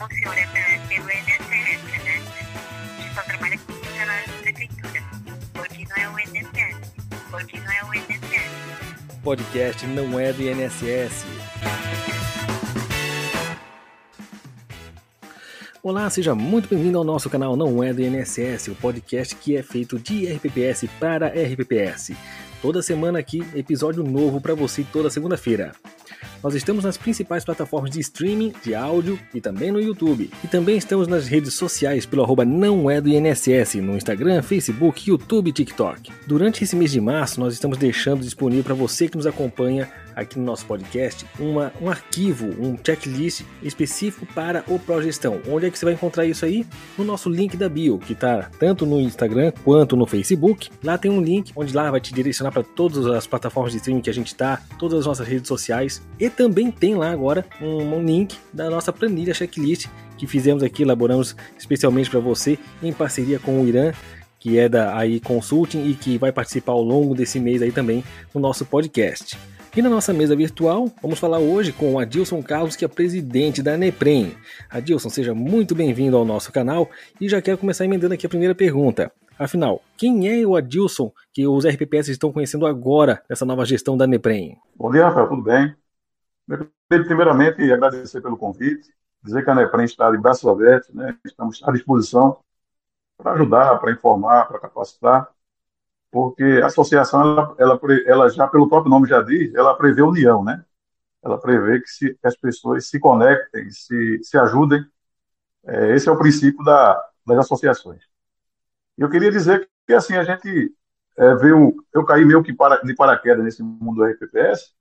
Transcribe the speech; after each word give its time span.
funciona 0.00 0.40
pelo 0.88 1.04
né? 1.04 2.22
A 2.98 3.02
gente 3.02 3.14
só 3.14 3.22
trabalha 3.22 3.58
com 3.58 3.72
funcionários 3.74 4.30
da 4.30 4.38
prefeitura, 4.38 5.04
porque 5.52 5.84
não 5.84 5.96
é 5.96 6.08
o 6.08 6.12
porque 7.30 7.60
não 7.60 7.72
é 7.72 7.84
o. 7.84 9.20
Podcast 9.22 9.86
não 9.86 10.18
é 10.18 10.32
do 10.32 10.42
INSS. 10.42 11.26
Olá, 15.82 16.08
seja 16.08 16.34
muito 16.34 16.68
bem-vindo 16.68 16.96
ao 16.96 17.04
nosso 17.04 17.28
canal 17.28 17.54
Não 17.54 17.84
é 17.84 17.92
do 17.92 18.00
INSS, 18.00 18.68
o 18.68 18.74
podcast 18.74 19.34
que 19.36 19.56
é 19.56 19.62
feito 19.62 19.98
de 19.98 20.32
RPPS 20.32 20.88
para 20.98 21.26
RPPS. 21.28 22.16
Toda 22.62 22.82
semana 22.82 23.18
aqui, 23.18 23.46
episódio 23.54 24.02
novo 24.02 24.40
para 24.40 24.54
você 24.54 24.82
toda 24.82 25.10
segunda-feira. 25.10 25.72
Nós 26.42 26.54
estamos 26.54 26.84
nas 26.84 26.96
principais 26.96 27.44
plataformas 27.44 27.90
de 27.90 28.00
streaming, 28.00 28.54
de 28.64 28.74
áudio 28.74 29.18
e 29.34 29.40
também 29.42 29.70
no 29.70 29.80
YouTube. 29.80 30.30
E 30.42 30.48
também 30.48 30.78
estamos 30.78 31.06
nas 31.06 31.26
redes 31.26 31.52
sociais 31.52 32.06
pelo 32.06 32.22
arroba 32.22 32.46
não 32.46 32.90
é 32.90 32.98
do 32.98 33.10
INSS, 33.10 33.74
no 33.74 33.94
Instagram, 33.94 34.40
Facebook, 34.40 35.10
YouTube 35.10 35.48
e 35.48 35.52
TikTok. 35.52 36.10
Durante 36.26 36.64
esse 36.64 36.74
mês 36.74 36.92
de 36.92 37.00
março, 37.00 37.38
nós 37.38 37.52
estamos 37.52 37.76
deixando 37.76 38.22
disponível 38.22 38.64
para 38.64 38.74
você 38.74 39.06
que 39.06 39.18
nos 39.18 39.26
acompanha 39.26 39.86
aqui 40.14 40.38
no 40.38 40.44
nosso 40.44 40.66
podcast 40.66 41.26
uma, 41.38 41.72
um 41.80 41.88
arquivo, 41.88 42.46
um 42.46 42.76
checklist 42.84 43.42
específico 43.62 44.26
para 44.34 44.64
o 44.68 44.78
Progestão. 44.78 45.40
Onde 45.48 45.66
é 45.66 45.70
que 45.70 45.78
você 45.78 45.84
vai 45.84 45.94
encontrar 45.94 46.26
isso 46.26 46.44
aí? 46.44 46.66
No 46.96 47.04
nosso 47.04 47.28
link 47.28 47.56
da 47.56 47.68
bio, 47.68 47.98
que 47.98 48.12
está 48.12 48.50
tanto 48.58 48.86
no 48.86 49.00
Instagram 49.00 49.52
quanto 49.64 49.96
no 49.96 50.06
Facebook. 50.06 50.70
Lá 50.82 50.98
tem 50.98 51.10
um 51.10 51.20
link 51.20 51.52
onde 51.54 51.74
lá 51.74 51.90
vai 51.90 52.00
te 52.00 52.12
direcionar 52.12 52.52
para 52.52 52.62
todas 52.62 53.06
as 53.06 53.26
plataformas 53.26 53.72
de 53.72 53.78
streaming 53.78 54.02
que 54.02 54.10
a 54.10 54.14
gente 54.14 54.28
está, 54.28 54.60
todas 54.78 55.00
as 55.00 55.06
nossas 55.06 55.26
redes 55.26 55.48
sociais. 55.48 56.02
E 56.18 56.28
também 56.28 56.70
tem 56.70 56.94
lá 56.94 57.10
agora 57.10 57.44
um, 57.60 57.94
um 57.94 58.04
link 58.04 58.36
da 58.52 58.68
nossa 58.70 58.92
planilha 58.92 59.34
checklist 59.34 59.86
que 60.16 60.26
fizemos 60.26 60.62
aqui, 60.62 60.82
elaboramos 60.82 61.34
especialmente 61.58 62.10
para 62.10 62.20
você 62.20 62.58
em 62.82 62.92
parceria 62.92 63.38
com 63.38 63.60
o 63.60 63.66
Irã 63.66 63.92
que 64.40 64.58
é 64.58 64.68
da 64.68 64.96
AI 64.96 65.20
Consulting 65.20 65.84
e 65.84 65.94
que 65.94 66.16
vai 66.16 66.32
participar 66.32 66.72
ao 66.72 66.82
longo 66.82 67.14
desse 67.14 67.38
mês 67.38 67.60
aí 67.60 67.70
também 67.70 68.02
no 68.34 68.40
nosso 68.40 68.64
podcast. 68.64 69.38
E 69.76 69.80
na 69.80 69.88
nossa 69.88 70.12
mesa 70.12 70.34
virtual, 70.34 70.90
vamos 71.00 71.20
falar 71.20 71.38
hoje 71.38 71.72
com 71.72 71.94
o 71.94 71.98
Adilson 72.00 72.42
Carlos, 72.42 72.74
que 72.74 72.84
é 72.84 72.88
presidente 72.88 73.62
da 73.62 73.76
Neprem. 73.76 74.36
Adilson, 74.68 75.08
seja 75.08 75.32
muito 75.32 75.76
bem-vindo 75.76 76.16
ao 76.16 76.24
nosso 76.24 76.52
canal 76.52 76.90
e 77.20 77.28
já 77.28 77.40
quero 77.40 77.56
começar 77.56 77.84
emendando 77.84 78.14
aqui 78.14 78.26
a 78.26 78.28
primeira 78.28 78.52
pergunta. 78.52 79.12
Afinal, 79.38 79.80
quem 79.96 80.28
é 80.28 80.44
o 80.44 80.56
Adilson 80.56 81.12
que 81.32 81.46
os 81.46 81.64
RPPS 81.64 82.08
estão 82.08 82.32
conhecendo 82.32 82.66
agora 82.66 83.22
nessa 83.30 83.44
nova 83.44 83.64
gestão 83.64 83.96
da 83.96 84.08
Neprem? 84.08 84.58
Bom 84.74 84.90
dia, 84.90 85.04
Rafael, 85.04 85.28
tudo 85.28 85.42
bem? 85.42 85.72
Primeiramente, 86.88 87.72
agradecer 87.72 88.20
pelo 88.20 88.36
convite, 88.36 88.92
dizer 89.22 89.44
que 89.44 89.50
a 89.50 89.54
Neprem 89.54 89.84
está 89.84 90.10
de 90.10 90.18
braços 90.18 90.48
abertos, 90.48 90.92
né? 90.92 91.16
estamos 91.24 91.62
à 91.62 91.70
disposição 91.70 92.38
para 93.16 93.34
ajudar, 93.34 93.78
para 93.78 93.92
informar, 93.92 94.48
para 94.48 94.58
capacitar 94.58 95.30
porque 96.10 96.60
a 96.62 96.66
associação, 96.66 97.20
ela, 97.20 97.54
ela, 97.58 97.80
ela, 98.06 98.28
já, 98.30 98.46
pelo 98.48 98.68
próprio 98.68 98.90
nome 98.90 99.08
já 99.08 99.22
diz, 99.22 99.54
ela 99.54 99.74
prevê 99.76 100.02
união, 100.02 100.42
né? 100.42 100.64
Ela 101.22 101.38
prevê 101.38 101.80
que, 101.80 101.88
se, 101.88 102.14
que 102.14 102.26
as 102.26 102.36
pessoas 102.36 102.88
se 102.88 102.98
conectem, 102.98 103.70
se, 103.70 104.20
se 104.22 104.36
ajudem. 104.38 104.84
É, 105.64 105.94
esse 105.94 106.08
é 106.08 106.12
o 106.12 106.18
princípio 106.18 106.64
da, 106.64 107.00
das 107.26 107.38
associações. 107.38 108.02
Eu 108.98 109.08
queria 109.08 109.30
dizer 109.30 109.68
que, 109.86 109.94
assim, 109.94 110.16
a 110.16 110.24
gente 110.24 110.74
é, 111.16 111.34
veio, 111.36 111.74
eu 111.94 112.04
caí 112.04 112.24
meio 112.24 112.42
que 112.42 112.52
para, 112.52 112.76
de 112.82 112.94
paraquedas 112.94 113.44
nesse 113.44 113.62
mundo 113.62 113.96
do 113.96 114.04
RPPS, 114.04 114.72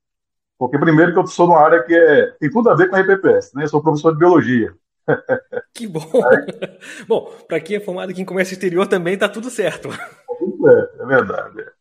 porque 0.58 0.80
primeiro 0.80 1.14
que 1.14 1.20
eu 1.20 1.28
sou 1.28 1.48
numa 1.48 1.62
área 1.62 1.84
que 1.84 1.96
é, 1.96 2.32
tem 2.40 2.50
tudo 2.50 2.70
a 2.70 2.76
ver 2.76 2.90
com 2.90 2.96
a 2.96 3.02
RPPS, 3.02 3.54
né? 3.54 3.64
Eu 3.64 3.68
sou 3.68 3.84
professor 3.84 4.14
de 4.14 4.20
biologia. 4.20 4.74
Que 5.74 5.88
bom! 5.88 6.06
É. 6.34 6.78
bom, 7.08 7.32
para 7.48 7.60
quem 7.60 7.78
é 7.78 7.80
formado 7.80 8.12
aqui 8.12 8.22
em 8.22 8.26
comércio 8.26 8.54
exterior 8.54 8.88
também 8.88 9.14
está 9.14 9.30
tudo 9.30 9.50
certo. 9.50 9.90
É, 10.68 11.04
é 11.04 11.06
verdade. 11.06 11.62
É. 11.62 11.72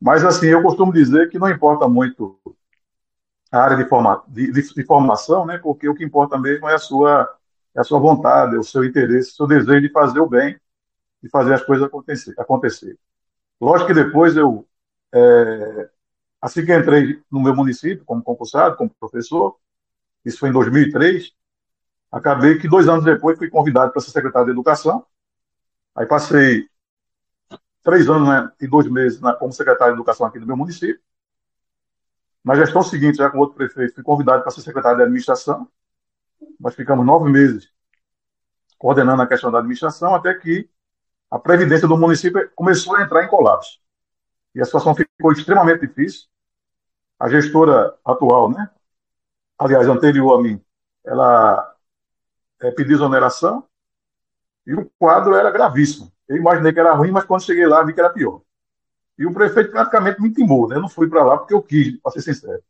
Mas, 0.00 0.24
assim, 0.24 0.46
eu 0.46 0.62
costumo 0.62 0.92
dizer 0.92 1.28
que 1.28 1.38
não 1.38 1.50
importa 1.50 1.88
muito 1.88 2.38
a 3.52 3.58
área 3.58 3.76
de, 3.76 3.88
forma, 3.88 4.22
de, 4.28 4.50
de, 4.52 4.84
formação, 4.84 5.44
né? 5.44 5.58
Porque 5.58 5.88
o 5.88 5.94
que 5.94 6.04
importa 6.04 6.38
mesmo 6.38 6.68
é 6.68 6.74
a 6.74 6.78
sua, 6.78 7.28
é 7.74 7.80
a 7.80 7.84
sua 7.84 7.98
vontade, 7.98 8.56
o 8.56 8.62
seu 8.62 8.84
interesse, 8.84 9.32
o 9.32 9.34
seu 9.34 9.46
desejo 9.46 9.80
de 9.82 9.90
fazer 9.90 10.20
o 10.20 10.28
bem, 10.28 10.58
de 11.22 11.28
fazer 11.28 11.54
as 11.54 11.62
coisas 11.62 11.86
acontecer. 11.86 12.34
acontecer. 12.38 12.98
Lógico 13.60 13.88
que 13.88 13.94
depois 13.94 14.36
eu, 14.36 14.66
é, 15.12 15.90
assim 16.40 16.64
que 16.64 16.74
entrei 16.74 17.22
no 17.30 17.40
meu 17.40 17.54
município, 17.54 18.04
como 18.04 18.22
concursado, 18.22 18.76
como 18.76 18.90
professor, 18.98 19.56
isso 20.24 20.38
foi 20.38 20.48
em 20.50 20.52
2003, 20.52 21.32
acabei 22.10 22.58
que 22.58 22.68
dois 22.68 22.88
anos 22.88 23.04
depois 23.04 23.36
fui 23.36 23.50
convidado 23.50 23.92
para 23.92 24.00
ser 24.00 24.10
secretário 24.12 24.46
de 24.46 24.52
Educação. 24.52 25.04
Aí 25.94 26.06
passei 26.06 26.69
três 27.82 28.08
anos 28.08 28.28
né, 28.28 28.50
e 28.60 28.66
dois 28.66 28.86
meses 28.90 29.20
na, 29.20 29.34
como 29.34 29.52
secretário 29.52 29.94
de 29.94 29.98
Educação 29.98 30.26
aqui 30.26 30.38
do 30.38 30.46
meu 30.46 30.56
município. 30.56 31.00
Na 32.44 32.54
gestão 32.54 32.82
seguinte, 32.82 33.18
já 33.18 33.30
com 33.30 33.38
outro 33.38 33.56
prefeito, 33.56 33.94
fui 33.94 34.02
convidado 34.02 34.42
para 34.42 34.50
ser 34.50 34.62
secretário 34.62 34.98
de 34.98 35.02
Administração. 35.04 35.68
Nós 36.58 36.74
ficamos 36.74 37.04
nove 37.04 37.30
meses 37.30 37.70
coordenando 38.78 39.20
a 39.20 39.26
questão 39.26 39.50
da 39.50 39.58
administração, 39.58 40.14
até 40.14 40.32
que 40.32 40.68
a 41.30 41.38
Previdência 41.38 41.86
do 41.86 41.98
município 41.98 42.50
começou 42.56 42.96
a 42.96 43.02
entrar 43.02 43.22
em 43.22 43.28
colapso. 43.28 43.78
E 44.54 44.60
a 44.60 44.64
situação 44.64 44.94
ficou 44.94 45.32
extremamente 45.32 45.86
difícil. 45.86 46.26
A 47.18 47.28
gestora 47.28 47.94
atual, 48.02 48.50
né, 48.50 48.70
aliás, 49.58 49.86
anterior 49.86 50.38
a 50.38 50.42
mim, 50.42 50.64
ela 51.04 51.76
é, 52.62 52.70
pediu 52.70 52.96
exoneração 52.96 53.68
e 54.66 54.74
o 54.74 54.90
quadro 54.98 55.34
era 55.34 55.50
gravíssimo. 55.50 56.10
Eu 56.30 56.36
imaginei 56.36 56.72
que 56.72 56.78
era 56.78 56.94
ruim, 56.94 57.10
mas 57.10 57.24
quando 57.24 57.42
cheguei 57.42 57.66
lá 57.66 57.82
vi 57.82 57.92
que 57.92 57.98
era 57.98 58.08
pior. 58.08 58.40
E 59.18 59.26
o 59.26 59.34
prefeito 59.34 59.72
praticamente 59.72 60.22
me 60.22 60.28
intimou, 60.28 60.68
né? 60.68 60.76
Eu 60.76 60.80
não 60.80 60.88
fui 60.88 61.08
para 61.08 61.24
lá 61.24 61.36
porque 61.36 61.52
eu 61.52 61.60
quis, 61.60 62.00
para 62.00 62.12
ser 62.12 62.22
sincero. 62.22 62.62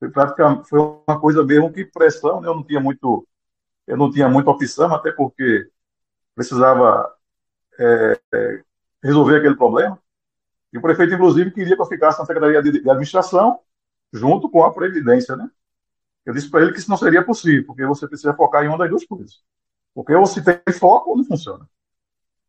Foi, 0.00 0.10
praticamente, 0.10 0.68
foi 0.68 0.80
uma 0.80 1.20
coisa 1.20 1.44
mesmo 1.44 1.72
que 1.72 1.84
pressão, 1.84 2.40
né? 2.40 2.48
Eu 2.48 2.56
não 2.56 2.64
tinha 2.64 2.80
muito, 2.80 3.24
eu 3.86 3.96
não 3.96 4.10
tinha 4.10 4.28
muita 4.28 4.50
opção, 4.50 4.92
até 4.92 5.12
porque 5.12 5.70
precisava 6.34 7.14
é, 7.78 8.20
é, 8.34 8.64
resolver 9.00 9.38
aquele 9.38 9.54
problema. 9.54 9.96
E 10.72 10.78
o 10.78 10.82
prefeito, 10.82 11.14
inclusive, 11.14 11.52
queria 11.52 11.76
que 11.76 11.82
eu 11.82 11.86
ficasse 11.86 12.18
na 12.18 12.26
Secretaria 12.26 12.60
de, 12.64 12.82
de 12.82 12.90
Administração, 12.90 13.60
junto 14.12 14.50
com 14.50 14.64
a 14.64 14.74
Previdência, 14.74 15.36
né? 15.36 15.48
Eu 16.26 16.34
disse 16.34 16.50
para 16.50 16.62
ele 16.62 16.72
que 16.72 16.80
isso 16.80 16.90
não 16.90 16.96
seria 16.96 17.24
possível, 17.24 17.64
porque 17.64 17.86
você 17.86 18.08
precisa 18.08 18.34
focar 18.34 18.64
em 18.64 18.68
uma 18.68 18.78
das 18.78 18.90
duas 18.90 19.04
coisas. 19.04 19.40
Porque 19.94 20.12
ou 20.12 20.26
se 20.26 20.42
tem 20.42 20.58
foco 20.74 21.10
ou 21.10 21.16
não 21.16 21.24
funciona. 21.24 21.68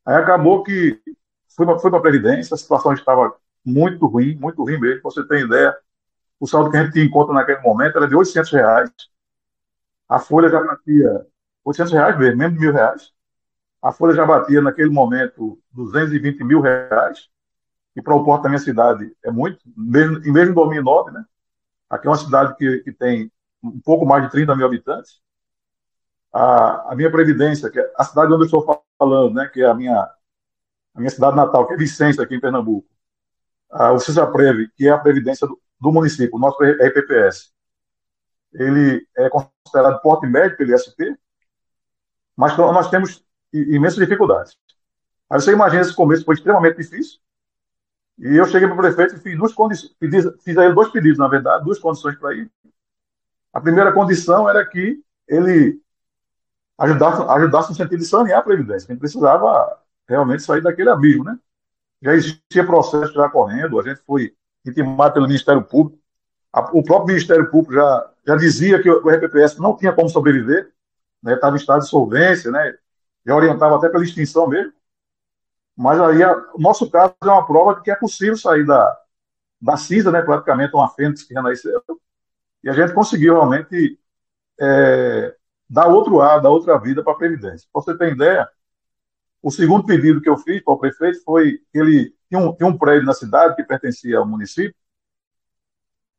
Aí 0.05 0.15
acabou 0.15 0.63
que 0.63 1.01
fui 1.47 1.65
para 1.65 1.97
a 1.97 2.01
Previdência, 2.01 2.53
a 2.53 2.57
situação 2.57 2.93
estava 2.93 3.35
muito 3.65 4.05
ruim, 4.05 4.35
muito 4.35 4.61
ruim 4.61 4.79
mesmo. 4.79 5.01
Pra 5.01 5.11
você 5.11 5.27
tem 5.27 5.43
ideia, 5.43 5.75
o 6.39 6.47
saldo 6.47 6.69
que 6.69 6.77
a 6.77 6.85
gente 6.85 7.09
conta 7.09 7.33
naquele 7.33 7.61
momento 7.61 7.97
era 7.97 8.07
de 8.07 8.15
800 8.15 8.51
reais. 8.51 8.91
A 10.07 10.19
folha 10.19 10.49
já 10.49 10.61
batia 10.61 11.25
800 11.63 11.93
reais 11.93 12.17
mesmo, 12.17 12.37
menos 12.37 12.53
de 12.53 12.59
mil 12.59 12.71
reais. 12.73 13.11
A 13.81 13.91
folha 13.91 14.15
já 14.15 14.25
batia 14.25 14.61
naquele 14.61 14.89
momento 14.89 15.59
220 15.71 16.43
mil 16.43 16.61
reais. 16.61 17.29
E 17.95 18.01
para 18.01 18.15
o 18.15 18.23
porto 18.23 18.43
da 18.43 18.49
minha 18.49 18.59
cidade 18.59 19.15
é 19.23 19.31
muito, 19.31 19.59
mesmo, 19.75 20.17
e 20.25 20.31
mesmo 20.31 20.51
em 20.51 20.55
2009, 20.55 21.11
né? 21.11 21.25
Aqui 21.89 22.07
é 22.07 22.09
uma 22.09 22.17
cidade 22.17 22.55
que, 22.57 22.79
que 22.79 22.91
tem 22.91 23.31
um 23.63 23.79
pouco 23.79 24.05
mais 24.05 24.23
de 24.23 24.31
30 24.31 24.55
mil 24.55 24.65
habitantes. 24.65 25.21
A, 26.37 26.91
a 26.91 26.95
minha 26.97 27.09
previdência, 27.09 27.69
que 27.69 27.79
é 27.79 27.93
a 27.95 28.03
cidade 28.03 28.33
onde 28.33 28.41
eu 28.41 28.45
estou 28.45 28.83
falando, 28.99 29.33
né, 29.33 29.47
que 29.47 29.61
é 29.61 29.65
a 29.65 29.73
minha, 29.73 29.97
a 30.93 30.99
minha 30.99 31.09
cidade 31.09 31.33
natal, 31.33 31.65
que 31.65 31.73
é 31.73 31.77
Vicência, 31.77 32.21
aqui 32.21 32.35
em 32.35 32.41
Pernambuco, 32.41 32.85
ah, 33.71 33.93
o 33.93 33.99
CISAPREV, 33.99 34.69
que 34.75 34.85
é 34.85 34.91
a 34.91 34.97
previdência 34.97 35.47
do, 35.47 35.57
do 35.79 35.93
município, 35.93 36.35
o 36.35 36.39
nosso 36.39 36.61
RPPS, 36.61 37.53
ele 38.53 39.07
é 39.15 39.29
considerado 39.29 40.01
porte 40.01 40.27
médio 40.27 40.57
pelo 40.57 40.75
ISP, 40.75 41.15
mas 42.35 42.57
nós 42.57 42.89
temos 42.89 43.23
imensas 43.53 43.99
dificuldades. 43.99 44.57
Aí 45.29 45.39
você 45.39 45.53
imagina 45.53 45.83
esse 45.83 45.95
começo 45.95 46.25
foi 46.25 46.35
extremamente 46.35 46.75
difícil, 46.75 47.17
e 48.19 48.35
eu 48.35 48.45
cheguei 48.45 48.67
para 48.67 48.75
o 48.75 48.81
prefeito 48.81 49.15
e 49.15 49.19
fiz, 49.19 49.37
duas 49.37 49.53
condições, 49.53 49.95
fiz 50.43 50.57
a 50.57 50.65
ele 50.65 50.73
dois 50.73 50.89
pedidos, 50.89 51.17
na 51.17 51.29
verdade, 51.29 51.63
duas 51.63 51.79
condições 51.79 52.17
para 52.17 52.33
ir. 52.33 52.51
A 53.53 53.61
primeira 53.61 53.93
condição 53.93 54.49
era 54.49 54.65
que 54.65 55.01
ele 55.29 55.81
ajudasse, 56.77 57.21
ajudasse 57.21 57.69
no 57.69 57.75
sentido 57.75 57.99
de 57.99 58.05
sanear 58.05 58.39
a 58.39 58.43
Previdência. 58.43 58.87
A 58.87 58.91
gente 58.93 58.99
precisava 58.99 59.79
realmente 60.07 60.43
sair 60.43 60.61
daquele 60.61 60.89
abismo, 60.89 61.23
né? 61.23 61.37
Já 62.01 62.13
existia 62.13 62.65
processo 62.65 63.13
já 63.13 63.29
correndo, 63.29 63.79
a 63.79 63.83
gente 63.83 64.01
foi 64.05 64.35
intimado 64.65 65.13
pelo 65.13 65.27
Ministério 65.27 65.63
Público. 65.63 65.99
o 66.73 66.83
próprio 66.83 67.07
Ministério 67.07 67.49
Público 67.49 67.73
já, 67.73 68.11
já 68.25 68.35
dizia 68.35 68.81
que 68.81 68.89
o 68.89 69.09
RPPS 69.09 69.57
não 69.57 69.75
tinha 69.75 69.93
como 69.93 70.09
sobreviver, 70.09 70.71
né? 71.23 71.33
estava 71.33 71.55
em 71.55 71.59
estado 71.59 71.81
de 71.81 71.89
solvência, 71.89 72.51
né? 72.51 72.75
já 73.25 73.35
orientava 73.35 73.77
até 73.77 73.89
pela 73.89 74.03
extinção 74.03 74.47
mesmo. 74.47 74.73
Mas 75.75 75.99
aí 75.99 76.23
a, 76.23 76.31
o 76.53 76.59
nosso 76.59 76.89
caso 76.89 77.15
é 77.23 77.27
uma 77.27 77.45
prova 77.45 77.75
de 77.75 77.81
que 77.81 77.91
é 77.91 77.95
possível 77.95 78.37
sair 78.37 78.65
da, 78.65 78.97
da 79.61 79.77
cinza, 79.77 80.11
né? 80.11 80.21
praticamente 80.21 80.73
uma 80.75 80.89
fênix 80.89 81.23
que 81.23 81.33
renasceu, 81.33 81.81
e 82.63 82.69
a 82.69 82.73
gente 82.73 82.93
conseguiu 82.93 83.33
realmente 83.33 83.99
é, 84.59 85.35
dar 85.69 85.87
outro 85.87 86.21
ar, 86.21 86.41
dar 86.41 86.49
outra 86.49 86.77
vida 86.79 87.03
para 87.03 87.13
a 87.13 87.17
Previdência. 87.17 87.67
Para 87.71 87.81
você 87.81 87.97
ter 87.97 88.13
ideia, 88.13 88.47
o 89.41 89.51
segundo 89.51 89.85
pedido 89.85 90.21
que 90.21 90.29
eu 90.29 90.37
fiz 90.37 90.63
para 90.63 90.73
o 90.73 90.79
prefeito 90.79 91.23
foi 91.23 91.59
que 91.71 91.79
ele 91.79 92.15
tinha 92.27 92.39
um, 92.39 92.53
tinha 92.55 92.67
um 92.67 92.77
prédio 92.77 93.05
na 93.05 93.13
cidade 93.13 93.55
que 93.55 93.63
pertencia 93.63 94.17
ao 94.17 94.27
município, 94.27 94.75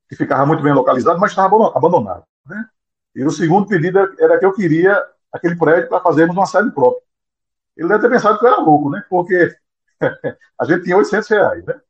que 0.08 0.16
ficava 0.16 0.46
muito 0.46 0.62
bem 0.62 0.72
localizado, 0.72 1.18
mas 1.18 1.32
estava 1.32 1.56
abandonado. 1.76 2.24
Né? 2.46 2.64
E 3.14 3.24
o 3.24 3.30
segundo 3.30 3.66
pedido 3.66 3.98
era 4.18 4.38
que 4.38 4.46
eu 4.46 4.52
queria 4.52 5.02
aquele 5.32 5.56
prédio 5.56 5.88
para 5.88 6.00
fazermos 6.00 6.36
uma 6.36 6.46
sede 6.46 6.70
própria. 6.70 7.02
Ele 7.76 7.88
deve 7.88 8.00
ter 8.00 8.10
pensado 8.10 8.38
que 8.38 8.44
eu 8.44 8.48
era 8.48 8.60
louco, 8.60 8.90
né? 8.90 9.04
Porque 9.08 9.54
a 10.58 10.64
gente 10.64 10.84
tinha 10.84 10.96
800 10.96 11.28
reais, 11.28 11.64
né? 11.64 11.80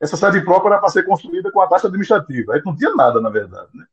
Essa 0.00 0.16
sede 0.16 0.40
própria 0.44 0.70
era 0.70 0.80
para 0.80 0.88
ser 0.88 1.04
construída 1.04 1.50
com 1.52 1.60
a 1.60 1.68
taxa 1.68 1.86
administrativa. 1.86 2.54
Aí 2.54 2.62
não 2.64 2.76
tinha 2.76 2.94
nada, 2.94 3.20
na 3.20 3.30
verdade, 3.30 3.68
né? 3.72 3.86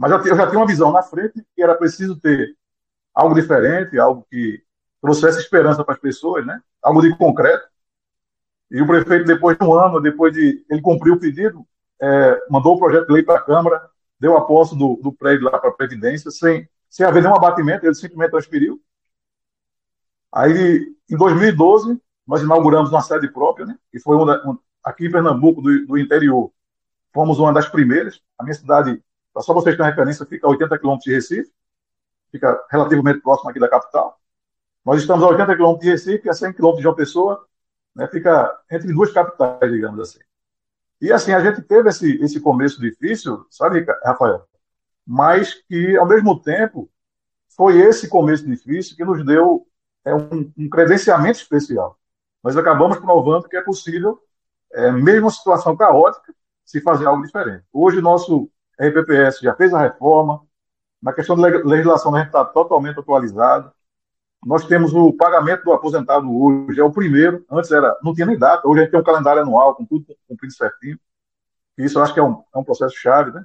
Mas 0.00 0.10
eu 0.12 0.34
já 0.34 0.46
tinha 0.46 0.58
uma 0.58 0.66
visão 0.66 0.90
na 0.90 1.02
frente 1.02 1.44
que 1.54 1.62
era 1.62 1.74
preciso 1.74 2.18
ter 2.18 2.56
algo 3.14 3.34
diferente, 3.34 3.98
algo 3.98 4.26
que 4.30 4.62
trouxesse 4.98 5.40
esperança 5.40 5.84
para 5.84 5.92
as 5.92 6.00
pessoas, 6.00 6.46
né? 6.46 6.58
Algo 6.82 7.02
de 7.02 7.14
concreto. 7.18 7.68
E 8.70 8.80
o 8.80 8.86
prefeito, 8.86 9.26
depois 9.26 9.58
de 9.58 9.62
um 9.62 9.74
ano, 9.74 10.00
depois 10.00 10.32
de 10.32 10.64
ele 10.70 10.80
cumprir 10.80 11.12
o 11.12 11.20
pedido, 11.20 11.66
é, 12.00 12.46
mandou 12.48 12.76
o 12.76 12.78
projeto 12.78 13.08
de 13.08 13.12
lei 13.12 13.22
para 13.22 13.40
a 13.40 13.42
Câmara, 13.42 13.90
deu 14.18 14.38
a 14.38 14.46
posse 14.46 14.74
do, 14.74 14.98
do 15.02 15.12
prédio 15.12 15.44
lá 15.44 15.58
para 15.58 15.68
a 15.68 15.74
Previdência, 15.74 16.30
sem, 16.30 16.66
sem 16.88 17.04
haver 17.04 17.22
nenhum 17.22 17.34
abatimento, 17.34 17.84
ele 17.84 17.94
simplesmente 17.94 18.30
transferiu. 18.30 18.80
Aí, 20.32 20.94
em 21.10 21.16
2012, 21.18 22.00
nós 22.26 22.40
inauguramos 22.40 22.90
uma 22.90 23.02
sede 23.02 23.30
própria, 23.30 23.66
né? 23.66 23.76
que 23.92 24.00
foi 24.00 24.16
uma, 24.16 24.48
um, 24.48 24.58
aqui 24.82 25.08
em 25.08 25.10
Pernambuco, 25.10 25.60
do, 25.60 25.86
do, 25.86 25.98
interior, 25.98 26.50
fomos 27.12 27.38
uma 27.38 27.52
das 27.52 27.68
primeiras. 27.68 28.22
A 28.38 28.44
minha 28.44 28.54
cidade, 28.54 29.02
só 29.42 29.52
vocês 29.54 29.76
terem 29.76 29.90
referência, 29.90 30.26
fica 30.26 30.46
a 30.46 30.50
80 30.50 30.78
quilômetros 30.78 31.04
de 31.04 31.14
Recife, 31.14 31.52
fica 32.30 32.64
relativamente 32.70 33.20
próximo 33.20 33.50
aqui 33.50 33.58
da 33.58 33.68
capital. 33.68 34.18
Nós 34.84 35.00
estamos 35.00 35.22
a 35.22 35.28
80 35.28 35.56
quilômetros 35.56 35.84
de 35.84 35.90
Recife 35.90 36.28
a 36.28 36.32
100 36.32 36.52
quilômetros 36.54 36.78
de 36.78 36.82
João 36.84 36.94
Pessoa, 36.94 37.46
né? 37.94 38.06
fica 38.08 38.58
entre 38.70 38.92
duas 38.92 39.12
capitais, 39.12 39.70
digamos 39.70 40.00
assim. 40.00 40.20
E 41.00 41.12
assim, 41.12 41.32
a 41.32 41.40
gente 41.40 41.62
teve 41.62 41.88
esse, 41.88 42.22
esse 42.22 42.40
começo 42.40 42.80
difícil, 42.80 43.46
sabe, 43.50 43.86
Rafael? 44.04 44.46
Mas 45.06 45.54
que, 45.54 45.96
ao 45.96 46.06
mesmo 46.06 46.40
tempo, 46.40 46.90
foi 47.56 47.78
esse 47.78 48.08
começo 48.08 48.44
difícil 48.44 48.96
que 48.96 49.04
nos 49.04 49.24
deu 49.24 49.66
é, 50.04 50.14
um, 50.14 50.52
um 50.56 50.68
credenciamento 50.68 51.38
especial. 51.38 51.98
Nós 52.42 52.56
acabamos 52.56 52.98
provando 52.98 53.48
que 53.48 53.56
é 53.56 53.62
possível, 53.62 54.18
é, 54.72 54.90
mesmo 54.90 55.26
uma 55.26 55.30
situação 55.30 55.76
caótica, 55.76 56.34
se 56.64 56.80
fazer 56.80 57.06
algo 57.06 57.22
diferente. 57.22 57.64
Hoje, 57.72 58.00
nosso 58.00 58.50
RPPS 58.80 59.40
já 59.42 59.54
fez 59.54 59.74
a 59.74 59.80
reforma, 59.80 60.42
na 61.02 61.12
questão 61.12 61.36
da 61.36 61.48
legislação, 61.48 62.14
a 62.14 62.18
gente 62.18 62.28
está 62.28 62.44
totalmente 62.44 62.98
atualizado. 62.98 63.72
Nós 64.44 64.66
temos 64.66 64.94
o 64.94 65.12
pagamento 65.12 65.64
do 65.64 65.72
aposentado 65.72 66.30
hoje, 66.30 66.80
é 66.80 66.84
o 66.84 66.92
primeiro, 66.92 67.44
antes 67.50 67.70
era, 67.70 67.96
não 68.02 68.14
tinha 68.14 68.26
nem 68.26 68.38
data, 68.38 68.66
hoje 68.66 68.80
a 68.80 68.82
gente 68.84 68.90
tem 68.90 69.00
um 69.00 69.04
calendário 69.04 69.42
anual 69.42 69.74
com 69.74 69.84
tudo 69.84 70.06
cumprido 70.26 70.54
certinho. 70.54 70.98
Isso 71.76 71.98
eu 71.98 72.02
acho 72.02 72.12
que 72.12 72.20
é 72.20 72.22
um, 72.22 72.42
é 72.54 72.58
um 72.58 72.64
processo 72.64 72.96
chave, 72.96 73.30
né? 73.32 73.44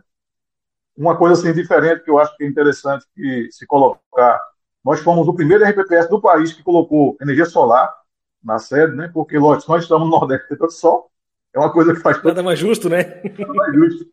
Uma 0.97 1.17
coisa 1.17 1.33
assim 1.33 1.53
diferente 1.53 2.03
que 2.03 2.09
eu 2.09 2.17
acho 2.17 2.35
que 2.37 2.43
é 2.43 2.47
interessante 2.47 3.05
que 3.13 3.49
se 3.51 3.65
colocar, 3.65 4.39
nós 4.83 5.01
fomos 5.01 5.27
o 5.27 5.33
primeiro 5.33 5.65
RPPS 5.65 6.09
do 6.09 6.21
país 6.21 6.53
que 6.53 6.63
colocou 6.63 7.17
energia 7.21 7.45
solar 7.45 7.93
na 8.41 8.59
sede, 8.59 8.95
né? 8.95 9.09
Porque, 9.13 9.37
lógico, 9.37 9.71
nós 9.71 9.83
estamos 9.83 10.09
no 10.09 10.11
Nordeste 10.11 10.55
do 10.55 10.69
Sol, 10.69 11.11
é 11.53 11.59
uma 11.59 11.71
coisa 11.71 11.93
que 11.93 11.99
faz... 11.99 12.21
Nada 12.23 12.43
mais 12.43 12.59
justo, 12.59 12.89
né? 12.89 13.21
Nada 13.37 13.53
mais 13.53 13.73
justo, 13.73 14.09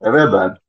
é 0.00 0.10
verdade. 0.10 0.60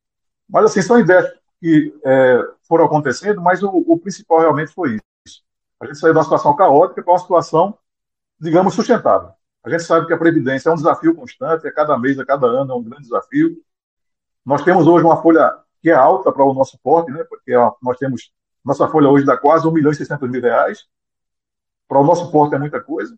Mas, 0.47 0.65
assim, 0.65 0.81
são 0.81 0.99
ideias 0.99 1.31
que 1.59 1.93
é, 2.05 2.41
foram 2.67 2.85
acontecendo, 2.85 3.41
mas 3.41 3.61
o, 3.61 3.69
o 3.69 3.97
principal 3.99 4.39
realmente 4.39 4.73
foi 4.73 4.95
isso. 5.25 5.43
A 5.79 5.85
gente 5.85 5.97
saiu 5.97 6.13
de 6.13 6.17
uma 6.17 6.23
situação 6.23 6.55
caótica 6.55 7.03
para 7.03 7.13
uma 7.13 7.19
situação, 7.19 7.77
digamos, 8.39 8.73
sustentável. 8.73 9.31
A 9.63 9.69
gente 9.69 9.83
sabe 9.83 10.07
que 10.07 10.13
a 10.13 10.17
Previdência 10.17 10.69
é 10.69 10.71
um 10.71 10.75
desafio 10.75 11.15
constante, 11.15 11.67
a 11.67 11.71
cada 11.71 11.97
mês, 11.97 12.17
a 12.17 12.25
cada 12.25 12.47
ano 12.47 12.71
é 12.71 12.75
um 12.75 12.83
grande 12.83 13.03
desafio. 13.03 13.57
Nós 14.45 14.63
temos 14.63 14.87
hoje 14.87 15.05
uma 15.05 15.21
folha 15.21 15.57
que 15.81 15.89
é 15.89 15.93
alta 15.93 16.31
para 16.31 16.43
o 16.43 16.53
nosso 16.53 16.77
porte, 16.79 17.11
né? 17.11 17.23
porque 17.23 17.53
nós 17.81 17.97
temos, 17.97 18.31
nossa 18.63 18.87
folha 18.87 19.09
hoje 19.09 19.25
dá 19.25 19.37
quase 19.37 19.67
1 19.67 19.71
milhão 19.71 19.91
e 19.91 19.95
600 19.95 20.29
mil 20.29 20.41
reais. 20.41 20.87
Para 21.87 21.99
o 21.99 22.03
nosso 22.03 22.31
porte 22.31 22.55
é 22.55 22.59
muita 22.59 22.81
coisa. 22.81 23.17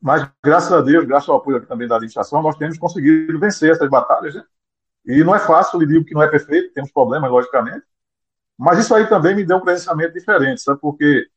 Mas, 0.00 0.28
graças 0.42 0.72
a 0.72 0.80
Deus, 0.80 1.04
graças 1.06 1.28
ao 1.28 1.36
apoio 1.36 1.64
também 1.66 1.86
da 1.86 1.96
administração, 1.96 2.42
nós 2.42 2.56
temos 2.56 2.76
conseguido 2.76 3.38
vencer 3.38 3.70
essas 3.70 3.88
batalhas. 3.88 4.34
Né? 4.34 4.44
E 5.04 5.24
não 5.24 5.34
é 5.34 5.38
fácil, 5.38 5.80
lhe 5.80 5.86
digo 5.86 6.04
que 6.04 6.14
não 6.14 6.22
é 6.22 6.28
perfeito, 6.28 6.72
temos 6.72 6.92
problemas, 6.92 7.30
logicamente. 7.30 7.84
Mas 8.58 8.78
isso 8.78 8.94
aí 8.94 9.06
também 9.08 9.34
me 9.34 9.44
deu 9.44 9.56
um 9.56 9.60
crescimento 9.60 10.12
diferente, 10.12 10.62
sabe? 10.62 10.80
Porque 10.80 11.28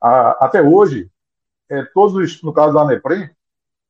a, 0.00 0.44
até 0.44 0.60
hoje, 0.62 1.10
é, 1.68 1.82
todos 1.84 2.14
os, 2.14 2.42
no 2.42 2.52
caso 2.52 2.74
da 2.74 2.82
ANEPREM, 2.82 3.30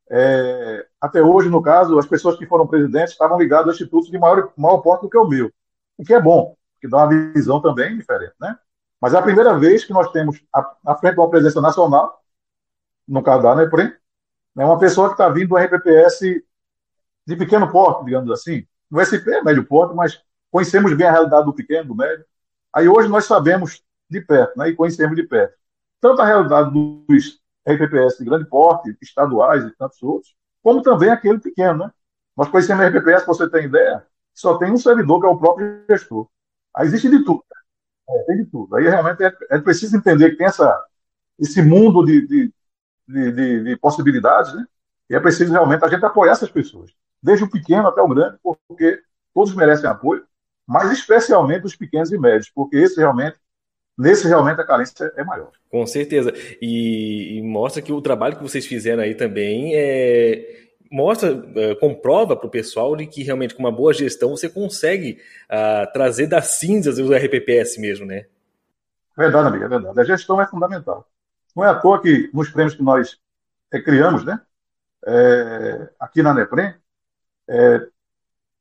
é, 0.09 0.87
até 1.01 1.21
hoje, 1.21 1.49
no 1.49 1.61
caso, 1.61 1.99
as 1.99 2.07
pessoas 2.07 2.39
que 2.39 2.47
foram 2.47 2.67
presidentes 2.67 3.13
estavam 3.13 3.39
ligadas 3.39 3.69
a 3.69 3.73
institutos 3.73 4.11
de 4.11 4.19
maior, 4.19 4.53
maior 4.57 4.79
porte 4.79 5.03
do 5.03 5.11
que 5.11 5.19
o 5.19 5.27
meu, 5.27 5.51
o 5.99 6.05
que 6.05 6.15
é 6.15 6.21
bom, 6.21 6.57
que 6.81 6.89
dá 6.89 6.99
uma 6.99 7.33
visão 7.33 7.61
também 7.61 7.97
diferente, 7.97 8.35
né? 8.41 8.57
Mas 9.01 9.15
é 9.15 9.19
a 9.19 9.23
primeira 9.23 9.59
vez 9.59 9.85
que 9.85 9.93
nós 9.93 10.11
temos, 10.13 10.41
à 10.53 10.95
frente 10.97 11.15
de 11.15 11.21
uma 11.21 11.31
presença 11.31 11.61
nacional, 11.61 12.23
no 13.07 13.23
caso 13.23 13.43
da 13.43 13.53
ANEPREM, 13.53 13.93
né, 14.55 14.65
uma 14.65 14.79
pessoa 14.79 15.09
que 15.09 15.15
está 15.15 15.29
vindo 15.29 15.51
do 15.51 15.57
RPPS 15.57 16.21
de 17.27 17.37
pequeno 17.37 17.71
porte, 17.71 18.05
digamos 18.05 18.31
assim. 18.31 18.67
No 18.91 19.01
SP 19.01 19.31
é 19.31 19.43
médio 19.43 19.65
porte, 19.67 19.95
mas 19.95 20.21
conhecemos 20.51 20.93
bem 20.95 21.07
a 21.07 21.13
realidade 21.13 21.45
do 21.45 21.55
pequeno, 21.55 21.89
do 21.89 21.95
médio. 21.95 22.25
Aí 22.73 22.89
hoje 22.89 23.09
nós 23.09 23.25
sabemos 23.25 23.83
de 24.09 24.21
perto, 24.21 24.59
né, 24.59 24.69
e 24.69 24.75
conhecemos 24.77 25.17
de 25.17 25.25
perto 25.25 25.57
tanto 26.01 26.23
a 26.23 26.27
realidade 26.27 26.71
dos 26.71 27.41
RPPS 27.67 28.19
de 28.19 28.25
grande 28.25 28.47
porte, 28.47 28.97
estaduais 29.03 29.65
e 29.65 29.71
tantos 29.77 30.03
outros, 30.03 30.35
como 30.63 30.83
também 30.83 31.11
aquele 31.11 31.39
pequeno, 31.39 31.87
né? 31.87 31.93
Nós 32.37 32.49
conhecemos 32.49 32.85
a 32.85 32.89
RPPS, 32.89 33.25
para 33.25 33.35
você 33.35 33.49
ter 33.49 33.65
ideia, 33.65 34.07
só 34.35 34.59
tem 34.59 34.71
um 34.71 34.77
servidor 34.77 35.21
que 35.21 35.27
é 35.27 35.31
o 35.31 35.39
próprio 35.39 35.85
gestor. 35.89 36.29
Aí 36.75 36.87
existe 36.87 37.09
de 37.09 37.25
tudo. 37.25 37.45
É, 38.09 38.23
tem 38.25 38.37
de 38.37 38.45
tudo. 38.47 38.77
Aí 38.77 38.85
realmente 38.85 39.23
é, 39.25 39.33
é, 39.51 39.59
preciso 39.59 39.97
entender 39.97 40.31
que 40.31 40.37
tem 40.37 40.47
essa, 40.47 40.85
esse 41.39 41.63
mundo 41.63 42.05
de, 42.05 42.27
de, 42.27 42.53
de, 43.09 43.65
de 43.65 43.77
possibilidades, 43.79 44.55
né? 44.55 44.65
E 45.09 45.15
é 45.15 45.21
preciso 45.21 45.53
realmente 45.53 45.85
a 45.85 45.89
gente 45.89 46.05
apoiar 46.05 46.33
essas 46.33 46.51
pessoas, 46.51 46.93
desde 47.23 47.45
o 47.45 47.51
pequeno 47.51 47.89
até 47.89 48.01
o 48.01 48.09
grande, 48.09 48.39
porque 48.43 49.01
todos 49.35 49.55
merecem 49.55 49.89
apoio, 49.89 50.25
mas 50.67 50.91
especialmente 50.91 51.67
os 51.67 51.77
pequenos 51.77 52.11
e 52.13 52.19
médios, 52.19 52.51
porque 52.51 52.77
esse 52.77 52.99
realmente 52.99 53.39
nesse 53.97 54.29
realmente 54.29 54.61
a 54.61 54.67
carência 54.67 55.13
é 55.17 55.25
maior. 55.25 55.51
Com 55.71 55.87
certeza. 55.87 56.33
E, 56.61 57.39
e 57.39 57.43
mostra 57.43 57.81
que 57.81 57.93
o 57.93 58.03
trabalho 58.03 58.37
que 58.37 58.43
vocês 58.43 58.67
fizeram 58.67 59.03
aí 59.03 59.15
também 59.15 59.75
é, 59.75 60.67
mostra, 60.91 61.31
é, 61.57 61.75
comprova 61.77 62.37
para 62.37 62.47
o 62.47 62.51
pessoal 62.51 62.95
de 62.95 63.07
que 63.07 63.23
realmente 63.23 63.55
com 63.55 63.63
uma 63.63 63.73
boa 63.73 63.93
gestão 63.93 64.31
você 64.31 64.49
consegue 64.49 65.19
uh, 65.51 65.91
trazer 65.93 66.27
das 66.27 66.47
cinzas 66.47 66.99
o 66.99 67.13
RPPS 67.13 67.79
mesmo, 67.79 68.07
né? 68.07 68.27
Verdade, 69.17 69.49
amiga, 69.49 69.65
é 69.65 69.69
verdade. 69.69 70.01
A 70.01 70.05
gestão 70.05 70.41
é 70.41 70.47
fundamental. 70.47 71.09
Não 71.55 71.65
é 71.65 71.69
à 71.69 71.75
toa 71.75 72.03
que 72.03 72.31
nos 72.35 72.51
prêmios 72.51 72.75
que 72.75 72.83
nós 72.83 73.19
é, 73.73 73.81
criamos, 73.81 74.25
né? 74.25 74.41
É, 75.07 75.89
aqui 75.99 76.23
na 76.23 76.35
Neprem, 76.35 76.75
é, 77.49 77.89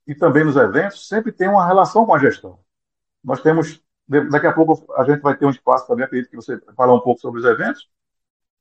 e 0.07 0.15
também 0.15 0.43
nos 0.43 0.55
eventos, 0.55 1.07
sempre 1.07 1.31
tem 1.31 1.47
uma 1.47 1.65
relação 1.65 2.05
com 2.05 2.13
a 2.13 2.19
gestão. 2.19 2.59
Nós 3.23 3.41
temos 3.41 3.83
Daqui 4.07 4.45
a 4.45 4.53
pouco 4.53 4.93
a 4.93 5.03
gente 5.03 5.21
vai 5.21 5.35
ter 5.35 5.45
um 5.45 5.49
espaço 5.49 5.87
também, 5.87 6.05
acredito 6.05 6.29
que 6.29 6.35
você 6.35 6.59
falar 6.75 6.93
um 6.93 6.99
pouco 6.99 7.19
sobre 7.19 7.39
os 7.39 7.45
eventos, 7.45 7.89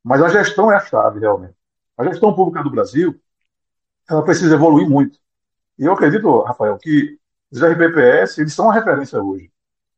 mas 0.03 0.23
a 0.23 0.29
gestão 0.29 0.73
é 0.73 0.77
a 0.77 0.81
chave, 0.81 1.21
realmente. 1.21 1.55
A 1.99 2.05
gestão 2.05 2.35
pública 2.35 2.63
do 2.63 2.71
Brasil, 2.71 3.21
ela 4.09 4.25
precisa 4.25 4.55
evoluir 4.55 4.89
muito. 4.89 5.19
E 5.79 5.85
eu 5.85 5.93
acredito, 5.93 6.41
Rafael, 6.41 6.79
que 6.79 7.19
os 7.51 7.63
RPPS, 7.63 8.41
eles 8.41 8.55
são 8.55 8.67
uma 8.67 8.75
referência 8.75 9.23
hoje. 9.23 9.51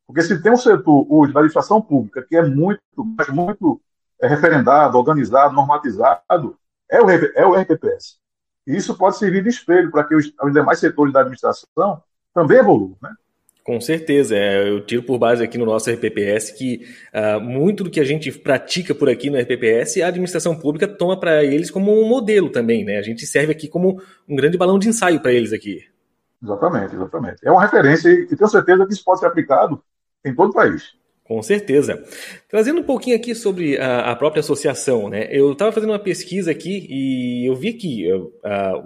Porque 0.05 0.21
se 0.21 0.41
tem 0.41 0.51
um 0.51 0.57
setor 0.57 1.05
hoje 1.09 1.33
da 1.33 1.39
administração 1.39 1.81
pública 1.81 2.25
que 2.27 2.35
é 2.35 2.41
muito, 2.41 2.81
mas 3.17 3.29
muito 3.29 3.81
é, 4.21 4.27
referendado, 4.27 4.97
organizado, 4.97 5.53
normatizado, 5.53 6.57
é 6.89 7.01
o, 7.01 7.09
é 7.09 7.45
o 7.45 7.55
RPPS. 7.55 8.19
E 8.67 8.75
isso 8.75 8.95
pode 8.97 9.17
servir 9.17 9.41
de 9.41 9.49
espelho 9.49 9.89
para 9.89 10.03
que 10.03 10.13
os, 10.13 10.31
os 10.43 10.53
demais 10.53 10.79
setores 10.79 11.13
da 11.13 11.21
administração 11.21 12.03
também 12.33 12.59
evoluam. 12.59 12.97
Né? 13.01 13.09
Com 13.63 13.81
certeza, 13.81 14.35
é, 14.35 14.69
eu 14.69 14.85
tiro 14.85 15.03
por 15.03 15.17
base 15.17 15.43
aqui 15.43 15.57
no 15.57 15.65
nosso 15.65 15.89
RPPS 15.89 16.51
que 16.51 16.85
uh, 17.13 17.39
muito 17.39 17.83
do 17.83 17.89
que 17.89 17.99
a 17.99 18.03
gente 18.03 18.31
pratica 18.31 18.93
por 18.93 19.09
aqui 19.09 19.29
no 19.29 19.37
RPPS, 19.37 20.01
a 20.01 20.07
administração 20.07 20.57
pública 20.57 20.87
toma 20.87 21.19
para 21.19 21.43
eles 21.43 21.71
como 21.71 21.91
um 21.91 22.07
modelo 22.07 22.49
também, 22.49 22.85
né? 22.85 22.97
A 22.97 23.01
gente 23.01 23.25
serve 23.25 23.51
aqui 23.51 23.67
como 23.67 24.01
um 24.27 24.35
grande 24.35 24.57
balão 24.57 24.79
de 24.79 24.87
ensaio 24.87 25.19
para 25.21 25.33
eles 25.33 25.51
aqui. 25.51 25.83
Exatamente, 26.41 26.95
exatamente. 26.95 27.37
É 27.43 27.51
uma 27.51 27.61
referência 27.61 28.09
e 28.09 28.27
tenho 28.27 28.49
certeza 28.49 28.85
que 28.85 28.93
isso 28.93 29.03
pode 29.03 29.19
ser 29.19 29.25
aplicado 29.25 29.83
em 30.23 30.33
todo 30.33 30.51
o 30.51 30.53
país. 30.53 30.93
Com 31.27 31.41
certeza. 31.41 32.01
Trazendo 32.47 32.79
um 32.79 32.83
pouquinho 32.83 33.17
aqui 33.17 33.35
sobre 33.35 33.77
a, 33.77 34.11
a 34.11 34.15
própria 34.15 34.39
associação, 34.39 35.09
né? 35.09 35.27
Eu 35.29 35.51
estava 35.51 35.73
fazendo 35.73 35.89
uma 35.89 35.99
pesquisa 35.99 36.51
aqui 36.51 36.87
e 36.89 37.45
eu 37.45 37.53
vi 37.53 37.73
que 37.73 38.09
uh, 38.09 38.31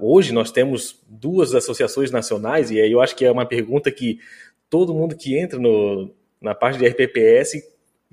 hoje 0.01 0.33
nós 0.33 0.51
temos 0.51 0.99
duas 1.07 1.53
associações 1.53 2.09
nacionais, 2.09 2.71
e 2.71 2.81
aí 2.81 2.91
eu 2.91 2.99
acho 2.99 3.15
que 3.15 3.23
é 3.23 3.31
uma 3.31 3.45
pergunta 3.45 3.91
que 3.91 4.17
todo 4.71 4.91
mundo 4.91 5.15
que 5.15 5.37
entra 5.37 5.59
no, 5.59 6.09
na 6.41 6.55
parte 6.55 6.79
de 6.79 6.87
RPPS 6.87 7.61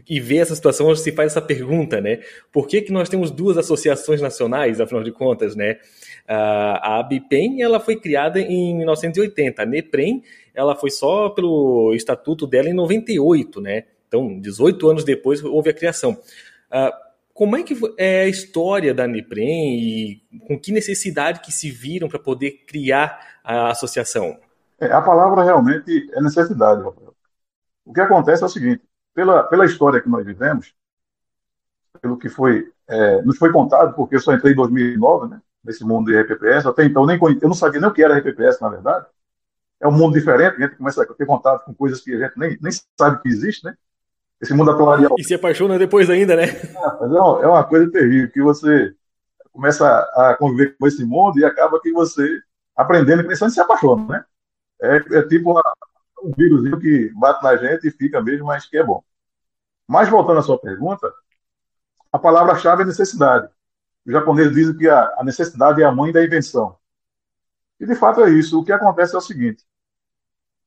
e 0.07 0.21
vê 0.21 0.37
essa 0.37 0.55
situação, 0.55 0.95
se 0.95 1.11
faz 1.11 1.33
essa 1.33 1.41
pergunta, 1.41 1.99
né? 1.99 2.21
Por 2.53 2.69
que, 2.69 2.83
que 2.83 2.93
nós 2.93 3.09
temos 3.09 3.31
duas 3.31 3.57
associações 3.57 4.21
nacionais, 4.21 4.79
afinal 4.79 5.03
de 5.03 5.11
contas, 5.11 5.57
né? 5.57 5.79
A 6.27 6.99
ABPEM, 6.99 7.63
ela 7.63 7.81
foi 7.81 7.97
criada 7.97 8.39
em 8.39 8.77
1980, 8.77 9.63
a 9.63 9.65
NEPREM, 9.65 10.23
ela 10.55 10.77
foi 10.77 10.91
só 10.91 11.31
pelo 11.31 11.95
estatuto 11.95 12.47
dela 12.47 12.69
em 12.69 12.75
98, 12.75 13.59
né? 13.63 13.85
Então, 14.09 14.41
18 14.41 14.89
anos 14.89 15.05
depois 15.05 15.45
houve 15.45 15.71
a 15.71 15.75
criação. 15.75 16.13
Uh, 16.73 17.09
como 17.39 17.57
é 17.57 17.63
que 17.63 17.79
é 17.97 18.23
a 18.23 18.29
história 18.29 18.93
da 18.93 19.07
NEPREM 19.07 19.79
e 19.79 20.23
com 20.49 20.59
que 20.59 20.73
necessidade 20.73 21.39
que 21.39 21.53
se 21.53 21.71
viram 21.71 22.09
para 22.09 22.19
poder 22.19 22.65
criar 22.67 23.39
a 23.45 23.71
associação? 23.71 24.37
É, 24.81 24.91
a 24.91 25.01
palavra 25.01 25.45
realmente 25.45 26.11
é 26.13 26.21
necessidade, 26.21 26.83
Rafael. 26.83 27.15
O 27.85 27.93
que 27.93 28.01
acontece 28.01 28.43
é 28.43 28.47
o 28.47 28.49
seguinte, 28.49 28.83
pela, 29.15 29.45
pela 29.45 29.65
história 29.65 30.01
que 30.01 30.09
nós 30.09 30.27
vivemos, 30.27 30.75
pelo 32.01 32.19
que 32.19 32.29
foi, 32.29 32.73
é, 32.89 33.23
nos 33.23 33.39
foi 33.39 33.53
contado, 33.53 33.95
porque 33.95 34.17
eu 34.17 34.21
só 34.21 34.33
entrei 34.33 34.53
em 34.53 34.57
2009, 34.57 35.29
né, 35.29 35.41
nesse 35.63 35.85
mundo 35.85 36.11
de 36.11 36.21
RPPS, 36.21 36.67
até 36.67 36.85
então 36.85 37.07
nem, 37.07 37.19
eu 37.41 37.49
não 37.49 37.55
sabia 37.55 37.81
nem 37.81 37.89
o 37.89 37.93
que 37.93 38.03
era 38.03 38.19
RPPS, 38.19 38.61
na 38.61 38.69
verdade. 38.69 39.07
É 39.81 39.87
um 39.87 39.93
mundo 39.93 40.15
diferente, 40.15 40.57
a 40.57 40.67
gente 40.67 40.77
começa 40.77 41.03
a 41.03 41.07
ter 41.07 41.25
contato 41.27 41.65
com 41.65 41.73
coisas 41.73 42.01
que 42.01 42.13
a 42.15 42.27
gente 42.27 42.37
nem, 42.37 42.59
nem 42.61 42.73
sabe 42.99 43.23
que 43.23 43.29
existe, 43.29 43.65
né? 43.65 43.77
Esse 44.41 44.55
mundo 44.55 44.71
atuarial. 44.71 45.15
E 45.19 45.25
se 45.25 45.35
apaixona 45.35 45.79
depois 45.79 46.09
ainda, 46.09 46.37
né? 46.37 46.45
É, 46.45 46.73
mas 47.01 47.13
é 47.13 47.21
uma, 47.21 47.43
é 47.43 47.47
uma 47.47 47.65
coisa 47.65 47.91
terrível, 47.91 48.31
que 48.31 48.43
você 48.43 48.95
começa 49.53 49.87
a 50.15 50.37
conviver 50.39 50.77
com 50.79 50.87
esse 50.87 51.05
mundo 51.05 51.39
e 51.39 51.45
acaba 51.45 51.81
que 51.81 51.93
você, 51.93 52.41
aprendendo 52.77 53.23
e 53.23 53.27
pensando, 53.27 53.51
se 53.51 53.61
apaixona, 53.61 54.07
né? 54.07 54.25
É, 54.81 54.97
é 55.19 55.23
tipo 55.27 55.51
uma, 55.51 55.63
um 56.23 56.33
vírus 56.37 56.81
que 56.81 57.13
bate 57.15 57.43
na 57.43 57.57
gente 57.57 57.89
e 57.89 57.91
fica 57.91 58.23
mesmo, 58.23 58.47
mas 58.47 58.67
que 58.67 58.79
é 58.79 58.85
bom. 58.85 59.03
Mas 59.87 60.09
voltando 60.09 60.39
à 60.39 60.43
sua 60.43 60.59
pergunta, 60.59 61.13
a 62.13 62.19
palavra-chave 62.19 62.83
é 62.83 62.87
necessidade. 62.87 63.49
Os 64.07 64.13
japoneses 64.13 64.55
dizem 64.55 64.77
que 64.77 64.89
a, 64.89 65.15
a 65.19 65.25
necessidade 65.25 65.83
é 65.83 65.85
a 65.85 65.93
mãe 65.93 66.13
da 66.13 66.25
invenção. 66.25 66.77
E 67.81 67.87
de 67.87 67.95
fato 67.95 68.23
é 68.23 68.31
isso. 68.31 68.61
O 68.61 68.65
que 68.65 68.73
acontece 68.73 69.15
é 69.15 69.19
o 69.19 69.23
seguinte: 69.23 69.65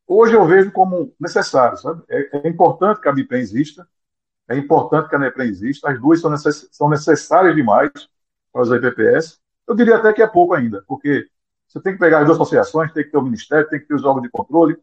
Hoje 0.08 0.36
eu 0.36 0.46
vejo 0.46 0.72
como 0.72 1.14
necessário, 1.20 1.78
sabe? 1.78 2.04
É, 2.10 2.46
é 2.46 2.50
importante 2.50 3.02
que 3.02 3.08
a 3.08 3.12
BIPEM 3.12 3.40
exista, 3.40 3.88
é 4.52 4.58
importante 4.58 5.08
que 5.10 5.16
a 5.16 5.20
NEPREM 5.20 5.48
exista, 5.48 5.90
as 5.90 6.00
duas 6.00 6.20
são, 6.20 6.30
necess, 6.30 6.68
são 6.72 6.90
necessárias 6.90 7.56
demais 7.56 7.90
para 8.52 8.62
os 8.62 8.70
IPPS. 8.70 9.40
Eu 9.68 9.76
diria 9.76 9.96
até 9.96 10.12
que 10.12 10.22
é 10.22 10.28
pouco 10.28 10.54
ainda, 10.54 10.84
porque 10.88 11.30
você 11.68 11.80
tem 11.82 11.94
que 11.94 12.00
pegar 12.00 12.20
as 12.20 12.26
duas 12.26 12.38
associações, 12.38 12.92
tem 12.92 13.06
que 13.06 13.12
ter 13.12 13.18
o 13.18 13.22
Ministério, 13.22 13.70
tem 13.70 13.80
que 13.80 13.88
ter 13.88 13.96
os 13.96 14.04
órgãos 14.04 14.24
de 14.24 14.30
controle, 14.30 14.78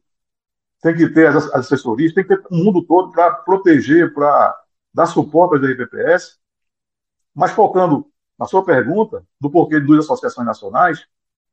tem 0.82 0.96
que 0.96 1.08
ter 1.10 1.28
as, 1.28 1.36
as 1.36 1.66
assessorias, 1.66 2.14
tem 2.14 2.24
que 2.26 2.34
ter 2.34 2.42
o 2.50 2.54
mundo 2.54 2.82
todo 2.86 3.12
para 3.12 3.30
proteger, 3.34 4.14
para 4.14 4.56
dar 4.94 5.06
suporte 5.06 5.56
às 5.56 5.70
IPPS. 5.70 6.38
Mas 7.34 7.50
focando 7.52 8.10
na 8.38 8.46
sua 8.46 8.64
pergunta, 8.64 9.22
do 9.40 9.50
porquê 9.50 9.80
de 9.80 9.86
duas 9.86 10.04
associações 10.06 10.46
nacionais, 10.46 11.06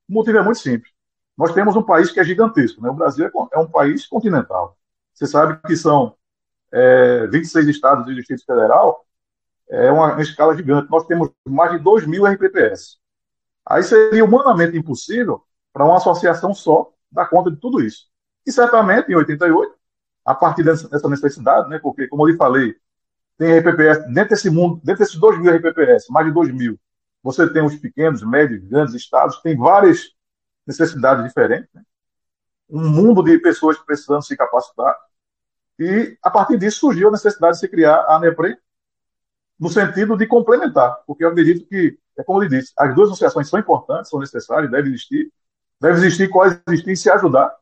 o 0.10 0.13
motivo 0.13 0.38
é 0.38 0.43
muito 0.43 0.60
simples. 0.60 0.94
Nós 1.37 1.53
temos 1.53 1.75
um 1.75 1.83
país 1.83 2.11
que 2.11 2.19
é 2.19 2.23
gigantesco, 2.23 2.81
né? 2.81 2.89
O 2.89 2.93
Brasil 2.93 3.25
é, 3.25 3.31
é 3.53 3.59
um 3.59 3.67
país 3.67 4.05
continental. 4.07 4.77
Você 5.13 5.27
sabe 5.27 5.59
que 5.65 5.75
são 5.75 6.15
é, 6.71 7.27
26 7.27 7.67
estados 7.67 8.07
e 8.09 8.15
Distrito 8.15 8.45
Federal, 8.45 9.05
é 9.69 9.91
uma, 9.91 10.13
uma, 10.13 10.21
escala 10.21 10.55
gigante. 10.55 10.89
Nós 10.89 11.05
temos 11.05 11.29
mais 11.47 11.71
de 11.71 11.79
2 11.79 12.05
mil 12.05 12.25
RPPS. 12.25 12.97
Aí 13.65 13.83
seria 13.83 14.23
humanamente 14.23 14.77
impossível 14.77 15.43
para 15.73 15.85
uma 15.85 15.97
associação 15.97 16.53
só 16.53 16.91
dar 17.11 17.27
conta 17.27 17.49
de 17.49 17.57
tudo 17.57 17.81
isso. 17.81 18.07
E 18.45 18.51
certamente, 18.51 19.11
em 19.11 19.15
88, 19.15 19.73
a 20.23 20.35
partir 20.35 20.63
dessa, 20.63 21.09
necessidade, 21.09 21.69
né, 21.69 21.79
porque, 21.79 22.07
como 22.07 22.23
eu 22.23 22.31
lhe 22.31 22.37
falei, 22.37 22.75
tem 23.37 23.57
RPPS, 23.57 24.05
dentro 24.13 24.29
desse 24.29 24.49
mundo, 24.49 24.79
dentro 24.83 24.99
desses 24.99 25.15
2 25.15 25.39
mil 25.39 25.53
RPPS, 25.53 26.09
mais 26.09 26.27
de 26.27 26.33
2 26.33 26.53
mil, 26.53 26.79
você 27.23 27.51
tem 27.51 27.63
os 27.63 27.75
pequenos, 27.75 28.23
médios, 28.23 28.63
grandes 28.65 28.93
estados, 28.93 29.41
tem 29.41 29.57
várias 29.57 30.14
necessidades 30.65 31.24
diferentes, 31.24 31.69
né? 31.74 31.84
um 32.69 32.89
mundo 32.89 33.24
de 33.24 33.38
pessoas 33.39 33.77
precisando 33.77 34.24
se 34.24 34.36
capacitar. 34.36 34.95
E, 35.77 36.17
a 36.24 36.29
partir 36.29 36.57
disso, 36.57 36.79
surgiu 36.79 37.10
a 37.10 37.12
necessidade 37.12 37.53
de 37.53 37.60
se 37.60 37.67
criar 37.67 37.95
a 37.95 38.15
ANEPREM 38.15 38.57
no 39.60 39.69
sentido 39.69 40.17
de 40.17 40.27
complementar, 40.27 40.98
porque 41.07 41.24
eu 41.24 41.29
acredito 41.29 41.65
que, 41.67 41.98
é 42.17 42.24
como 42.24 42.41
ele 42.41 42.60
disse, 42.60 42.74
as 42.77 42.93
duas 42.93 43.10
associações 43.10 43.48
são 43.48 43.60
importantes, 43.60 44.10
são 44.10 44.19
necessárias, 44.19 44.69
devem 44.69 44.91
existir, 44.91 45.31
devem 45.79 45.98
existir, 45.98 46.29
coexistir 46.29 46.89
e 46.93 46.98
se 46.98 47.10
ajudar, 47.10 47.55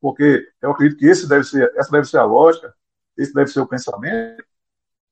porque 0.00 0.46
eu 0.60 0.70
acredito 0.70 0.98
que 0.98 1.06
esse 1.06 1.28
deve 1.28 1.44
ser, 1.44 1.72
essa 1.76 1.90
deve 1.90 2.06
ser 2.06 2.18
a 2.18 2.24
lógica, 2.24 2.74
esse 3.16 3.32
deve 3.32 3.50
ser 3.50 3.60
o 3.60 3.66
pensamento, 3.66 4.44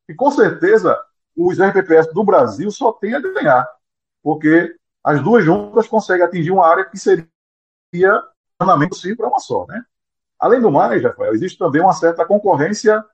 e 0.09 0.15
com 0.15 0.31
certeza 0.31 0.99
os 1.35 1.59
RPPS 1.59 2.13
do 2.13 2.25
Brasil 2.25 2.71
só 2.71 2.93
têm 2.93 3.15
a 3.15 3.21
ganhar, 3.21 3.67
porque 4.23 4.77
as 5.03 5.23
duas 5.23 5.45
juntas 5.45 5.87
conseguem 5.87 6.25
atingir 6.25 6.51
uma 6.51 6.67
área 6.67 6.85
que 6.85 6.99
seria 6.99 7.27
seria 7.91 8.23
ornamento 8.61 8.91
possível 8.91 9.17
para 9.17 9.29
uma 9.29 9.39
só. 9.39 9.67
Né? 9.67 9.83
Além 10.39 10.61
do 10.61 10.71
mais, 10.71 11.03
Rafael, 11.03 11.35
existe 11.35 11.59
também 11.59 11.83
uma 11.83 11.93
certa 11.93 12.25
concorrência 12.25 13.05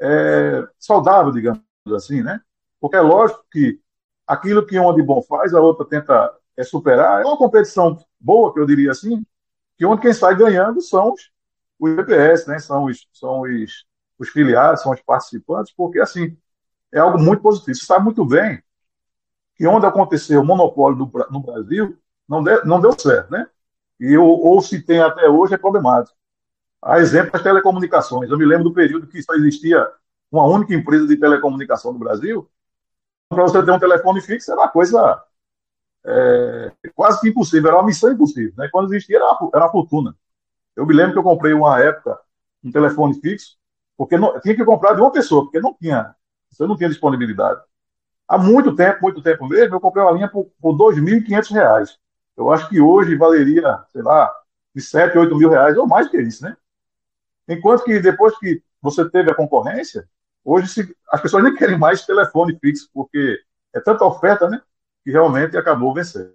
é, 0.00 0.66
saudável, 0.78 1.32
digamos 1.32 1.62
assim, 1.94 2.22
né? 2.22 2.40
Porque 2.80 2.96
é 2.96 3.00
lógico 3.00 3.44
que 3.50 3.80
aquilo 4.26 4.66
que 4.66 4.78
uma 4.78 4.94
de 4.94 5.02
bom 5.02 5.22
faz, 5.22 5.54
a 5.54 5.60
outra 5.60 5.86
tenta 5.86 6.34
é, 6.56 6.64
superar. 6.64 7.22
É 7.22 7.24
uma 7.24 7.38
competição 7.38 7.98
boa, 8.18 8.52
que 8.52 8.60
eu 8.60 8.66
diria 8.66 8.90
assim, 8.90 9.24
que 9.78 9.86
onde 9.86 10.02
quem 10.02 10.12
sai 10.12 10.34
ganhando 10.34 10.80
são 10.80 11.12
os, 11.12 11.30
os 11.78 11.90
IPS, 11.98 12.46
né? 12.46 12.58
São 12.58 12.84
os, 12.84 13.06
são 13.12 13.42
os, 13.42 13.86
os 14.18 14.28
filiados, 14.28 14.82
são 14.82 14.92
os 14.92 15.00
participantes, 15.02 15.72
porque 15.74 16.00
assim 16.00 16.36
é 16.92 16.98
algo 16.98 17.18
muito 17.18 17.42
positivo. 17.42 17.74
Você 17.76 17.86
sabe 17.86 18.04
muito 18.04 18.24
bem 18.24 18.62
que 19.54 19.66
onde 19.66 19.86
aconteceu 19.86 20.40
o 20.40 20.44
monopólio 20.44 20.98
do, 20.98 21.26
no 21.30 21.40
Brasil 21.40 21.98
não, 22.28 22.42
de, 22.42 22.64
não 22.64 22.80
deu 22.80 22.98
certo, 22.98 23.30
né? 23.30 23.48
E 23.98 24.16
ou, 24.16 24.44
ou 24.44 24.60
se 24.60 24.80
tem 24.82 25.00
até 25.00 25.28
hoje 25.28 25.54
é 25.54 25.58
problemático. 25.58 26.16
A 26.82 26.98
exemplo 27.00 27.32
das 27.32 27.42
telecomunicações. 27.42 28.30
Eu 28.30 28.38
me 28.38 28.44
lembro 28.44 28.64
do 28.64 28.74
período 28.74 29.06
que 29.06 29.22
só 29.22 29.34
existia 29.34 29.86
uma 30.30 30.44
única 30.44 30.74
empresa 30.74 31.06
de 31.06 31.16
telecomunicação 31.16 31.92
no 31.92 31.98
Brasil. 31.98 32.48
Para 33.28 33.42
você 33.42 33.62
ter 33.64 33.70
um 33.70 33.78
telefone 33.78 34.20
fixo 34.20 34.52
era 34.52 34.60
uma 34.60 34.68
coisa 34.68 35.22
é, 36.04 36.72
quase 36.94 37.20
que 37.20 37.28
impossível, 37.28 37.68
era 37.68 37.78
uma 37.78 37.86
missão 37.86 38.12
impossível. 38.12 38.52
Né? 38.56 38.68
Quando 38.70 38.92
existia 38.92 39.16
era 39.16 39.24
uma, 39.26 39.50
era 39.52 39.64
uma 39.64 39.72
fortuna. 39.72 40.14
Eu 40.76 40.86
me 40.86 40.94
lembro 40.94 41.14
que 41.14 41.18
eu 41.18 41.24
comprei 41.24 41.52
uma 41.52 41.80
época 41.80 42.18
um 42.62 42.70
telefone 42.70 43.20
fixo, 43.20 43.56
porque 43.96 44.18
não, 44.18 44.38
tinha 44.40 44.54
que 44.54 44.64
comprar 44.64 44.94
de 44.94 45.00
uma 45.00 45.10
pessoa, 45.10 45.44
porque 45.44 45.60
não 45.60 45.72
tinha, 45.74 46.14
você 46.50 46.66
não 46.66 46.76
tinha 46.76 46.88
disponibilidade. 46.88 47.60
Há 48.28 48.36
muito 48.36 48.74
tempo, 48.74 49.02
muito 49.02 49.22
tempo 49.22 49.46
mesmo, 49.46 49.76
eu 49.76 49.80
comprei 49.80 50.04
uma 50.04 50.12
linha 50.12 50.28
por, 50.28 50.50
por 50.60 50.72
R$ 50.72 51.00
2.500 51.00 51.96
eu 52.36 52.52
acho 52.52 52.68
que 52.68 52.80
hoje 52.80 53.16
valeria, 53.16 53.82
sei 53.92 54.02
lá, 54.02 54.32
de 54.74 54.82
7, 54.82 55.16
8 55.16 55.36
mil 55.36 55.48
reais, 55.48 55.76
ou 55.76 55.86
mais 55.86 56.08
que 56.08 56.20
isso, 56.20 56.44
né? 56.44 56.56
Enquanto 57.48 57.84
que 57.84 57.98
depois 57.98 58.38
que 58.38 58.62
você 58.82 59.08
teve 59.08 59.30
a 59.30 59.34
concorrência, 59.34 60.08
hoje 60.44 60.68
se, 60.68 60.96
as 61.10 61.20
pessoas 61.20 61.44
nem 61.44 61.54
querem 61.54 61.78
mais 61.78 62.04
telefone 62.04 62.58
fixo, 62.60 62.90
porque 62.92 63.40
é 63.72 63.80
tanta 63.80 64.04
oferta, 64.04 64.48
né? 64.48 64.60
Que 65.04 65.10
realmente 65.10 65.56
acabou 65.56 65.94
vencendo. 65.94 66.34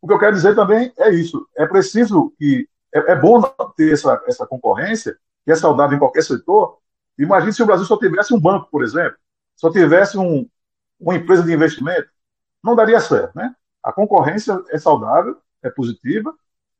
O 0.00 0.06
que 0.06 0.14
eu 0.14 0.18
quero 0.18 0.34
dizer 0.34 0.54
também 0.54 0.92
é 0.96 1.10
isso. 1.10 1.46
É 1.56 1.66
preciso 1.66 2.32
que. 2.38 2.68
É, 2.94 3.12
é 3.12 3.16
bom 3.16 3.42
ter 3.76 3.92
essa, 3.92 4.22
essa 4.26 4.46
concorrência, 4.46 5.18
que 5.44 5.52
é 5.52 5.54
saudável 5.54 5.96
em 5.96 5.98
qualquer 5.98 6.22
setor. 6.22 6.78
Imagine 7.18 7.52
se 7.52 7.62
o 7.62 7.66
Brasil 7.66 7.84
só 7.84 7.98
tivesse 7.98 8.32
um 8.32 8.40
banco, 8.40 8.68
por 8.70 8.82
exemplo, 8.82 9.18
só 9.56 9.70
tivesse 9.70 10.16
um, 10.16 10.48
uma 10.98 11.16
empresa 11.16 11.42
de 11.42 11.52
investimento, 11.52 12.08
não 12.62 12.74
daria 12.74 12.98
certo, 13.00 13.34
né? 13.36 13.54
A 13.88 13.92
concorrência 13.92 14.62
é 14.70 14.76
saudável, 14.76 15.34
é 15.64 15.70
positiva 15.70 16.30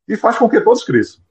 e 0.07 0.15
faz 0.15 0.37
com 0.37 0.47
que 0.47 0.61
todos 0.61 0.85
cresçam. 0.85 1.23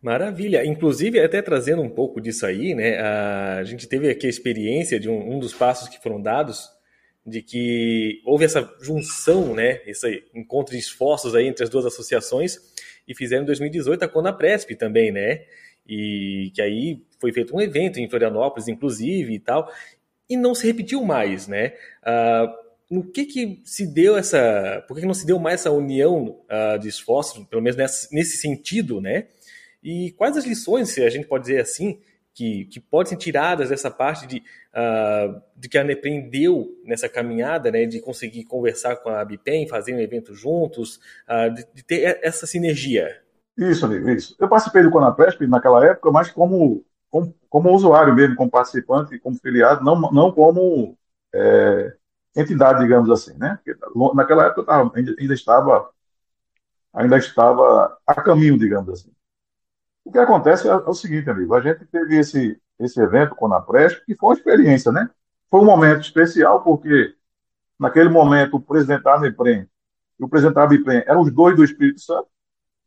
Maravilha. 0.00 0.64
Inclusive, 0.64 1.20
até 1.20 1.42
trazendo 1.42 1.82
um 1.82 1.90
pouco 1.90 2.22
disso 2.22 2.46
aí, 2.46 2.74
né? 2.74 2.98
A 2.98 3.62
gente 3.64 3.86
teve 3.86 4.08
aqui 4.08 4.26
a 4.26 4.30
experiência 4.30 4.98
de 4.98 5.10
um, 5.10 5.34
um 5.34 5.38
dos 5.38 5.52
passos 5.52 5.90
que 5.90 6.02
foram 6.02 6.22
dados 6.22 6.70
de 7.26 7.42
que 7.42 8.22
houve 8.24 8.46
essa 8.46 8.66
junção, 8.80 9.54
né? 9.54 9.82
Esse 9.86 10.24
encontro 10.34 10.72
de 10.72 10.80
esforços 10.80 11.34
aí 11.34 11.46
entre 11.46 11.64
as 11.64 11.68
duas 11.68 11.84
associações 11.84 12.56
e 13.06 13.14
fizeram 13.14 13.42
em 13.42 13.46
2018 13.46 14.02
a 14.02 14.08
Conapresp 14.08 14.70
também, 14.74 15.12
né? 15.12 15.44
E 15.86 16.50
que 16.54 16.62
aí 16.62 17.04
foi 17.20 17.30
feito 17.30 17.54
um 17.54 17.60
evento 17.60 18.00
em 18.00 18.08
Florianópolis, 18.08 18.68
inclusive, 18.68 19.34
e 19.34 19.38
tal, 19.38 19.70
e 20.30 20.34
não 20.34 20.54
se 20.54 20.66
repetiu 20.66 21.04
mais, 21.04 21.46
né? 21.46 21.74
Uh, 22.02 22.59
no 22.90 23.04
que 23.04 23.24
que 23.24 23.62
se 23.64 23.86
deu 23.86 24.16
essa, 24.16 24.84
por 24.88 24.98
que 24.98 25.06
não 25.06 25.14
se 25.14 25.24
deu 25.24 25.38
mais 25.38 25.60
essa 25.60 25.70
união 25.70 26.40
uh, 26.50 26.78
de 26.78 26.88
esforços, 26.88 27.44
pelo 27.46 27.62
menos 27.62 27.76
nesse, 28.10 28.36
sentido, 28.36 29.00
né? 29.00 29.28
E 29.82 30.12
quais 30.12 30.36
as 30.36 30.44
lições, 30.44 30.90
se 30.90 31.02
a 31.02 31.08
gente 31.08 31.28
pode 31.28 31.44
dizer 31.44 31.60
assim, 31.60 32.00
que, 32.34 32.64
que 32.66 32.80
podem 32.80 33.10
ser 33.10 33.16
tiradas 33.16 33.68
dessa 33.70 33.90
parte 33.90 34.26
de, 34.26 34.38
uh, 34.38 35.40
de 35.56 35.68
que 35.68 35.78
a 35.78 35.84
Neprem 35.84 36.28
deu 36.28 36.68
nessa 36.84 37.08
caminhada, 37.08 37.70
né, 37.70 37.86
de 37.86 38.00
conseguir 38.00 38.44
conversar 38.44 38.96
com 38.96 39.08
a 39.08 39.24
Bipem, 39.24 39.68
fazer 39.68 39.94
um 39.94 40.00
evento 40.00 40.34
juntos, 40.34 41.00
uh, 41.28 41.52
de, 41.54 41.66
de, 41.74 41.84
ter 41.84 42.18
essa 42.22 42.46
sinergia? 42.46 43.22
Isso, 43.56 43.84
amigo, 43.86 44.10
isso. 44.10 44.34
Eu 44.38 44.48
participei 44.48 44.82
do 44.82 44.90
Conapresp 44.90 45.40
naquela 45.42 45.86
época, 45.86 46.10
mas 46.10 46.30
como 46.30 46.84
como, 47.10 47.34
como 47.48 47.74
usuário 47.74 48.14
mesmo, 48.14 48.36
como 48.36 48.50
participante, 48.50 49.18
como 49.18 49.36
filiado, 49.36 49.84
não, 49.84 50.00
não 50.12 50.30
como 50.30 50.96
é, 51.34 51.92
entidade, 52.34 52.80
digamos 52.80 53.10
assim, 53.10 53.36
né? 53.38 53.58
Naquela 54.14 54.46
época 54.46 54.64
tava, 54.64 54.92
ainda, 54.94 55.34
estava 55.34 55.90
ainda 56.92 57.18
estava 57.18 57.98
a 58.06 58.14
caminho, 58.14 58.58
digamos 58.58 58.88
assim. 58.88 59.12
O 60.04 60.12
que 60.12 60.18
acontece 60.18 60.68
é, 60.68 60.70
é 60.70 60.74
o 60.74 60.94
seguinte, 60.94 61.28
amigo, 61.28 61.54
a 61.54 61.60
gente 61.60 61.84
teve 61.86 62.18
esse, 62.18 62.60
esse 62.78 63.00
evento 63.00 63.34
com 63.34 63.52
a 63.52 63.60
Presp, 63.60 64.04
que 64.04 64.14
foi 64.14 64.30
uma 64.30 64.34
experiência, 64.34 64.90
né? 64.92 65.08
Foi 65.50 65.60
um 65.60 65.64
momento 65.64 66.02
especial, 66.02 66.62
porque 66.62 67.14
naquele 67.78 68.08
momento 68.08 68.56
o 68.56 68.60
presidente 68.60 69.02
da 69.02 69.20
e 69.26 70.24
o 70.24 70.28
presidente 70.28 70.54
da 70.54 70.94
eram 71.06 71.20
os 71.22 71.32
dois 71.32 71.56
do 71.56 71.64
Espírito 71.64 72.00
Santo, 72.00 72.28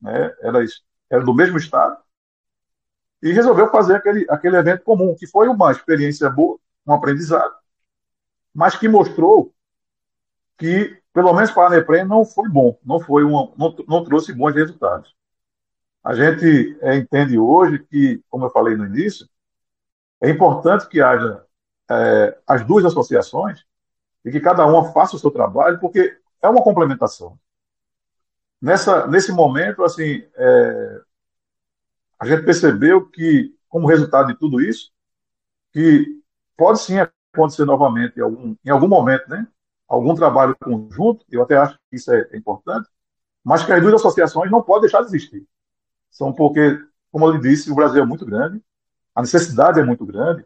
né? 0.01 0.33
Eram, 0.41 0.65
eram 1.09 1.25
do 1.25 1.33
mesmo 1.33 1.57
estado, 1.57 1.97
e 3.21 3.31
resolveu 3.31 3.69
fazer 3.69 3.95
aquele, 3.95 4.25
aquele 4.29 4.57
evento 4.57 4.83
comum, 4.83 5.15
que 5.17 5.25
foi 5.25 5.47
uma 5.47 5.71
experiência 5.71 6.29
boa, 6.29 6.59
um 6.85 6.93
aprendizado, 6.93 7.53
mas 8.53 8.75
que 8.75 8.87
mostrou 8.87 9.53
que, 10.57 11.01
pelo 11.11 11.33
menos 11.33 11.51
para 11.51 11.63
a 11.63 11.67
ANEPREM, 11.67 12.05
não 12.05 12.23
foi 12.23 12.47
bom, 12.47 12.77
não, 12.85 12.99
foi 12.99 13.23
uma, 13.23 13.51
não, 13.57 13.75
não 13.87 14.03
trouxe 14.03 14.33
bons 14.33 14.53
resultados. 14.53 15.15
A 16.03 16.13
gente 16.13 16.77
é, 16.81 16.95
entende 16.95 17.37
hoje 17.37 17.79
que, 17.79 18.21
como 18.29 18.45
eu 18.45 18.49
falei 18.49 18.75
no 18.75 18.85
início, 18.85 19.27
é 20.21 20.29
importante 20.29 20.87
que 20.87 21.01
haja 21.01 21.43
é, 21.89 22.37
as 22.47 22.65
duas 22.65 22.85
associações 22.85 23.65
e 24.23 24.31
que 24.31 24.39
cada 24.39 24.65
uma 24.65 24.91
faça 24.93 25.15
o 25.15 25.19
seu 25.19 25.31
trabalho, 25.31 25.79
porque 25.79 26.17
é 26.41 26.49
uma 26.49 26.63
complementação. 26.63 27.37
Nessa, 28.61 29.07
nesse 29.07 29.31
momento, 29.31 29.83
assim, 29.83 30.25
é, 30.35 31.01
a 32.19 32.25
gente 32.25 32.43
percebeu 32.43 33.09
que, 33.09 33.53
como 33.67 33.87
resultado 33.87 34.27
de 34.27 34.39
tudo 34.39 34.61
isso, 34.61 34.91
que 35.71 36.21
pode 36.55 36.79
sim 36.79 36.95
acontecer 37.33 37.65
novamente 37.65 38.17
em 38.17 38.21
algum, 38.21 38.55
em 38.63 38.69
algum 38.69 38.87
momento, 38.87 39.27
né? 39.29 39.47
Algum 39.87 40.15
trabalho 40.15 40.55
conjunto, 40.63 41.25
eu 41.29 41.41
até 41.43 41.57
acho 41.57 41.77
que 41.89 41.95
isso 41.95 42.11
é, 42.11 42.27
é 42.31 42.37
importante, 42.37 42.87
mas 43.43 43.63
que 43.63 43.71
as 43.71 43.81
duas 43.81 43.95
associações 43.95 44.49
não 44.49 44.61
podem 44.61 44.83
deixar 44.83 45.01
de 45.01 45.07
existir. 45.07 45.45
São 46.09 46.31
porque, 46.31 46.79
como 47.11 47.27
eu 47.27 47.37
disse, 47.39 47.71
o 47.71 47.75
Brasil 47.75 48.01
é 48.01 48.05
muito 48.05 48.25
grande, 48.25 48.61
a 49.15 49.21
necessidade 49.21 49.79
é 49.79 49.83
muito 49.83 50.05
grande, 50.05 50.45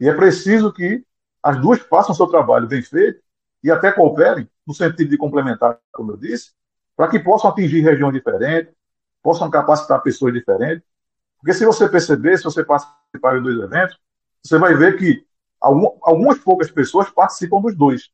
e 0.00 0.08
é 0.08 0.14
preciso 0.14 0.72
que 0.72 1.04
as 1.42 1.60
duas 1.60 1.78
façam 1.80 2.12
o 2.12 2.16
seu 2.16 2.26
trabalho 2.26 2.66
bem 2.66 2.82
feito 2.82 3.22
e 3.62 3.70
até 3.70 3.92
cooperem, 3.92 4.48
no 4.66 4.74
sentido 4.74 5.10
de 5.10 5.16
complementar, 5.16 5.78
como 5.92 6.12
eu 6.12 6.16
disse, 6.16 6.52
para 6.96 7.08
que 7.08 7.18
possam 7.18 7.50
atingir 7.50 7.80
regiões 7.80 8.14
diferentes, 8.14 8.72
possam 9.22 9.50
capacitar 9.50 10.02
pessoas 10.02 10.32
diferentes. 10.32 10.84
Porque 11.38 11.52
se 11.52 11.64
você 11.64 11.88
perceber, 11.88 12.36
se 12.38 12.44
você 12.44 12.64
participar 12.64 13.36
de 13.36 13.40
dois 13.40 13.58
eventos, 13.58 13.98
você 14.42 14.58
vai 14.58 14.74
ver 14.74 14.96
que 14.98 15.26
algumas 15.60 16.38
poucas 16.38 16.70
pessoas 16.70 17.10
participam 17.10 17.60
dos 17.60 17.76
dois. 17.76 18.10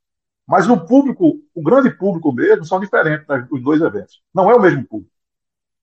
Mas 0.47 0.69
o 0.69 0.85
público, 0.85 1.41
o 1.55 1.63
grande 1.63 1.91
público 1.91 2.33
mesmo, 2.33 2.65
são 2.65 2.81
diferentes 2.81 3.27
dos 3.49 3.63
dois 3.63 3.81
eventos. 3.81 4.23
Não 4.35 4.51
é 4.51 4.55
o 4.55 4.61
mesmo 4.61 4.85
público. 4.87 5.13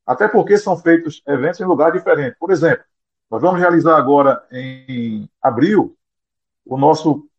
Até 0.06 0.28
porque 0.28 0.58
são 0.58 0.78
feitos 0.78 1.22
eventos 1.28 1.60
em 1.60 1.66
lugares 1.66 1.94
diferentes. 1.94 2.38
Por 2.40 2.52
exemplo, 2.52 2.84
nós 3.30 3.42
vamos 3.42 3.60
realizar 3.60 3.98
agora 3.98 4.46
em 4.52 5.30
abril 5.42 5.98
o 6.66 6.78
nosso 6.78 7.30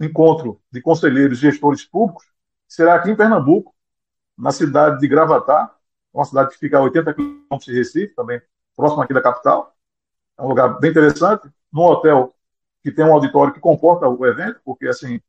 encontro 0.00 0.60
de 0.70 0.80
conselheiros 0.80 1.38
e 1.38 1.42
gestores 1.42 1.84
públicos, 1.84 2.24
será 2.66 2.94
aqui 2.94 3.10
em 3.10 3.16
Pernambuco, 3.16 3.74
na 4.36 4.52
cidade 4.52 5.00
de 5.00 5.08
Gravatá, 5.08 5.74
uma 6.12 6.24
cidade 6.24 6.50
que 6.50 6.58
fica 6.58 6.78
a 6.78 6.82
80 6.82 7.14
quilômetros 7.14 7.64
de 7.64 7.74
Recife, 7.74 8.14
também 8.14 8.40
próximo 8.76 9.02
aqui 9.02 9.12
da 9.12 9.20
capital. 9.20 9.74
É 10.38 10.42
um 10.42 10.48
lugar 10.48 10.78
bem 10.78 10.90
interessante, 10.90 11.48
num 11.72 11.82
hotel 11.82 12.32
que 12.88 12.96
tem 12.96 13.04
um 13.04 13.12
auditório 13.12 13.52
que 13.52 13.60
comporta 13.60 14.08
o 14.08 14.26
evento, 14.26 14.60
porque 14.64 14.88
assim, 14.88 15.20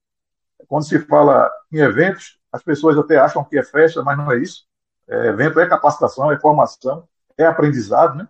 quando 0.68 0.86
se 0.86 0.98
fala 1.00 1.52
em 1.72 1.80
eventos, 1.80 2.40
as 2.52 2.64
pessoas 2.64 2.98
até 2.98 3.18
acham 3.18 3.44
que 3.44 3.58
é 3.58 3.64
festa, 3.64 4.02
mas 4.02 4.18
não 4.18 4.32
é 4.32 4.38
isso. 4.38 4.66
É, 5.08 5.28
evento 5.28 5.60
é 5.60 5.68
capacitação, 5.68 6.32
é 6.32 6.40
formação, 6.40 7.08
é 7.38 7.46
aprendizado, 7.46 8.16
né? 8.16 8.28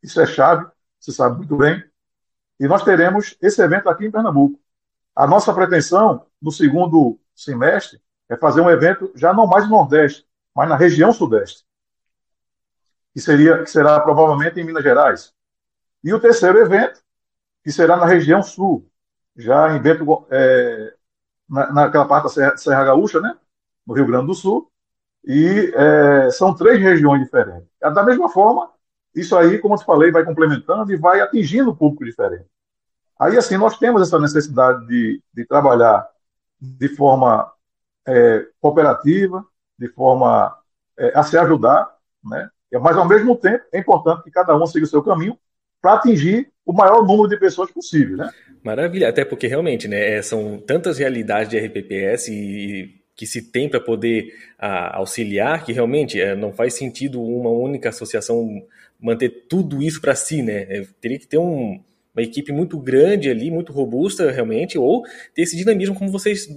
Isso 0.00 0.20
é 0.20 0.26
chave, 0.26 0.64
você 1.00 1.10
sabe 1.10 1.38
muito 1.38 1.56
bem. 1.56 1.82
E 2.60 2.68
nós 2.68 2.84
teremos 2.84 3.36
esse 3.42 3.60
evento 3.60 3.88
aqui 3.88 4.06
em 4.06 4.10
Pernambuco. 4.10 4.60
A 5.14 5.26
nossa 5.26 5.52
pretensão, 5.52 6.26
no 6.40 6.52
segundo 6.52 7.18
semestre, 7.34 8.00
é 8.28 8.36
fazer 8.36 8.60
um 8.60 8.70
evento 8.70 9.10
já 9.16 9.34
não 9.34 9.46
mais 9.46 9.64
no 9.64 9.70
Nordeste, 9.70 10.24
mas 10.54 10.68
na 10.68 10.76
região 10.76 11.12
Sudeste, 11.12 11.64
que, 13.12 13.20
seria, 13.20 13.62
que 13.64 13.70
será 13.70 13.98
provavelmente 13.98 14.60
em 14.60 14.64
Minas 14.64 14.84
Gerais. 14.84 15.34
E 16.04 16.14
o 16.14 16.20
terceiro 16.20 16.58
evento, 16.58 17.02
que 17.66 17.72
será 17.72 17.96
na 17.96 18.06
região 18.06 18.44
Sul, 18.44 18.88
já 19.36 19.76
em 19.76 19.82
Bento, 19.82 20.24
é, 20.30 20.94
na, 21.50 21.72
naquela 21.72 22.04
parte 22.04 22.22
da 22.22 22.28
Serra, 22.28 22.56
Serra 22.56 22.84
Gaúcha, 22.84 23.20
né? 23.20 23.36
no 23.84 23.92
Rio 23.92 24.06
Grande 24.06 24.28
do 24.28 24.34
Sul, 24.34 24.70
e 25.24 25.72
é, 25.74 26.30
são 26.30 26.54
três 26.54 26.80
regiões 26.80 27.24
diferentes. 27.24 27.68
Da 27.80 28.04
mesma 28.04 28.28
forma, 28.28 28.70
isso 29.12 29.36
aí, 29.36 29.58
como 29.58 29.74
eu 29.74 29.78
te 29.78 29.84
falei, 29.84 30.12
vai 30.12 30.24
complementando 30.24 30.92
e 30.92 30.96
vai 30.96 31.20
atingindo 31.20 31.70
o 31.70 31.76
público 31.76 32.04
diferente. 32.04 32.46
Aí, 33.18 33.36
assim, 33.36 33.56
nós 33.56 33.76
temos 33.76 34.00
essa 34.00 34.20
necessidade 34.20 34.86
de, 34.86 35.20
de 35.34 35.44
trabalhar 35.44 36.08
de 36.60 36.88
forma 36.90 37.52
é, 38.06 38.46
cooperativa, 38.60 39.44
de 39.76 39.88
forma 39.88 40.56
é, 40.96 41.18
a 41.18 41.24
se 41.24 41.36
ajudar, 41.36 41.92
né? 42.22 42.48
mas, 42.80 42.96
ao 42.96 43.08
mesmo 43.08 43.36
tempo, 43.36 43.64
é 43.72 43.80
importante 43.80 44.22
que 44.22 44.30
cada 44.30 44.54
um 44.56 44.64
siga 44.68 44.84
o 44.84 44.88
seu 44.88 45.02
caminho 45.02 45.36
para 45.82 45.94
atingir 45.94 46.52
o 46.66 46.72
maior 46.72 47.06
número 47.06 47.28
de 47.28 47.38
pessoas 47.38 47.70
possível, 47.70 48.16
né? 48.16 48.30
Maravilha, 48.62 49.08
até 49.08 49.24
porque 49.24 49.46
realmente, 49.46 49.86
né, 49.86 50.16
é, 50.16 50.22
são 50.22 50.58
tantas 50.58 50.98
realidades 50.98 51.48
de 51.48 51.56
RPPS 51.56 52.28
e 52.28 53.00
que 53.14 53.26
se 53.26 53.40
tem 53.50 53.68
para 53.68 53.80
poder 53.80 54.34
a, 54.58 54.98
auxiliar, 54.98 55.64
que 55.64 55.72
realmente 55.72 56.20
é, 56.20 56.34
não 56.34 56.52
faz 56.52 56.74
sentido 56.74 57.22
uma 57.22 57.48
única 57.48 57.88
associação 57.88 58.62
manter 59.00 59.46
tudo 59.48 59.82
isso 59.82 60.00
para 60.00 60.14
si, 60.14 60.42
né? 60.42 60.66
É, 60.68 60.86
teria 61.00 61.18
que 61.18 61.26
ter 61.26 61.38
um, 61.38 61.80
uma 62.14 62.22
equipe 62.22 62.52
muito 62.52 62.78
grande 62.78 63.30
ali, 63.30 63.50
muito 63.50 63.72
robusta 63.72 64.30
realmente, 64.30 64.76
ou 64.76 65.04
ter 65.34 65.42
esse 65.42 65.56
dinamismo 65.56 65.94
como 65.94 66.10
vocês, 66.10 66.48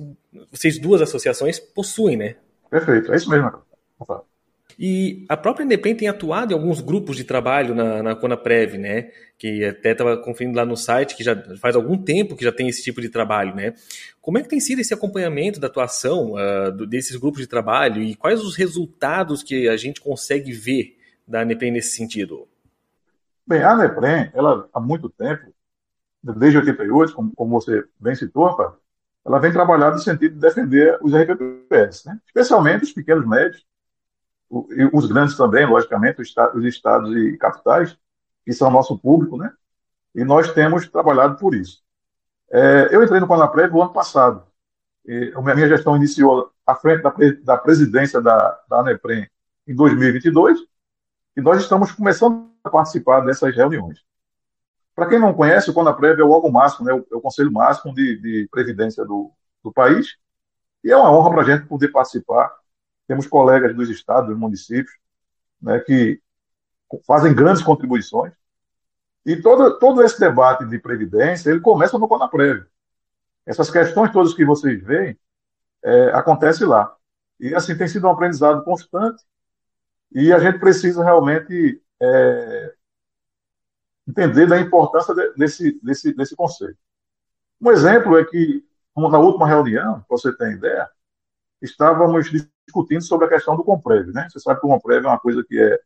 vocês 0.52 0.80
duas 0.80 1.02
associações 1.02 1.60
possuem, 1.60 2.18
né? 2.18 2.36
Perfeito, 2.70 3.14
é 3.14 3.16
isso 3.16 3.30
mesmo. 3.30 3.52
E 4.82 5.26
a 5.28 5.36
própria 5.36 5.66
Independente 5.66 6.00
tem 6.00 6.08
atuado 6.08 6.54
em 6.54 6.56
alguns 6.56 6.80
grupos 6.80 7.18
de 7.18 7.26
trabalho 7.26 7.76
na, 7.76 8.02
na 8.02 8.16
Conaprev, 8.16 8.78
né? 8.78 9.12
Que 9.38 9.66
até 9.66 9.92
estava 9.92 10.16
conferindo 10.16 10.56
lá 10.56 10.66
no 10.66 10.78
site, 10.78 11.18
que 11.18 11.24
já 11.24 11.36
faz 11.58 11.76
algum 11.76 12.02
tempo 12.02 12.34
que 12.34 12.46
já 12.46 12.52
tem 12.52 12.70
esse 12.70 12.82
tipo 12.82 13.02
de 13.02 13.10
trabalho, 13.10 13.54
né? 13.54 13.74
Como 14.22 14.38
é 14.38 14.42
que 14.42 14.48
tem 14.48 14.62
sido 14.62 14.80
esse 14.80 14.94
acompanhamento 14.94 15.60
da 15.60 15.68
atuação 15.68 16.36
uh, 16.36 16.72
desses 16.88 17.18
grupos 17.18 17.42
de 17.42 17.48
trabalho 17.48 18.02
e 18.02 18.16
quais 18.16 18.42
os 18.42 18.56
resultados 18.56 19.44
que 19.44 19.68
a 19.68 19.76
gente 19.76 20.00
consegue 20.00 20.54
ver 20.54 20.98
da 21.28 21.42
ANEPREM 21.42 21.72
nesse 21.72 21.98
sentido? 21.98 22.48
Bem, 23.46 23.62
a 23.62 23.72
ANEPREM, 23.72 24.32
ela 24.34 24.70
há 24.74 24.80
muito 24.80 25.10
tempo, 25.10 25.54
desde 26.24 26.58
88, 26.58 27.14
como, 27.14 27.34
como 27.36 27.60
você 27.60 27.84
bem 28.00 28.16
citou, 28.16 28.46
rapaz, 28.46 28.76
ela 29.26 29.40
vem 29.40 29.52
trabalhando 29.52 29.96
no 29.96 30.00
sentido 30.00 30.36
de 30.36 30.40
defender 30.40 30.98
os 31.02 31.14
RPPS, 31.14 32.06
né? 32.06 32.18
especialmente 32.26 32.86
os 32.86 32.94
pequenos 32.94 33.28
médios, 33.28 33.68
os 34.50 35.06
grandes 35.06 35.38
também, 35.38 35.66
logicamente, 35.66 36.22
os 36.22 36.66
estados 36.66 37.16
e 37.16 37.38
capitais, 37.38 37.98
que 38.44 38.52
são 38.52 38.72
nosso 38.72 38.98
público, 38.98 39.38
né? 39.38 39.52
E 40.16 40.24
nós 40.24 40.52
temos 40.54 40.88
trabalhado 40.88 41.38
por 41.38 41.54
isso. 41.54 41.84
É, 42.52 42.90
eu 42.92 43.04
entrei 43.04 43.20
no 43.20 43.28
Panaprev 43.28 43.72
no 43.72 43.82
ano 43.82 43.94
passado. 43.94 44.44
E 45.06 45.32
a 45.36 45.42
minha 45.42 45.68
gestão 45.68 45.96
iniciou 45.96 46.52
à 46.66 46.76
frente 46.76 47.04
da, 47.04 47.14
da 47.44 47.58
presidência 47.58 48.20
da, 48.22 48.60
da 48.68 48.80
ANEPREM 48.80 49.30
em 49.68 49.76
2022 49.76 50.60
e 51.38 51.42
nós 51.42 51.62
estamos 51.62 51.92
começando 51.92 52.50
a 52.64 52.70
participar 52.70 53.22
dessas 53.22 53.56
reuniões. 53.56 54.04
Para 54.96 55.08
quem 55.08 55.20
não 55.20 55.34
conhece, 55.34 55.70
o 55.70 55.74
Conaprev 55.74 56.20
é 56.20 56.24
o 56.24 56.32
órgão 56.32 56.52
máximo, 56.52 56.86
né, 56.86 56.92
é 56.92 57.16
o 57.16 57.22
conselho 57.22 57.52
máximo 57.52 57.94
de, 57.94 58.20
de 58.20 58.50
previdência 58.52 59.06
do, 59.06 59.32
do 59.64 59.72
país, 59.72 60.18
e 60.84 60.92
é 60.92 60.98
uma 60.98 61.12
honra 61.12 61.32
para 61.32 61.42
a 61.42 61.46
gente 61.46 61.68
poder 61.68 61.90
participar 61.90 62.54
temos 63.10 63.26
colegas 63.26 63.76
dos 63.76 63.90
estados, 63.90 64.30
dos 64.30 64.38
municípios, 64.38 64.96
né, 65.60 65.80
que 65.80 66.22
fazem 67.08 67.34
grandes 67.34 67.64
contribuições. 67.64 68.32
E 69.26 69.36
todo, 69.42 69.80
todo 69.80 70.04
esse 70.04 70.20
debate 70.20 70.64
de 70.68 70.78
previdência, 70.78 71.50
ele 71.50 71.60
começa 71.60 71.98
no 71.98 72.08
Conaprev. 72.08 72.66
Essas 73.48 73.72
questões 73.72 74.12
todas 74.12 74.36
que 74.36 74.46
vocês 74.46 74.84
veem, 74.84 75.20
é, 75.84 76.12
acontece 76.12 76.64
lá. 76.64 76.96
E 77.40 77.56
assim, 77.56 77.76
tem 77.76 77.88
sido 77.88 78.06
um 78.06 78.12
aprendizado 78.12 78.64
constante 78.64 79.24
e 80.12 80.32
a 80.32 80.38
gente 80.38 80.60
precisa 80.60 81.04
realmente 81.04 81.82
é, 82.00 82.76
entender 84.08 84.46
da 84.46 84.60
importância 84.60 85.16
de, 85.16 85.34
desse, 85.34 85.80
desse, 85.82 86.14
desse 86.14 86.36
conceito. 86.36 86.78
Um 87.60 87.72
exemplo 87.72 88.20
é 88.20 88.24
que, 88.24 88.64
na 88.96 89.18
última 89.18 89.48
reunião, 89.48 90.02
para 90.02 90.06
você 90.16 90.32
ter 90.32 90.52
ideia, 90.52 90.88
estávamos 91.60 92.30
discutindo 92.70 93.02
sobre 93.02 93.26
a 93.26 93.30
questão 93.30 93.58
do 93.58 93.64
Comprev. 93.64 94.12
Né? 94.12 94.28
Você 94.30 94.40
sabe 94.40 94.60
que 94.60 94.66
o 94.66 94.70
Comprev 94.70 95.04
é 95.04 95.08
uma 95.10 95.20
coisa 95.20 95.44
que 95.44 95.60
é 95.60 95.80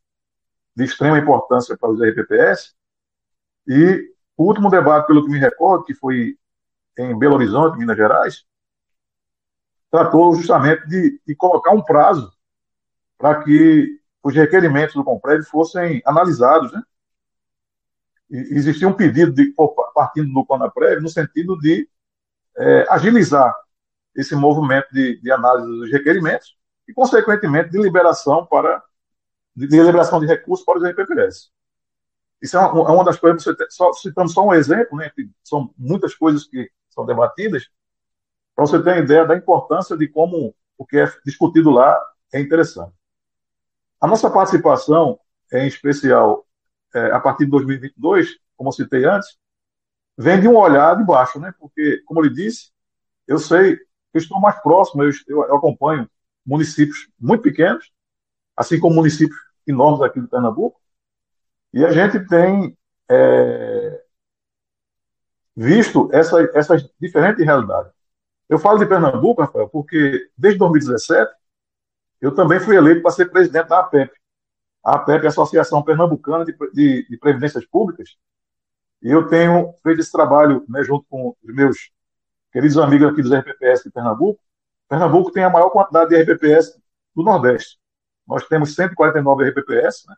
de 0.76 0.84
extrema 0.84 1.18
importância 1.18 1.78
para 1.78 1.90
os 1.90 2.02
RPPS, 2.02 2.76
e 3.68 4.12
o 4.36 4.44
último 4.44 4.70
debate, 4.70 5.08
pelo 5.08 5.24
que 5.24 5.32
me 5.32 5.40
recordo, 5.40 5.86
que 5.86 5.94
foi 5.94 6.38
em 6.98 7.18
Belo 7.18 7.36
Horizonte, 7.36 7.78
Minas 7.78 7.96
Gerais, 7.96 8.46
tratou 9.90 10.36
justamente 10.36 10.88
de, 10.88 11.22
de 11.26 11.36
colocar 11.36 11.72
um 11.72 11.82
prazo 11.82 12.32
para 13.18 13.44
que 13.44 14.00
os 14.24 14.34
requerimentos 14.34 14.96
do 14.96 15.04
Compred 15.04 15.44
fossem 15.46 16.02
analisados, 16.06 16.72
né? 16.74 16.82
E 18.30 18.38
existia 18.58 18.88
um 18.88 18.94
pedido 18.94 19.32
de, 19.32 19.54
partindo 19.94 20.34
do 20.34 20.46
Conaprev 20.46 21.02
no 21.02 21.10
sentido 21.10 21.58
de 21.60 21.88
é, 22.58 22.86
agilizar 22.90 23.56
esse 24.16 24.36
movimento 24.36 24.88
de, 24.92 25.20
de, 25.22 25.32
análise 25.32 25.68
dos 25.68 25.92
requerimentos 25.92 26.56
e, 26.88 26.94
consequentemente, 26.94 27.70
de 27.70 27.82
liberação 27.82 28.46
para 28.46 28.84
de, 29.56 29.68
de 29.68 29.82
liberação 29.82 30.20
de 30.20 30.26
recursos 30.26 30.66
para 30.66 30.80
os 30.80 30.84
RPPS. 30.84 31.52
Isso 32.42 32.58
é 32.58 32.60
uma, 32.60 32.90
é 32.90 32.92
uma 32.92 33.04
das 33.04 33.18
coisas, 33.18 33.44
só, 33.70 33.94
citando 33.94 34.30
só 34.30 34.46
um 34.46 34.54
exemplo, 34.54 34.98
né, 34.98 35.12
são 35.44 35.74
muitas 35.78 36.14
coisas 36.14 36.46
que 36.46 36.70
são 36.90 37.06
debatidas, 37.06 37.70
para 38.56 38.66
você 38.66 38.82
ter 38.82 38.92
uma 38.92 39.00
ideia 39.00 39.26
da 39.26 39.36
importância 39.36 39.98
de 39.98 40.08
como 40.08 40.54
o 40.78 40.86
que 40.86 40.98
é 40.98 41.12
discutido 41.26 41.72
lá 41.72 42.00
é 42.34 42.40
interessante. 42.40 42.94
A 44.02 44.08
nossa 44.08 44.30
participação, 44.30 45.20
em 45.52 45.68
especial 45.68 46.46
é, 46.94 47.12
a 47.12 47.20
partir 47.20 47.46
de 47.46 47.52
2022, 47.52 48.38
como 48.58 48.70
eu 48.70 48.74
citei 48.74 49.06
antes, 49.06 49.38
vem 50.18 50.40
de 50.40 50.48
um 50.48 50.58
olhar 50.58 50.96
de 50.98 51.06
baixo, 51.06 51.40
né? 51.40 51.54
porque, 51.60 52.04
como 52.06 52.20
eu 52.20 52.26
lhe 52.26 52.34
disse, 52.34 52.72
eu 53.28 53.40
sei, 53.40 53.80
eu 54.14 54.20
estou 54.20 54.40
mais 54.40 54.62
próximo, 54.62 55.04
eu, 55.04 55.12
eu 55.28 55.56
acompanho 55.56 56.08
municípios 56.46 57.10
muito 57.20 57.42
pequenos, 57.42 57.92
assim 58.56 58.80
como 58.80 58.96
municípios 58.96 59.40
enormes 59.68 60.02
aqui 60.02 60.20
de 60.20 60.28
Pernambuco, 60.28 60.80
e 61.74 61.84
a 61.84 61.92
gente 61.92 62.20
tem 62.28 62.78
é, 63.10 64.04
visto 65.56 66.10
essa, 66.12 66.42
essas 66.54 66.88
diferentes 67.00 67.44
realidades. 67.44 67.92
Eu 68.48 68.60
falo 68.60 68.78
de 68.78 68.86
Pernambuco, 68.86 69.42
Rafael, 69.42 69.70
porque 69.70 70.30
desde 70.38 70.60
2017 70.60 71.32
eu 72.22 72.34
também 72.34 72.60
fui 72.60 72.76
eleito 72.76 73.02
para 73.02 73.12
ser 73.12 73.32
presidente 73.32 73.68
da 73.68 73.80
APEP. 73.80 74.12
A 74.84 74.96
APEP 74.96 75.24
é 75.24 75.28
a 75.28 75.30
Associação 75.30 75.84
Pernambucana 75.84 76.46
de, 76.46 76.56
de, 76.74 77.08
de 77.10 77.18
Previdências 77.18 77.66
Públicas, 77.66 78.18
e 79.02 79.12
eu 79.12 79.28
tenho 79.28 79.74
feito 79.84 80.00
esse 80.00 80.12
trabalho 80.12 80.66
né, 80.70 80.82
junto 80.84 81.06
com 81.10 81.36
os 81.44 81.54
meus 81.54 81.92
queridos 82.54 82.78
amigos 82.78 83.10
aqui 83.10 83.22
dos 83.22 83.34
RPPS 83.34 83.84
de 83.84 83.92
Pernambuco. 83.92 84.40
Pernambuco 84.88 85.32
tem 85.32 85.44
a 85.44 85.50
maior 85.50 85.70
quantidade 85.70 86.10
de 86.10 86.22
RPPS 86.22 86.80
do 87.16 87.24
Nordeste. 87.24 87.78
Nós 88.28 88.46
temos 88.48 88.76
149 88.76 89.50
RPPS, 89.50 90.08
né? 90.08 90.16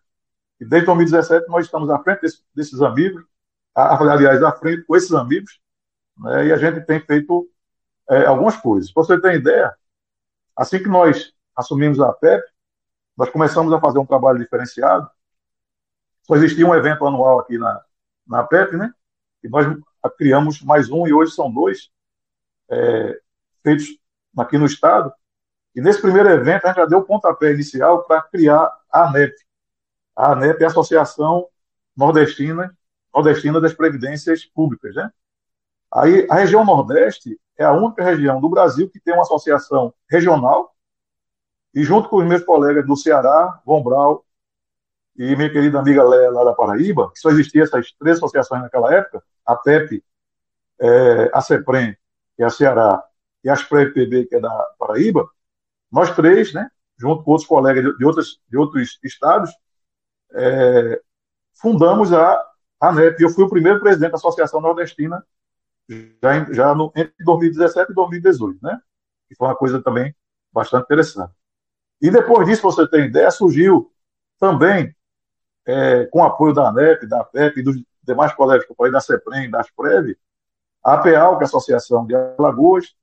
e 0.59 0.65
desde 0.65 0.85
2017 0.85 1.47
nós 1.47 1.65
estamos 1.65 1.89
à 1.89 1.99
frente 1.99 2.21
desse, 2.21 2.43
desses 2.53 2.81
amigos, 2.81 3.23
aliás, 3.73 4.41
à 4.43 4.51
frente 4.51 4.83
com 4.83 4.95
esses 4.95 5.11
amigos, 5.11 5.59
né? 6.17 6.47
e 6.47 6.53
a 6.53 6.57
gente 6.57 6.81
tem 6.81 6.99
feito 6.99 7.49
é, 8.09 8.25
algumas 8.25 8.55
coisas. 8.57 8.91
Para 8.91 9.03
você 9.03 9.19
ter 9.19 9.35
ideia, 9.35 9.73
assim 10.55 10.79
que 10.79 10.89
nós 10.89 11.33
assumimos 11.55 11.99
a 11.99 12.13
PEP, 12.13 12.43
nós 13.17 13.29
começamos 13.29 13.71
a 13.73 13.79
fazer 13.79 13.99
um 13.99 14.05
trabalho 14.05 14.39
diferenciado. 14.39 15.09
Só 16.23 16.35
existia 16.35 16.67
um 16.67 16.75
evento 16.75 17.05
anual 17.05 17.39
aqui 17.39 17.57
na, 17.57 17.83
na 18.27 18.43
PEP, 18.43 18.75
né? 18.75 18.91
E 19.43 19.47
nós 19.47 19.65
criamos 20.17 20.61
mais 20.61 20.89
um, 20.89 21.07
e 21.07 21.13
hoje 21.13 21.31
são 21.31 21.51
dois, 21.51 21.89
é, 22.69 23.19
feitos 23.63 23.97
aqui 24.37 24.57
no 24.57 24.65
Estado. 24.65 25.11
E 25.75 25.81
nesse 25.81 26.01
primeiro 26.01 26.29
evento, 26.29 26.65
a 26.65 26.67
gente 26.69 26.77
já 26.77 26.85
deu 26.85 26.99
o 26.99 27.03
pontapé 27.03 27.51
inicial 27.51 28.03
para 28.03 28.21
criar 28.21 28.71
a 28.91 29.07
ANEP. 29.09 29.33
A 30.15 30.31
ANEP 30.31 30.61
é 30.61 30.65
a 30.65 30.69
Associação 30.69 31.47
Nordestina, 31.95 32.75
Nordestina 33.13 33.59
das 33.59 33.73
Previdências 33.73 34.45
Públicas, 34.45 34.95
né? 34.95 35.11
Aí, 35.93 36.27
a 36.29 36.35
região 36.35 36.65
Nordeste 36.65 37.39
é 37.57 37.63
a 37.63 37.71
única 37.71 38.03
região 38.03 38.41
do 38.41 38.49
Brasil 38.49 38.89
que 38.89 38.99
tem 38.99 39.13
uma 39.13 39.23
associação 39.23 39.93
regional, 40.09 40.75
e 41.73 41.83
junto 41.83 42.07
com 42.07 42.17
os 42.17 42.25
meus 42.25 42.43
colegas 42.43 42.85
do 42.85 42.95
Ceará, 42.95 43.61
Von 43.65 43.83
Brau 43.83 44.25
e 45.17 45.35
minha 45.35 45.49
querida 45.49 45.79
amiga 45.79 46.03
Léa, 46.03 46.31
lá 46.31 46.43
da 46.45 46.53
Paraíba, 46.53 47.11
que 47.11 47.19
só 47.19 47.29
existiam 47.29 47.63
essas 47.63 47.91
três 47.93 48.17
associações 48.17 48.61
naquela 48.61 48.93
época, 48.93 49.21
a 49.45 49.55
PEP, 49.55 50.03
é, 50.79 51.31
a 51.33 51.41
CEPREM, 51.41 51.95
é 52.37 52.43
a 52.43 52.49
Ceará, 52.49 53.03
e 53.45 53.49
a 53.49 53.53
ASPREV-PB, 53.53 54.25
que 54.25 54.35
é 54.35 54.39
da 54.39 54.49
Paraíba, 54.79 55.29
nós 55.91 56.13
três, 56.15 56.51
né, 56.51 56.67
junto 56.97 57.23
com 57.23 57.31
outros 57.31 57.47
colegas 57.47 57.95
de, 57.95 58.03
outros, 58.03 58.41
de 58.49 58.57
outros 58.57 58.99
estados, 59.03 59.51
é, 60.33 60.99
fundamos 61.53 62.11
a 62.11 62.43
ANEP. 62.81 63.21
Eu 63.21 63.29
fui 63.29 63.43
o 63.43 63.49
primeiro 63.49 63.79
presidente 63.79 64.11
da 64.11 64.17
Associação 64.17 64.59
Nordestina 64.59 65.23
já, 66.21 66.53
já 66.53 66.75
no, 66.75 66.91
entre 66.95 67.13
2017 67.23 67.91
e 67.91 67.95
2018, 67.95 68.59
né? 68.63 68.81
Que 69.29 69.35
foi 69.35 69.47
uma 69.47 69.55
coisa 69.55 69.81
também 69.81 70.15
bastante 70.51 70.85
interessante. 70.85 71.33
E 72.01 72.09
depois 72.09 72.47
disso, 72.47 72.63
você 72.63 72.87
tem 72.87 73.05
ideia, 73.05 73.29
surgiu 73.29 73.91
também, 74.39 74.93
é, 75.65 76.05
com 76.07 76.23
apoio 76.23 76.53
da 76.53 76.69
ANEP, 76.69 77.07
da 77.07 77.23
PEP 77.23 77.59
e 77.59 77.63
dos 77.63 77.81
demais 78.03 78.33
colégios 78.33 78.65
que 78.65 78.71
eu 78.71 78.75
falei, 78.75 78.91
da 78.91 78.99
CEPREM, 78.99 79.49
da 79.49 79.59
ASPREV, 79.59 80.17
a 80.83 80.93
APEAL, 80.95 81.37
que 81.37 81.43
é 81.43 81.45
a 81.45 81.47
Associação 81.47 82.05
de 82.05 82.15
Alagoas, 82.15 82.95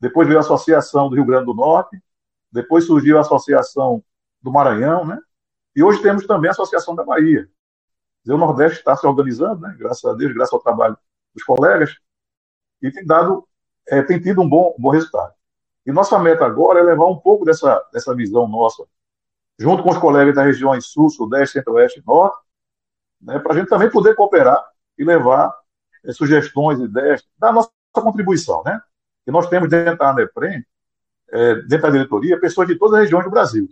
depois 0.00 0.26
veio 0.26 0.38
a 0.38 0.42
Associação 0.42 1.08
do 1.08 1.16
Rio 1.16 1.26
Grande 1.26 1.46
do 1.46 1.54
Norte, 1.54 2.02
depois 2.50 2.84
surgiu 2.84 3.18
a 3.18 3.20
Associação 3.20 4.02
do 4.42 4.50
Maranhão, 4.50 5.04
né? 5.04 5.18
E 5.76 5.82
hoje 5.82 6.02
temos 6.02 6.26
também 6.26 6.48
a 6.48 6.52
Associação 6.52 6.94
da 6.94 7.04
Bahia. 7.04 7.48
O 8.26 8.36
Nordeste 8.36 8.78
está 8.78 8.96
se 8.96 9.06
organizando, 9.06 9.60
né? 9.60 9.74
graças 9.78 10.04
a 10.04 10.14
Deus, 10.14 10.32
graças 10.32 10.52
ao 10.52 10.60
trabalho 10.60 10.96
dos 11.34 11.42
colegas, 11.44 11.96
e 12.82 12.90
tem 12.90 13.04
dado, 13.04 13.46
é, 13.88 14.02
tem 14.02 14.20
tido 14.20 14.42
um 14.42 14.48
bom, 14.48 14.74
um 14.78 14.82
bom 14.82 14.90
resultado. 14.90 15.32
E 15.86 15.92
nossa 15.92 16.18
meta 16.18 16.44
agora 16.44 16.80
é 16.80 16.82
levar 16.82 17.06
um 17.06 17.18
pouco 17.18 17.44
dessa, 17.44 17.82
dessa 17.92 18.14
visão 18.14 18.46
nossa, 18.46 18.84
junto 19.58 19.82
com 19.82 19.90
os 19.90 19.98
colegas 19.98 20.34
das 20.34 20.44
regiões 20.44 20.86
Sul, 20.86 21.08
Sudeste, 21.08 21.58
Centro-Oeste 21.58 22.00
e 22.00 22.06
Norte, 22.06 22.38
né, 23.20 23.38
para 23.38 23.52
a 23.52 23.56
gente 23.56 23.68
também 23.68 23.90
poder 23.90 24.14
cooperar 24.14 24.62
e 24.98 25.04
levar 25.04 25.54
é, 26.04 26.12
sugestões, 26.12 26.80
ideias, 26.80 27.26
da 27.38 27.52
nossa 27.52 27.70
contribuição. 27.92 28.62
Né? 28.64 28.80
E 29.30 29.32
nós 29.32 29.48
temos 29.48 29.68
dentro 29.68 29.96
da 29.96 30.10
ANEPREM, 30.10 30.64
é, 31.32 31.54
dentro 31.62 31.82
da 31.82 31.90
diretoria, 31.90 32.40
pessoas 32.40 32.66
de 32.66 32.74
todas 32.74 32.94
as 32.94 33.04
regiões 33.04 33.24
do 33.24 33.30
Brasil. 33.30 33.68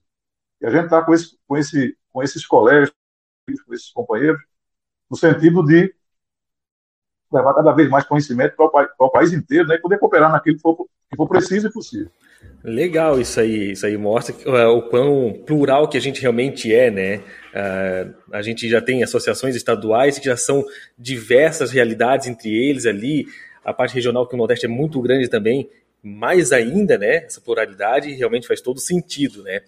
E 0.60 0.66
a 0.66 0.70
gente 0.70 0.84
está 0.84 1.02
com, 1.02 1.12
esse, 1.12 1.36
com, 1.48 1.56
esse, 1.56 1.96
com 2.12 2.22
esses 2.22 2.46
colegas, 2.46 2.92
com 3.66 3.74
esses 3.74 3.90
companheiros, 3.90 4.40
no 5.10 5.16
sentido 5.16 5.64
de 5.64 5.92
levar 7.32 7.54
cada 7.54 7.72
vez 7.72 7.90
mais 7.90 8.04
conhecimento 8.04 8.54
para 8.54 8.66
o, 8.66 8.70
para 8.70 8.88
o 9.00 9.10
país 9.10 9.32
inteiro 9.32 9.66
né, 9.66 9.74
e 9.74 9.80
poder 9.80 9.98
cooperar 9.98 10.30
naquilo 10.30 10.56
que 10.56 10.62
for, 10.62 10.76
que 11.10 11.16
for 11.16 11.28
preciso 11.28 11.66
e 11.66 11.72
possível. 11.72 12.10
Legal 12.62 13.20
isso 13.20 13.40
aí, 13.40 13.72
isso 13.72 13.84
aí 13.84 13.96
mostra 13.96 14.34
uh, 14.48 14.76
o 14.76 14.82
quão 14.82 15.42
plural 15.44 15.88
que 15.88 15.96
a 15.96 16.00
gente 16.00 16.20
realmente 16.20 16.72
é, 16.72 16.90
né? 16.90 17.16
Uh, 17.16 18.14
a 18.32 18.42
gente 18.42 18.68
já 18.68 18.80
tem 18.80 19.02
associações 19.02 19.56
estaduais 19.56 20.18
que 20.18 20.26
já 20.26 20.36
são 20.36 20.64
diversas 20.96 21.72
realidades 21.72 22.28
entre 22.28 22.48
eles 22.48 22.86
ali, 22.86 23.26
a 23.64 23.72
parte 23.72 23.94
regional 23.94 24.26
que 24.26 24.34
o 24.34 24.38
Nordeste 24.38 24.66
é 24.66 24.68
muito 24.68 25.00
grande 25.00 25.28
também, 25.28 25.68
mais 26.02 26.52
ainda, 26.52 26.96
né? 26.96 27.24
Essa 27.24 27.40
pluralidade 27.40 28.12
realmente 28.12 28.46
faz 28.46 28.60
todo 28.60 28.78
sentido, 28.78 29.42
né? 29.42 29.62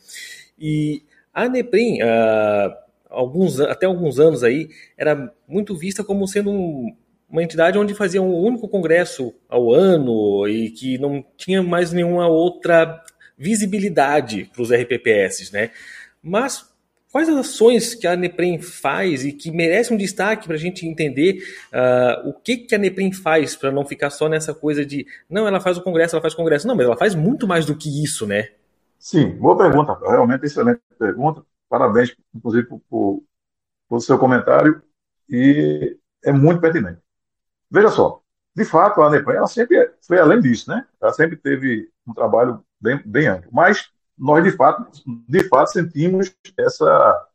E 0.59 1.03
a 1.33 1.49
Neprim, 1.49 2.03
uh, 2.03 2.75
alguns, 3.09 3.61
até 3.61 3.87
alguns 3.87 4.19
anos 4.19 4.45
aí, 4.45 4.69
era 4.97 5.33
muito 5.49 5.77
vista 5.77 6.05
como 6.05 6.27
sendo 6.27 6.51
um, 6.51 6.95
uma 7.29 7.43
entidade 7.43 7.79
onde 7.79 7.95
fazia 7.95 8.23
um 8.23 8.35
único 8.35 8.69
congresso 8.69 9.35
ao 9.49 9.73
ano 9.73 10.47
e 10.49 10.71
que 10.71 10.99
não 10.99 11.25
tinha 11.37 11.63
mais 11.63 11.93
nenhuma 11.93 12.29
outra 12.29 13.03
visibilidade 13.37 14.51
para 14.53 14.63
os 14.63 14.73
RPPS, 14.73 15.53
né? 15.53 15.71
Mas 16.23 16.70
quais 17.11 17.29
as 17.29 17.37
ações 17.37 17.95
que 17.95 18.07
a 18.07 18.17
Neprem 18.17 18.61
faz 18.61 19.25
e 19.25 19.33
que 19.33 19.51
merecem 19.51 19.95
um 19.95 19.99
destaque 19.99 20.47
para 20.47 20.57
a 20.57 20.59
gente 20.59 20.87
entender 20.87 21.43
uh, 21.73 22.29
o 22.29 22.33
que, 22.33 22.59
que 22.59 22.75
a 22.75 22.79
Neprem 22.79 23.13
faz 23.13 23.57
para 23.57 23.73
não 23.73 23.85
ficar 23.85 24.11
só 24.11 24.29
nessa 24.29 24.55
coisa 24.55 24.85
de 24.85 25.07
não, 25.29 25.47
ela 25.47 25.61
faz 25.61 25.77
o 25.77 25.83
congresso, 25.83 26.15
ela 26.15 26.23
faz 26.23 26.35
o 26.35 26.37
congresso. 26.37 26.67
Não, 26.67 26.75
mas 26.75 26.87
ela 26.87 26.97
faz 26.97 27.15
muito 27.15 27.47
mais 27.47 27.67
do 27.67 27.77
que 27.77 28.03
isso, 28.03 28.27
né? 28.27 28.51
Sim, 28.99 29.31
boa 29.31 29.57
pergunta, 29.57 29.99
realmente 30.03 30.45
excelente 30.45 30.81
pergunta. 30.99 31.43
Parabéns, 31.69 32.15
inclusive, 32.35 32.67
por, 32.67 32.81
por, 32.89 33.23
por 33.89 34.01
seu 34.01 34.19
comentário 34.19 34.83
e 35.29 35.97
é 36.25 36.33
muito 36.33 36.61
pertinente. 36.61 36.99
Veja 37.71 37.89
só, 37.89 38.21
de 38.55 38.65
fato, 38.65 39.01
a 39.01 39.07
ANEPAN 39.07 39.33
ela 39.33 39.47
sempre 39.47 39.91
foi 40.03 40.19
além 40.19 40.41
disso, 40.41 40.71
né? 40.71 40.85
Ela 41.01 41.13
sempre 41.13 41.37
teve 41.37 41.89
um 42.07 42.13
trabalho 42.13 42.65
bem, 42.81 43.01
bem 43.05 43.29
amplo. 43.29 43.49
Mas 43.53 43.91
nós, 44.21 44.45
de 44.45 44.53
fato, 44.53 44.87
de 45.27 45.49
fato, 45.49 45.73
sentimos 45.73 46.35
essa, 46.59 47.29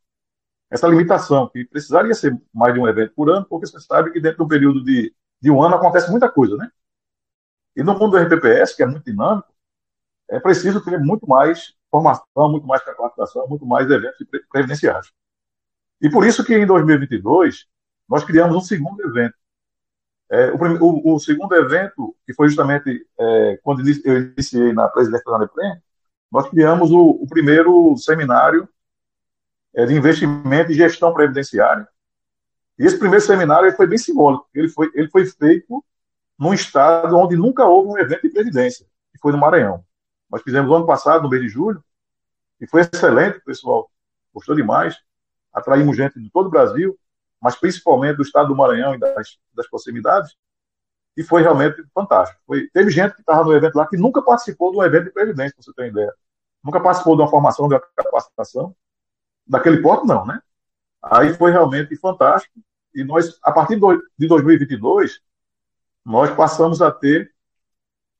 essa 0.69 0.87
limitação, 0.87 1.49
que 1.49 1.65
precisaria 1.65 2.13
ser 2.13 2.39
mais 2.53 2.73
de 2.73 2.79
um 2.79 2.87
evento 2.87 3.13
por 3.15 3.29
ano, 3.29 3.45
porque 3.45 3.65
você 3.65 3.79
sabe 3.79 4.11
que 4.11 4.19
dentro 4.19 4.37
de 4.37 4.43
um 4.43 4.47
período 4.47 4.83
de, 4.83 5.13
de 5.41 5.51
um 5.51 5.63
ano 5.63 5.75
acontece 5.75 6.11
muita 6.11 6.29
coisa, 6.29 6.55
né? 6.57 6.69
E 7.75 7.83
no 7.83 7.93
mundo 7.97 8.11
do 8.11 8.17
RPPS, 8.17 8.75
que 8.75 8.83
é 8.83 8.85
muito 8.85 9.03
dinâmico, 9.05 9.51
é 10.29 10.39
preciso 10.39 10.83
ter 10.83 10.99
muito 10.99 11.27
mais 11.27 11.73
formação, 11.89 12.51
muito 12.51 12.67
mais 12.67 12.83
capacitação, 12.83 13.47
muito 13.47 13.65
mais 13.65 13.89
eventos 13.89 14.25
previdenciários. 14.51 15.11
E 16.01 16.09
por 16.09 16.25
isso 16.25 16.43
que 16.43 16.55
em 16.55 16.65
2022 16.65 17.65
nós 18.07 18.23
criamos 18.23 18.55
um 18.55 18.61
segundo 18.61 19.01
evento, 19.01 19.35
É, 20.29 20.51
o, 20.51 20.57
o, 20.57 21.15
o, 21.15 21.19
segundo 21.19 21.53
evento, 21.55 22.15
que 22.25 22.33
foi 22.33 22.47
justamente 22.49 23.07
é, 23.19 23.57
quando 23.63 23.81
eu 24.03 24.17
iniciei 24.21 24.73
na 24.73 24.87
presidência 24.89 25.31
da 25.31 25.39
Neprem, 25.39 25.81
nós 26.35 26.49
criamos 26.49 26.91
o, 26.91 27.11
o 27.11 27.25
primeiro 27.29 27.95
seminário 27.95 28.67
é, 29.73 29.85
de 29.85 29.93
investimento 29.93 30.69
e 30.69 30.75
gestão 30.75 31.13
previdenciária. 31.13 31.87
E 32.77 32.85
esse 32.85 32.99
primeiro 32.99 33.23
seminário 33.23 33.71
foi 33.71 33.87
bem 33.87 33.97
simbólico. 33.97 34.45
Ele 34.53 34.67
foi, 34.67 34.91
ele 34.93 35.07
foi 35.07 35.25
feito 35.25 35.81
num 36.37 36.53
estado 36.53 37.15
onde 37.15 37.37
nunca 37.37 37.63
houve 37.63 37.87
um 37.87 37.97
evento 37.97 38.23
de 38.23 38.29
previdência, 38.31 38.85
que 39.13 39.19
foi 39.19 39.31
no 39.31 39.37
Maranhão. 39.37 39.85
Nós 40.29 40.41
fizemos 40.41 40.69
ano 40.75 40.85
passado, 40.85 41.23
no 41.23 41.29
mês 41.29 41.41
de 41.41 41.47
julho, 41.47 41.81
e 42.59 42.67
foi 42.67 42.81
excelente, 42.81 43.39
pessoal 43.39 43.89
gostou 44.33 44.53
demais. 44.57 44.97
Atraímos 45.53 45.95
gente 45.95 46.19
de 46.19 46.29
todo 46.29 46.47
o 46.47 46.51
Brasil, 46.51 46.99
mas 47.41 47.55
principalmente 47.55 48.17
do 48.17 48.23
estado 48.23 48.49
do 48.49 48.55
Maranhão 48.57 48.93
e 48.93 48.99
das, 48.99 49.37
das 49.53 49.69
proximidades, 49.69 50.35
e 51.15 51.23
foi 51.23 51.41
realmente 51.41 51.81
fantástico. 51.93 52.41
Foi, 52.45 52.67
teve 52.73 52.91
gente 52.91 53.13
que 53.13 53.21
estava 53.21 53.45
no 53.45 53.53
evento 53.53 53.75
lá 53.75 53.87
que 53.87 53.95
nunca 53.95 54.21
participou 54.21 54.71
de 54.71 54.77
um 54.77 54.83
evento 54.83 55.05
de 55.05 55.11
previdência, 55.11 55.55
para 55.55 55.63
você 55.63 55.73
ter 55.73 55.87
ideia. 55.87 56.13
Nunca 56.65 56.81
participou 56.81 57.15
de 57.15 57.21
uma 57.21 57.29
formação, 57.29 57.67
de 57.67 57.75
uma 57.75 57.79
capacitação. 57.95 58.75
Daquele 59.45 59.83
ponto, 59.83 60.03
não, 60.05 60.25
né? 60.25 60.41
Aí 61.03 61.31
foi 61.35 61.51
realmente 61.51 61.95
fantástico. 61.95 62.59
E 62.95 63.03
nós, 63.03 63.37
a 63.43 63.51
partir 63.51 63.79
de 64.17 64.27
2022, 64.27 65.21
nós 66.03 66.31
passamos 66.35 66.81
a 66.81 66.91
ter 66.91 67.31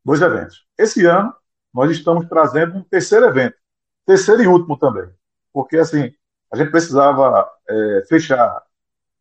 dois 0.03 0.21
eventos. 0.21 0.67
Esse 0.77 1.05
ano, 1.05 1.33
nós 1.73 1.89
estamos 1.89 2.27
trazendo 2.29 2.77
um 2.77 2.83
terceiro 2.83 3.25
evento, 3.25 3.57
terceiro 4.05 4.43
e 4.43 4.47
último 4.47 4.77
também, 4.77 5.09
porque 5.51 5.77
assim 5.77 6.13
a 6.51 6.57
gente 6.57 6.71
precisava 6.71 7.51
é, 7.67 8.03
fechar 8.07 8.63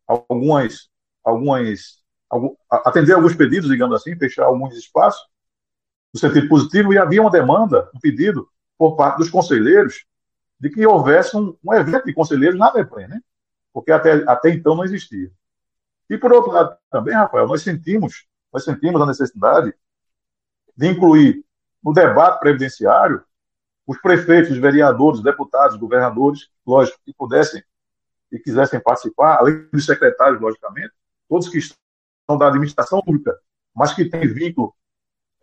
algumas, 0.07 0.89
algumas, 1.23 2.01
algum, 2.29 2.55
atender 2.69 3.13
alguns 3.13 3.35
pedidos, 3.35 3.69
digamos 3.69 3.95
assim, 3.95 4.15
fechar 4.15 4.45
alguns 4.45 4.75
espaços 4.75 5.25
no 6.13 6.19
sentido 6.19 6.47
positivo 6.47 6.93
e 6.93 6.97
havia 6.97 7.21
uma 7.21 7.31
demanda, 7.31 7.89
um 7.93 7.99
pedido 7.99 8.47
por 8.77 8.95
parte 8.95 9.17
dos 9.17 9.29
conselheiros 9.29 10.05
de 10.59 10.69
que 10.69 10.85
houvesse 10.85 11.35
um, 11.35 11.55
um 11.63 11.73
evento 11.73 12.05
de 12.05 12.13
conselheiros 12.13 12.57
na 12.57 12.71
DEPREM, 12.71 13.07
né? 13.07 13.21
Porque 13.73 13.91
até, 13.91 14.23
até 14.27 14.49
então 14.49 14.75
não 14.75 14.83
existia. 14.83 15.31
E 16.09 16.17
por 16.17 16.31
outro 16.31 16.51
lado 16.51 16.77
também, 16.89 17.13
Rafael, 17.13 17.47
nós 17.47 17.61
sentimos, 17.61 18.25
nós 18.53 18.63
sentimos 18.63 19.01
a 19.01 19.05
necessidade 19.05 19.73
de 20.75 20.87
incluir 20.87 21.43
no 21.83 21.93
debate 21.93 22.39
previdenciário 22.39 23.23
os 23.87 23.99
prefeitos, 24.01 24.51
os 24.51 24.57
vereadores, 24.57 25.19
os 25.19 25.23
deputados, 25.23 25.75
os 25.75 25.79
governadores, 25.79 26.49
lógico, 26.65 26.99
que 27.05 27.13
pudessem 27.13 27.63
e 28.31 28.39
quisessem 28.39 28.79
participar, 28.79 29.37
além 29.37 29.67
dos 29.71 29.85
secretários, 29.85 30.41
logicamente, 30.41 30.91
todos 31.29 31.47
que 31.47 31.59
estão 31.59 32.37
da 32.37 32.47
administração 32.47 33.01
pública, 33.01 33.37
mas 33.73 33.93
que 33.93 34.05
têm 34.05 34.27
vínculo 34.27 34.73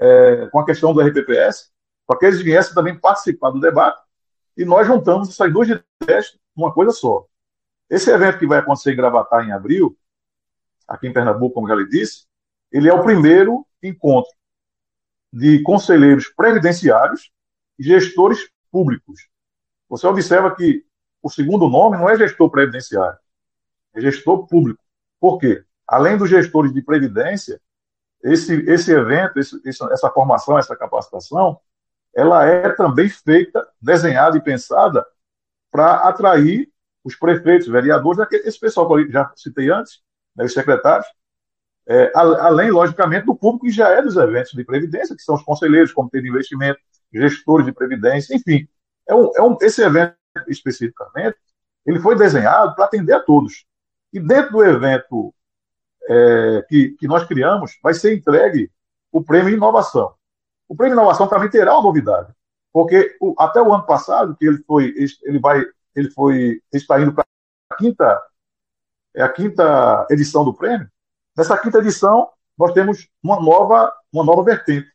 é, 0.00 0.46
com 0.48 0.58
a 0.58 0.66
questão 0.66 0.92
do 0.92 1.00
RPPS, 1.00 1.71
para 2.06 2.18
que 2.18 2.26
eles 2.26 2.40
viessem 2.40 2.74
também 2.74 2.98
participar 2.98 3.50
do 3.50 3.60
debate, 3.60 4.02
e 4.56 4.64
nós 4.64 4.86
juntamos 4.86 5.28
essas 5.28 5.52
duas 5.52 5.68
ideias 5.68 6.38
numa 6.54 6.72
coisa 6.72 6.92
só. 6.92 7.26
Esse 7.88 8.10
evento 8.10 8.38
que 8.38 8.46
vai 8.46 8.58
acontecer 8.58 8.92
em 8.92 8.96
Gravatar 8.96 9.46
em 9.46 9.52
abril, 9.52 9.96
aqui 10.86 11.06
em 11.06 11.12
Pernambuco, 11.12 11.54
como 11.54 11.68
já 11.68 11.74
lhe 11.74 11.88
disse, 11.88 12.26
ele 12.70 12.88
é 12.88 12.94
o 12.94 13.02
primeiro 13.02 13.66
encontro 13.82 14.32
de 15.32 15.62
conselheiros 15.62 16.28
previdenciários 16.28 17.30
e 17.78 17.84
gestores 17.84 18.50
públicos. 18.70 19.28
Você 19.88 20.06
observa 20.06 20.54
que 20.54 20.84
o 21.22 21.30
segundo 21.30 21.68
nome 21.68 21.96
não 21.96 22.08
é 22.08 22.16
gestor 22.16 22.50
previdenciário, 22.50 23.18
é 23.94 24.00
gestor 24.00 24.46
público. 24.46 24.82
Por 25.20 25.38
quê? 25.38 25.64
Além 25.86 26.16
dos 26.16 26.28
gestores 26.28 26.72
de 26.72 26.82
previdência, 26.82 27.60
esse, 28.22 28.54
esse 28.70 28.92
evento, 28.92 29.38
esse, 29.38 29.60
essa 29.64 30.10
formação, 30.10 30.58
essa 30.58 30.76
capacitação, 30.76 31.60
ela 32.14 32.46
é 32.46 32.70
também 32.70 33.09
feita, 33.09 33.66
desenhada 33.81 34.37
e 34.37 34.40
pensada 34.42 35.05
para 35.70 36.09
atrair 36.09 36.70
os 37.05 37.16
prefeitos, 37.16 37.66
vereadores, 37.66 38.27
esse 38.44 38.61
pessoal 38.61 38.87
que 38.87 38.94
eu 38.94 39.11
já 39.11 39.33
citei 39.35 39.70
antes, 39.70 40.01
né, 40.37 40.44
os 40.44 40.53
secretários, 40.53 41.07
é, 41.87 42.12
além, 42.14 42.70
logicamente, 42.70 43.27
do 43.27 43.35
público 43.35 43.66
que 43.66 43.72
já 43.72 43.88
é 43.88 44.01
dos 44.01 44.16
eventos 44.16 44.53
de 44.53 44.64
previdência, 44.64 45.16
que 45.16 45.22
são 45.22 45.35
os 45.35 45.42
conselheiros, 45.42 45.92
comitê 45.92 46.20
de 46.20 46.29
investimento, 46.29 46.79
gestores 47.12 47.66
de 47.66 47.72
previdência, 47.72 48.35
enfim. 48.35 48.68
É 49.09 49.14
um, 49.14 49.31
é 49.35 49.42
um, 49.42 49.57
esse 49.61 49.83
evento 49.83 50.14
especificamente, 50.46 51.37
ele 51.85 51.98
foi 51.98 52.16
desenhado 52.16 52.75
para 52.77 52.85
atender 52.85 53.14
a 53.14 53.20
todos. 53.20 53.64
E 54.12 54.20
dentro 54.20 54.53
do 54.53 54.64
evento 54.64 55.35
é, 56.09 56.64
que, 56.68 56.90
que 56.90 57.09
nós 57.09 57.25
criamos, 57.25 57.79
vai 57.83 57.94
ser 57.94 58.14
entregue 58.14 58.70
o 59.11 59.22
prêmio 59.22 59.55
Inovação. 59.55 60.14
O 60.72 60.74
prêmio 60.74 60.94
Inovação 60.94 61.28
também 61.28 61.50
terá 61.50 61.74
uma 61.74 61.82
novidade, 61.82 62.32
porque 62.72 63.14
o, 63.20 63.35
até 63.38 63.61
o 63.61 63.74
ano 63.74 63.85
passado, 63.85 64.35
que 64.35 64.46
ele 64.46 64.56
foi, 64.66 64.94
ele 65.22 65.38
vai, 65.38 65.62
ele 65.94 66.11
foi, 66.12 66.62
está 66.72 66.98
indo 66.98 67.12
para 67.12 67.26
a 67.70 67.76
quinta, 67.76 68.22
é 69.14 69.22
a 69.22 69.28
quinta 69.28 70.06
edição 70.08 70.46
do 70.46 70.54
prêmio. 70.54 70.88
Nessa 71.37 71.58
quinta 71.58 71.76
edição, 71.76 72.30
nós 72.56 72.72
temos 72.72 73.06
uma 73.22 73.38
nova, 73.38 73.92
uma 74.11 74.24
nova 74.24 74.42
vertente, 74.42 74.90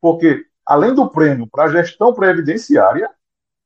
porque 0.00 0.44
além 0.66 0.92
do 0.96 1.08
prêmio 1.08 1.46
para 1.46 1.66
a 1.66 1.68
gestão 1.68 2.12
previdenciária, 2.12 3.08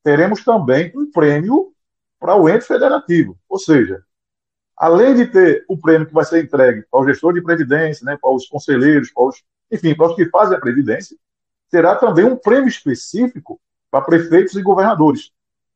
teremos 0.03 0.44
também 0.44 0.92
um 0.94 1.11
prêmio 1.11 1.72
para 2.20 2.37
o 2.37 2.46
ente 2.46 2.66
federativo. 2.66 3.38
Ou 3.48 3.59
seja, 3.59 4.05
além 4.77 5.14
de 5.14 5.29
ter 5.29 5.64
o 5.66 5.79
prêmio 5.79 6.07
que 6.07 6.12
vai 6.12 6.27
ser 6.27 6.44
entregue 6.44 6.85
para 6.90 7.00
o 7.00 7.07
gestor 7.07 7.33
de 7.33 7.40
previdência, 7.40 8.05
né, 8.05 8.18
para 8.20 8.31
os 8.31 8.46
conselheiros, 8.46 9.11
para 9.11 9.24
os, 9.24 9.42
enfim, 9.72 9.94
para 9.94 10.09
os 10.09 10.14
que 10.14 10.29
fazem 10.29 10.59
a 10.59 10.61
previdência, 10.61 11.16
terá 11.74 11.96
também 11.96 12.24
um 12.24 12.37
prêmio 12.37 12.68
específico 12.68 13.60
para 13.90 14.04
prefeitos 14.04 14.54
e 14.54 14.62
governadores. 14.62 15.32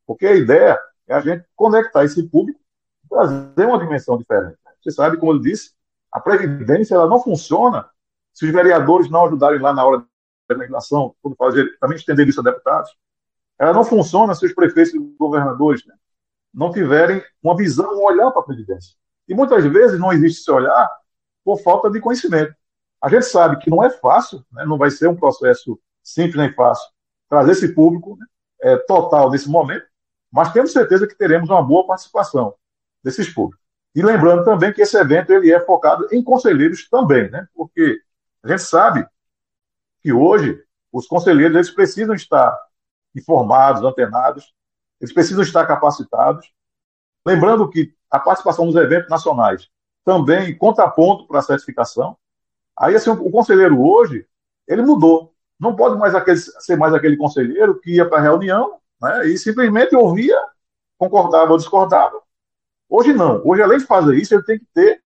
Porque 0.07 0.29
a 0.29 0.37
ideia 0.37 0.81
é 1.09 1.15
a 1.15 1.21
gente 1.21 1.45
conectar 1.57 2.05
esse 2.05 2.23
público 2.23 2.61
e 3.05 3.09
trazer 3.09 3.67
uma 3.67 3.81
dimensão 3.81 4.17
diferente. 4.17 4.57
Você 4.81 4.93
sabe, 4.93 5.17
como 5.17 5.33
eu 5.33 5.41
disse, 5.41 5.73
a 6.13 6.21
previdência 6.21 6.95
ela 6.95 7.09
não 7.09 7.21
funciona 7.21 7.91
se 8.33 8.47
os 8.47 8.53
vereadores 8.53 9.11
não 9.11 9.27
ajudarem 9.27 9.59
lá 9.59 9.73
na 9.73 9.85
hora 9.85 10.07
legislação, 10.49 11.17
quando 11.21 11.35
fazer, 11.35 11.77
também 11.81 11.97
estender 11.97 12.29
isso 12.29 12.41
a 12.41 12.45
deputados, 12.45 12.97
ela 13.59 13.73
não 13.73 13.83
funciona 13.85 14.37
se 14.37 14.47
os 14.47 14.55
prefeitos 14.55 14.95
e 14.95 14.99
governadores 15.19 15.85
né, 15.85 15.95
não 16.55 16.71
tiverem 16.71 17.21
uma 17.43 17.57
visão, 17.57 17.93
um 17.99 18.05
olhar 18.05 18.31
para 18.31 18.41
a 18.41 18.45
Previdência. 18.45 18.95
E 19.27 19.35
muitas 19.35 19.65
vezes 19.65 19.99
não 19.99 20.13
existe 20.13 20.43
esse 20.43 20.51
olhar 20.53 20.89
por 21.45 21.61
falta 21.61 21.91
de 21.91 22.01
conhecimento. 22.01 22.55
A 23.03 23.09
gente 23.09 23.27
sabe 23.27 23.59
que 23.59 23.69
não 23.69 23.83
é 23.83 23.91
fácil, 23.91 24.45
né, 24.53 24.65
não 24.65 24.79
vai 24.79 24.93
ser 24.93 25.09
um 25.09 25.17
processo 25.17 25.79
simples 26.13 26.37
nem 26.37 26.53
fácil 26.53 26.89
trazer 27.29 27.53
esse 27.53 27.75
público 27.75 28.17
né, 28.17 28.27
é, 28.63 28.77
total 28.79 29.31
nesse 29.31 29.49
momento, 29.49 29.87
mas 30.31 30.53
temos 30.53 30.73
certeza 30.73 31.07
que 31.07 31.15
teremos 31.15 31.51
uma 31.51 31.63
boa 31.63 31.87
participação 31.87 32.55
desses 33.03 33.29
públicos. 33.33 33.65
E 33.95 34.03
lembrando 34.03 34.45
também 34.45 34.73
que 34.73 34.83
esse 34.83 34.97
evento 34.97 35.33
ele 35.33 35.53
é 35.53 35.61
focado 35.61 36.07
em 36.13 36.23
conselheiros 36.23 36.89
também, 36.89 37.31
né? 37.31 37.47
porque 37.55 38.01
a 38.43 38.49
gente 38.49 38.63
sabe 38.63 39.07
que 40.01 40.13
hoje 40.13 40.63
os 40.93 41.07
conselheiros 41.07 41.55
eles 41.55 41.71
precisam 41.71 42.15
estar 42.15 42.57
informados, 43.15 43.83
antenados, 43.83 44.55
eles 45.01 45.13
precisam 45.13 45.43
estar 45.43 45.67
capacitados. 45.67 46.51
Lembrando 47.27 47.69
que 47.69 47.95
a 48.11 48.19
participação 48.19 48.67
nos 48.67 48.77
eventos 48.77 49.09
nacionais 49.09 49.69
também 50.05 50.57
conta 50.57 50.89
ponto 50.89 51.27
para 51.27 51.41
a 51.41 51.43
certificação. 51.43 52.17
Aí, 52.77 52.95
assim, 52.95 53.11
o 53.11 53.31
conselheiro 53.31 53.81
hoje, 53.83 54.27
ele 54.67 54.83
mudou. 54.83 55.35
Não 55.59 55.75
pode 55.75 55.99
mais 55.99 56.15
aquele, 56.15 56.39
ser 56.39 56.77
mais 56.77 56.95
aquele 56.95 57.17
conselheiro 57.17 57.81
que 57.81 57.97
ia 57.97 58.09
para 58.09 58.19
a 58.19 58.23
reunião 58.23 58.79
né, 59.01 59.27
e 59.29 59.39
simplesmente 59.39 59.97
ouvia, 59.97 60.39
concordava 60.97 61.53
ou 61.53 61.59
discordava. 61.59 62.21
Hoje 62.89 63.13
não. 63.13 63.43
Hoje, 63.45 63.63
além 63.63 63.79
de 63.79 63.87
fazer 63.87 64.17
isso, 64.17 64.35
ele 64.35 64.45
tem 64.45 64.59
que 64.59 64.67
ter 64.73 65.03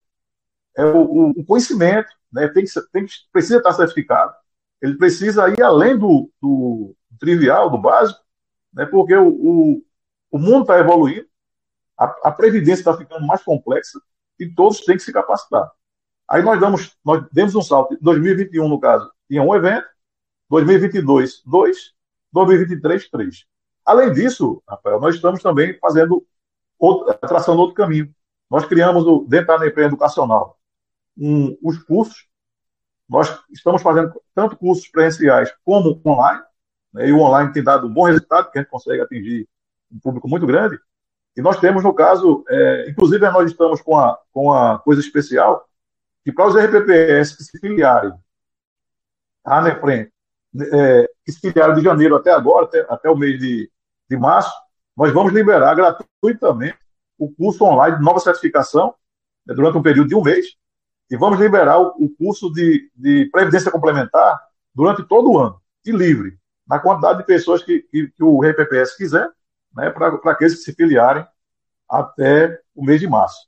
é, 0.76 0.84
o, 0.84 1.30
o, 1.30 1.44
conhecimento, 1.44 2.10
né, 2.32 2.48
tem 2.48 2.64
que, 2.64 2.70
tem 2.92 3.06
que, 3.06 3.12
precisa 3.32 3.58
estar 3.58 3.72
certificado 3.72 4.34
ele 4.82 4.98
precisa 4.98 5.48
ir 5.48 5.62
além 5.62 5.96
do, 5.96 6.28
do 6.42 6.94
trivial, 7.20 7.70
do 7.70 7.78
básico, 7.78 8.20
né, 8.74 8.84
porque 8.84 9.14
o, 9.14 9.28
o, 9.28 9.84
o 10.32 10.38
mundo 10.38 10.62
está 10.62 10.78
evoluindo, 10.78 11.26
a, 11.96 12.04
a 12.24 12.32
previdência 12.32 12.80
está 12.80 12.96
ficando 12.96 13.24
mais 13.24 13.42
complexa 13.44 14.00
e 14.40 14.48
todos 14.48 14.80
têm 14.80 14.96
que 14.96 15.04
se 15.04 15.12
capacitar. 15.12 15.70
Aí 16.28 16.42
nós 16.42 16.58
damos, 16.58 16.96
nós 17.04 17.24
demos 17.30 17.54
um 17.54 17.62
salto. 17.62 17.96
2021, 18.00 18.68
no 18.68 18.80
caso, 18.80 19.08
tinha 19.28 19.42
um 19.42 19.54
evento, 19.54 19.86
2022, 20.52 21.42
dois, 21.46 21.94
2023, 22.30 23.08
três. 23.08 23.46
Além 23.86 24.12
disso, 24.12 24.62
Rafael, 24.68 25.00
nós 25.00 25.14
estamos 25.14 25.42
também 25.42 25.78
fazendo, 25.78 26.26
outro, 26.78 27.14
traçando 27.26 27.58
outro 27.58 27.74
caminho. 27.74 28.14
Nós 28.50 28.66
criamos, 28.66 29.06
o, 29.06 29.24
dentro 29.26 29.46
da 29.46 29.54
ANEPRE 29.54 29.84
Educacional, 29.84 30.58
um, 31.16 31.56
os 31.62 31.78
cursos 31.82 32.26
nós 33.08 33.42
estamos 33.50 33.80
fazendo 33.82 34.12
tanto 34.34 34.56
cursos 34.56 34.88
presenciais 34.88 35.54
como 35.64 36.00
online, 36.04 36.42
né, 36.92 37.08
e 37.08 37.12
o 37.12 37.20
online 37.20 37.52
tem 37.52 37.62
dado 37.62 37.86
um 37.86 37.92
bom 37.92 38.04
resultado, 38.04 38.44
porque 38.44 38.58
a 38.58 38.62
gente 38.62 38.70
consegue 38.70 39.00
atingir 39.00 39.48
um 39.90 39.98
público 40.00 40.28
muito 40.28 40.46
grande. 40.46 40.78
E 41.34 41.40
nós 41.40 41.58
temos, 41.60 41.82
no 41.82 41.94
caso, 41.94 42.44
é, 42.48 42.90
inclusive 42.90 43.28
nós 43.30 43.50
estamos 43.50 43.80
com 43.80 43.98
a, 43.98 44.18
com 44.32 44.52
a 44.52 44.78
coisa 44.78 45.00
especial, 45.00 45.66
que 46.24 46.32
para 46.32 46.46
os 46.46 46.56
RPPS 46.56 47.36
que 47.36 47.44
se 47.44 47.58
filiarem 47.58 48.12
à 49.44 49.58
ANEPREM, 49.58 50.12
é, 50.60 51.08
de 51.74 51.82
janeiro 51.82 52.16
até 52.16 52.30
agora, 52.30 52.66
até, 52.66 52.86
até 52.88 53.10
o 53.10 53.16
mês 53.16 53.38
de, 53.38 53.70
de 54.08 54.16
março, 54.16 54.52
nós 54.96 55.12
vamos 55.12 55.32
liberar 55.32 55.74
gratuitamente 55.74 56.78
o 57.18 57.32
curso 57.32 57.64
online 57.64 57.96
de 57.98 58.02
nova 58.02 58.20
certificação 58.20 58.94
né, 59.46 59.54
durante 59.54 59.78
um 59.78 59.82
período 59.82 60.08
de 60.08 60.14
um 60.14 60.22
mês 60.22 60.46
e 61.10 61.16
vamos 61.16 61.38
liberar 61.38 61.78
o, 61.78 61.94
o 61.98 62.10
curso 62.16 62.52
de, 62.52 62.90
de 62.94 63.26
previdência 63.30 63.70
complementar 63.70 64.40
durante 64.74 65.04
todo 65.04 65.30
o 65.30 65.38
ano, 65.38 65.60
e 65.84 65.92
livre, 65.92 66.38
na 66.66 66.78
quantidade 66.78 67.18
de 67.18 67.24
pessoas 67.24 67.62
que, 67.62 67.80
que, 67.82 68.08
que 68.08 68.24
o 68.24 68.40
RPPS 68.42 68.96
quiser, 68.96 69.28
né, 69.76 69.90
para 69.90 70.08
aqueles 70.32 70.54
que 70.54 70.60
se 70.62 70.74
filiarem 70.74 71.26
até 71.88 72.58
o 72.74 72.84
mês 72.84 73.00
de 73.00 73.06
março. 73.06 73.46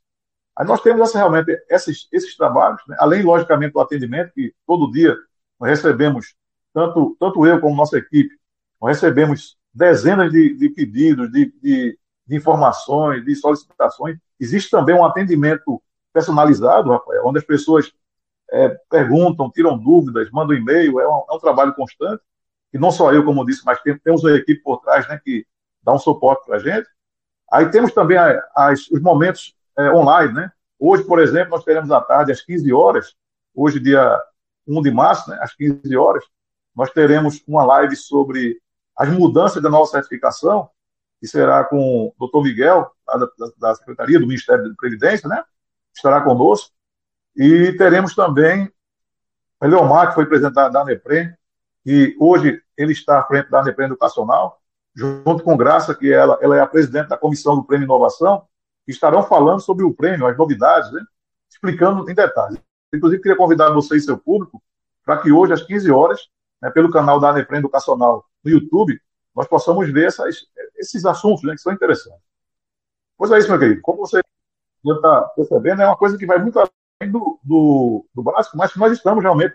Aí 0.55 0.65
nós 0.65 0.81
temos 0.81 1.01
essa, 1.01 1.17
realmente 1.17 1.51
esses, 1.69 2.07
esses 2.11 2.37
trabalhos, 2.37 2.81
né, 2.87 2.95
além, 2.99 3.23
logicamente, 3.23 3.73
do 3.73 3.79
atendimento, 3.79 4.31
que 4.33 4.53
todo 4.65 4.91
dia 4.91 5.15
nós 5.59 5.69
recebemos, 5.69 6.35
tanto, 6.75 7.15
tanto 7.17 7.47
eu 7.47 7.61
como 7.61 7.73
nossa 7.73 7.97
equipe, 7.97 8.35
nós 8.81 8.97
recebemos 8.97 9.57
dezenas 9.73 10.29
de, 10.29 10.53
de 10.55 10.69
pedidos, 10.69 11.31
de, 11.31 11.45
de, 11.61 11.97
de, 12.27 12.35
informações, 12.35 13.23
de 13.23 13.33
solicitações. 13.33 14.17
Existe 14.37 14.69
também 14.69 14.93
um 14.93 15.05
atendimento 15.05 15.81
personalizado, 16.11 16.91
Rafael, 16.91 17.25
onde 17.25 17.39
as 17.39 17.45
pessoas 17.45 17.93
é, 18.51 18.69
perguntam, 18.89 19.49
tiram 19.49 19.77
dúvidas, 19.77 20.29
mandam 20.31 20.55
e-mail, 20.55 20.99
é 20.99 21.07
um, 21.07 21.23
é 21.29 21.33
um, 21.33 21.39
trabalho 21.39 21.73
constante, 21.73 22.21
e 22.73 22.77
não 22.77 22.91
só 22.91 23.13
eu, 23.13 23.23
como 23.23 23.45
disse, 23.45 23.65
mas 23.65 23.81
tem, 23.81 23.97
temos 23.99 24.21
uma 24.21 24.35
equipe 24.35 24.61
por 24.61 24.81
trás 24.81 25.07
né, 25.07 25.19
que 25.23 25.47
dá 25.81 25.93
um 25.93 25.99
suporte 25.99 26.45
para 26.45 26.57
a 26.57 26.59
gente. 26.59 26.89
Aí 27.49 27.69
temos 27.69 27.93
também 27.93 28.17
as, 28.53 28.91
os 28.91 29.01
momentos 29.01 29.55
é, 29.77 29.89
online, 29.91 30.33
né? 30.33 30.51
Hoje, 30.77 31.03
por 31.05 31.19
exemplo, 31.19 31.51
nós 31.51 31.63
teremos 31.63 31.89
à 31.89 32.01
tarde, 32.01 32.33
às 32.33 32.41
15 32.41 32.73
horas, 32.73 33.15
hoje, 33.53 33.79
dia 33.79 34.19
1 34.67 34.81
de 34.81 34.91
março, 34.91 35.29
né, 35.29 35.37
às 35.41 35.55
15 35.55 35.95
horas, 35.95 36.25
nós 36.75 36.91
teremos 36.91 37.41
uma 37.47 37.65
live 37.65 37.95
sobre 37.95 38.59
as 38.97 39.09
mudanças 39.09 39.61
da 39.61 39.69
nova 39.69 39.85
certificação, 39.85 40.69
que 41.19 41.27
será 41.27 41.63
com 41.63 42.07
o 42.07 42.15
doutor 42.19 42.43
Miguel, 42.43 42.91
da, 43.07 43.49
da, 43.57 43.75
Secretaria 43.75 44.19
do 44.19 44.27
Ministério 44.27 44.69
da 44.69 44.75
Previdência, 44.75 45.27
né? 45.27 45.43
Estará 45.93 46.21
conosco. 46.21 46.71
E 47.35 47.73
teremos 47.77 48.13
também 48.15 48.71
o 49.61 49.67
Leomar, 49.67 50.09
que 50.09 50.15
foi 50.15 50.25
presidente 50.25 50.53
da 50.53 50.81
ANEPREM, 50.81 51.33
e 51.85 52.15
hoje 52.19 52.61
ele 52.77 52.91
está 52.91 53.19
à 53.19 53.23
frente 53.23 53.49
da 53.49 53.61
ANEPREM 53.61 53.87
Educacional, 53.87 54.61
junto 54.93 55.43
com 55.43 55.57
Graça, 55.57 55.93
que 55.93 56.11
ela, 56.11 56.37
ela 56.41 56.57
é 56.57 56.61
a 56.61 56.67
presidente 56.67 57.09
da 57.09 57.17
Comissão 57.17 57.55
do 57.55 57.63
Prêmio 57.63 57.85
Inovação, 57.85 58.47
que 58.85 58.91
estarão 58.91 59.23
falando 59.23 59.61
sobre 59.61 59.83
o 59.83 59.93
prêmio, 59.93 60.27
as 60.27 60.37
novidades, 60.37 60.91
né? 60.91 61.01
explicando 61.49 62.09
em 62.09 62.13
detalhes. 62.13 62.59
Inclusive, 62.93 63.21
queria 63.21 63.37
convidar 63.37 63.71
você 63.71 63.97
e 63.97 64.01
seu 64.01 64.17
público 64.17 64.61
para 65.03 65.17
que 65.17 65.31
hoje, 65.31 65.53
às 65.53 65.63
15 65.63 65.91
horas, 65.91 66.29
né, 66.65 66.71
pelo 66.71 66.89
canal 66.89 67.19
da 67.19 67.29
ANEPREM 67.29 67.59
Educacional 67.59 68.25
no 68.43 68.51
YouTube, 68.51 68.99
nós 69.35 69.47
possamos 69.47 69.87
ver 69.91 70.07
essas, 70.07 70.47
esses 70.75 71.05
assuntos 71.05 71.43
né, 71.43 71.53
que 71.53 71.61
são 71.61 71.71
interessantes. 71.71 72.21
Pois 73.15 73.31
é 73.31 73.37
isso, 73.37 73.49
meu 73.49 73.59
querido. 73.59 73.81
Como 73.81 73.99
você 73.99 74.19
está 74.83 75.21
percebendo, 75.35 75.83
é 75.83 75.85
uma 75.85 75.95
coisa 75.95 76.17
que 76.17 76.25
vai 76.25 76.39
muito 76.39 76.57
além 76.57 77.11
do, 77.11 77.39
do, 77.43 78.05
do 78.15 78.23
básico, 78.23 78.57
mas 78.57 78.73
que 78.73 78.79
nós 78.79 78.91
estamos 78.91 79.23
realmente 79.23 79.53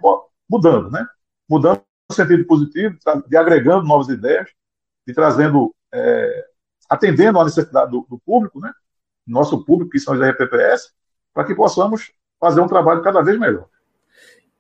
mudando, 0.49 0.89
né? 0.91 1.05
Mudando 1.49 1.83
no 2.09 2.15
sentido 2.15 2.45
positivo, 2.47 2.97
de 3.27 3.37
agregando 3.37 3.87
novas 3.87 4.09
ideias, 4.09 4.49
de 5.07 5.13
trazendo, 5.13 5.75
é, 5.93 6.47
atendendo 6.89 7.41
à 7.41 7.45
necessidade 7.45 7.91
do, 7.91 8.07
do, 8.09 8.19
público, 8.21 8.61
né? 8.61 8.73
Nosso 9.27 9.65
público, 9.65 9.91
que 9.91 9.99
são 9.99 10.15
os 10.15 10.21
RPPS, 10.21 10.93
para 11.35 11.45
que 11.45 11.55
possamos 11.55 12.13
fazer 12.39 12.61
um 12.61 12.69
trabalho 12.69 13.03
cada 13.03 13.21
vez 13.21 13.39
melhor. 13.39 13.67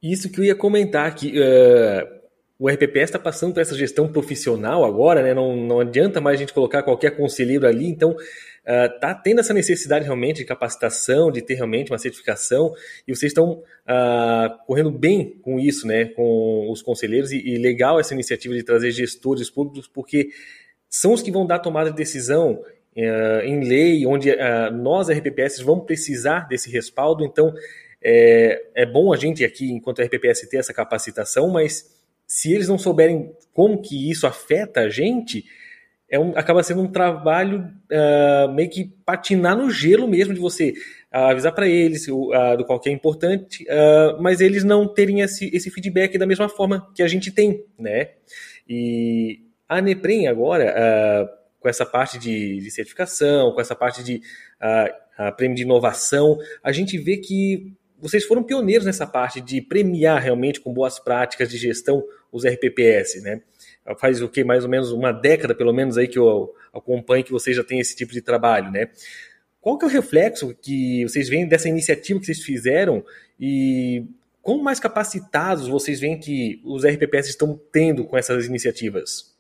Isso 0.02 0.30
que 0.30 0.40
eu 0.40 0.44
ia 0.44 0.56
comentar, 0.56 1.14
que 1.14 1.38
uh, 1.38 2.19
o 2.61 2.68
RPPS 2.68 3.05
está 3.05 3.18
passando 3.18 3.55
por 3.55 3.61
essa 3.61 3.75
gestão 3.75 4.07
profissional 4.07 4.85
agora, 4.85 5.23
né? 5.23 5.33
Não, 5.33 5.57
não 5.57 5.81
adianta 5.81 6.20
mais 6.20 6.37
a 6.37 6.40
gente 6.40 6.53
colocar 6.53 6.83
qualquer 6.83 7.16
conselheiro 7.16 7.66
ali, 7.66 7.87
então 7.87 8.11
uh, 8.11 9.23
tendo 9.25 9.40
essa 9.40 9.55
necessidade 9.55 10.05
realmente 10.05 10.37
de 10.37 10.44
capacitação, 10.44 11.33
de 11.33 11.40
ter 11.40 11.55
realmente 11.55 11.90
uma 11.90 11.96
certificação, 11.96 12.75
e 13.09 13.16
vocês 13.16 13.31
estão 13.31 13.53
uh, 13.53 14.66
correndo 14.66 14.90
bem 14.90 15.38
com 15.40 15.59
isso, 15.59 15.87
né? 15.87 16.05
Com 16.05 16.70
os 16.70 16.83
conselheiros, 16.83 17.33
e, 17.33 17.38
e, 17.38 17.57
legal 17.57 17.99
essa 17.99 18.12
iniciativa 18.12 18.55
de 18.55 18.62
trazer 18.62 18.90
gestores 18.90 19.49
públicos, 19.49 19.88
porque 19.88 20.29
são 20.87 21.14
os 21.14 21.23
que 21.23 21.33
vão 21.33 21.46
dar 21.46 21.61
tomada 21.61 21.90
de 21.90 21.96
decisão 21.96 22.62
uh, 22.94 23.40
em 23.42 23.64
lei, 23.66 24.05
onde 24.05 24.37
nós, 24.75 25.09
RPPS, 25.09 25.62
vamos 25.62 25.87
precisar 25.87 26.46
desse 26.46 26.70
respaldo, 26.70 27.25
então 27.25 27.55
é, 28.03 28.62
é 28.75 28.85
bom 28.85 29.14
a 29.14 29.16
gente 29.16 29.46
aqui, 29.46 29.73
enquanto 29.73 30.03
RPPS, 30.03 30.46
ter 30.46 30.59
essa 30.59 30.75
capacitação, 30.75 31.49
mas 31.49 31.99
se 32.30 32.52
eles 32.52 32.68
não 32.68 32.78
souberem 32.78 33.34
como 33.52 33.82
que 33.82 34.08
isso 34.08 34.24
afeta 34.24 34.82
a 34.82 34.88
gente, 34.88 35.44
é 36.08 36.16
um, 36.16 36.30
acaba 36.38 36.62
sendo 36.62 36.80
um 36.80 36.86
trabalho 36.86 37.68
uh, 37.90 38.52
meio 38.52 38.70
que 38.70 38.84
patinar 39.04 39.56
no 39.56 39.68
gelo 39.68 40.06
mesmo 40.06 40.32
de 40.32 40.38
você 40.38 40.70
uh, 41.12 41.24
avisar 41.26 41.52
para 41.52 41.66
eles 41.66 42.06
uh, 42.06 42.56
do 42.56 42.64
qual 42.64 42.78
que 42.78 42.88
é 42.88 42.92
importante, 42.92 43.66
mas 44.20 44.40
eles 44.40 44.62
não 44.62 44.86
terem 44.86 45.22
esse, 45.22 45.50
esse 45.52 45.72
feedback 45.72 46.16
da 46.16 46.24
mesma 46.24 46.48
forma 46.48 46.88
que 46.94 47.02
a 47.02 47.08
gente 47.08 47.32
tem, 47.32 47.64
né? 47.76 48.10
E 48.68 49.40
a 49.68 49.80
Neprem 49.80 50.28
agora, 50.28 51.28
com 51.58 51.68
essa 51.68 51.84
parte 51.84 52.16
de, 52.16 52.58
de, 52.60 52.70
certificação, 52.70 53.52
com 53.52 53.60
essa 53.60 53.74
parte 53.74 54.04
de 54.04 54.22
prêmio 55.36 55.56
de 55.56 55.62
inovação, 55.62 56.38
a 56.62 56.70
gente 56.70 56.96
vê 56.96 57.16
que 57.16 57.72
vocês 58.00 58.24
foram 58.24 58.42
pioneiros 58.42 58.86
nessa 58.86 59.06
parte 59.06 59.40
de 59.40 59.60
premiar 59.60 60.22
realmente 60.22 60.60
com 60.60 60.72
boas 60.72 60.98
práticas 60.98 61.48
de 61.50 61.58
gestão 61.58 62.02
os 62.32 62.44
RPPS, 62.44 63.20
né? 63.20 63.42
Faz 63.98 64.22
o 64.22 64.28
que 64.28 64.44
mais 64.44 64.64
ou 64.64 64.70
menos 64.70 64.92
uma 64.92 65.12
década, 65.12 65.54
pelo 65.54 65.72
menos 65.72 65.98
aí 65.98 66.06
que 66.06 66.18
eu 66.18 66.54
acompanho 66.72 67.24
que 67.24 67.32
vocês 67.32 67.56
já 67.56 67.64
têm 67.64 67.80
esse 67.80 67.96
tipo 67.96 68.12
de 68.12 68.20
trabalho, 68.20 68.70
né? 68.70 68.88
Qual 69.60 69.76
que 69.76 69.84
é 69.84 69.88
o 69.88 69.90
reflexo 69.90 70.54
que 70.54 71.02
vocês 71.04 71.28
veem 71.28 71.46
dessa 71.46 71.68
iniciativa 71.68 72.18
que 72.18 72.26
vocês 72.26 72.42
fizeram 72.42 73.04
e 73.38 74.06
quão 74.40 74.62
mais 74.62 74.80
capacitados 74.80 75.68
vocês 75.68 76.00
veem 76.00 76.18
que 76.18 76.62
os 76.64 76.84
RPPS 76.84 77.28
estão 77.28 77.60
tendo 77.70 78.04
com 78.04 78.16
essas 78.16 78.46
iniciativas? 78.46 79.36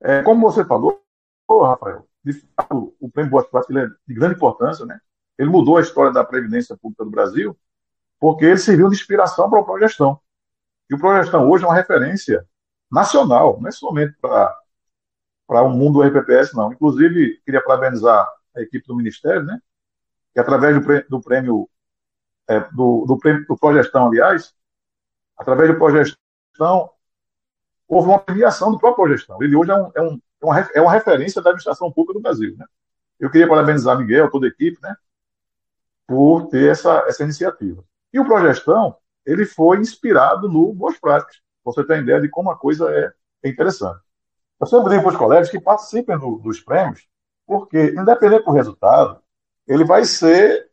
É, 0.00 0.22
como 0.22 0.40
você 0.40 0.64
falou, 0.64 1.02
Rafael, 1.48 2.06
de 2.24 2.32
fato, 2.32 2.94
o 3.00 3.08
Prêmio 3.08 3.30
Boas 3.30 3.46
Práticas 3.46 3.76
é 3.76 3.86
de 4.08 4.14
grande 4.14 4.34
importância, 4.34 4.84
né? 4.84 4.98
Ele 5.38 5.50
mudou 5.50 5.76
a 5.76 5.80
história 5.80 6.12
da 6.12 6.24
Previdência 6.24 6.76
Pública 6.76 7.04
do 7.04 7.10
Brasil, 7.10 7.56
porque 8.18 8.44
ele 8.44 8.58
serviu 8.58 8.88
de 8.88 8.96
inspiração 8.96 9.48
para 9.48 9.60
a 9.60 9.64
Progestão. 9.64 10.18
E 10.90 10.94
o 10.94 10.98
Progestão 10.98 11.48
hoje 11.48 11.64
é 11.64 11.66
uma 11.66 11.74
referência 11.74 12.46
nacional, 12.90 13.58
não 13.60 13.68
é 13.68 13.72
somente 13.72 14.14
para 14.20 15.62
o 15.62 15.70
mundo 15.70 16.00
do 16.00 16.02
RPPS, 16.02 16.54
não. 16.54 16.72
Inclusive, 16.72 17.40
queria 17.44 17.62
parabenizar 17.62 18.28
a 18.54 18.60
equipe 18.60 18.86
do 18.86 18.96
Ministério, 18.96 19.42
né? 19.42 19.60
Que 20.32 20.40
através 20.40 20.74
do 20.76 20.82
prêmio, 20.82 21.06
do 21.08 21.20
prêmio, 21.20 21.70
é, 22.48 22.60
do, 22.72 23.04
do, 23.06 23.18
prêmio 23.18 23.46
do 23.46 23.56
Progestão, 23.56 24.06
aliás, 24.06 24.54
através 25.36 25.70
do 25.70 25.78
Progestão, 25.78 26.90
houve 27.88 28.08
uma 28.08 28.18
premiação 28.18 28.70
do 28.70 28.78
próprio 28.78 29.04
Progestão. 29.04 29.42
Ele 29.42 29.56
hoje 29.56 29.70
é, 29.70 29.74
um, 29.74 29.92
é, 29.94 30.02
um, 30.02 30.20
é, 30.74 30.80
uma, 30.80 30.92
é 30.92 30.96
referência 30.96 31.42
da 31.42 31.50
administração 31.50 31.90
pública 31.90 32.14
do 32.14 32.22
Brasil, 32.22 32.56
né? 32.56 32.66
Eu 33.18 33.30
queria 33.30 33.48
parabenizar 33.48 33.98
Miguel, 33.98 34.30
toda 34.30 34.46
a 34.46 34.50
equipe, 34.50 34.78
né? 34.82 34.94
por 36.06 36.48
ter 36.48 36.70
essa, 36.70 37.04
essa 37.08 37.24
iniciativa. 37.24 37.84
E 38.12 38.20
o 38.20 38.24
Progestão, 38.24 38.96
ele 39.26 39.44
foi 39.44 39.78
inspirado 39.78 40.48
no 40.48 40.72
Boas 40.72 40.98
Práticas, 40.98 41.40
você 41.64 41.84
ter 41.84 42.00
ideia 42.00 42.20
de 42.20 42.28
como 42.28 42.50
a 42.50 42.56
coisa 42.56 42.90
é, 42.90 43.12
é 43.42 43.48
interessante. 43.48 44.00
Eu 44.60 44.66
sempre 44.66 44.90
digo 44.90 45.02
para 45.02 45.12
os 45.12 45.16
colegas 45.16 45.50
que 45.50 45.60
participem 45.60 46.18
do, 46.18 46.36
dos 46.36 46.60
prêmios, 46.60 47.06
porque, 47.46 47.94
independente 47.96 48.44
do 48.44 48.52
resultado, 48.52 49.20
ele 49.66 49.84
vai 49.84 50.04
ser. 50.04 50.70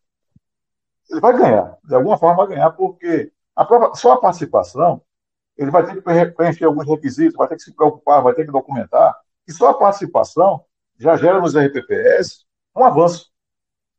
Ele 1.10 1.20
vai 1.20 1.38
ganhar, 1.38 1.78
de 1.84 1.96
alguma 1.96 2.18
forma 2.18 2.46
vai 2.46 2.56
ganhar, 2.56 2.72
porque 2.72 3.32
a 3.56 3.66
própria, 3.66 3.94
só 3.96 4.14
a 4.14 4.22
participação, 4.22 5.02
ele 5.58 5.70
vai 5.70 5.86
ter 5.86 5.96
que 5.96 6.32
preencher 6.32 6.66
alguns 6.66 6.88
requisitos, 6.88 7.36
vai 7.36 7.48
ter 7.48 7.56
que 7.56 7.64
se 7.64 7.76
preocupar, 7.76 8.24
vai 8.24 8.34
ter 8.34 8.46
que 8.46 8.52
documentar, 8.52 9.16
e 9.48 9.52
só 9.52 9.70
a 9.70 9.74
participação 9.74 10.64
já 10.98 11.18
gera 11.18 11.42
nos 11.42 11.56
RPPS 11.56 12.46
um 12.76 12.84
avanço 12.84 13.34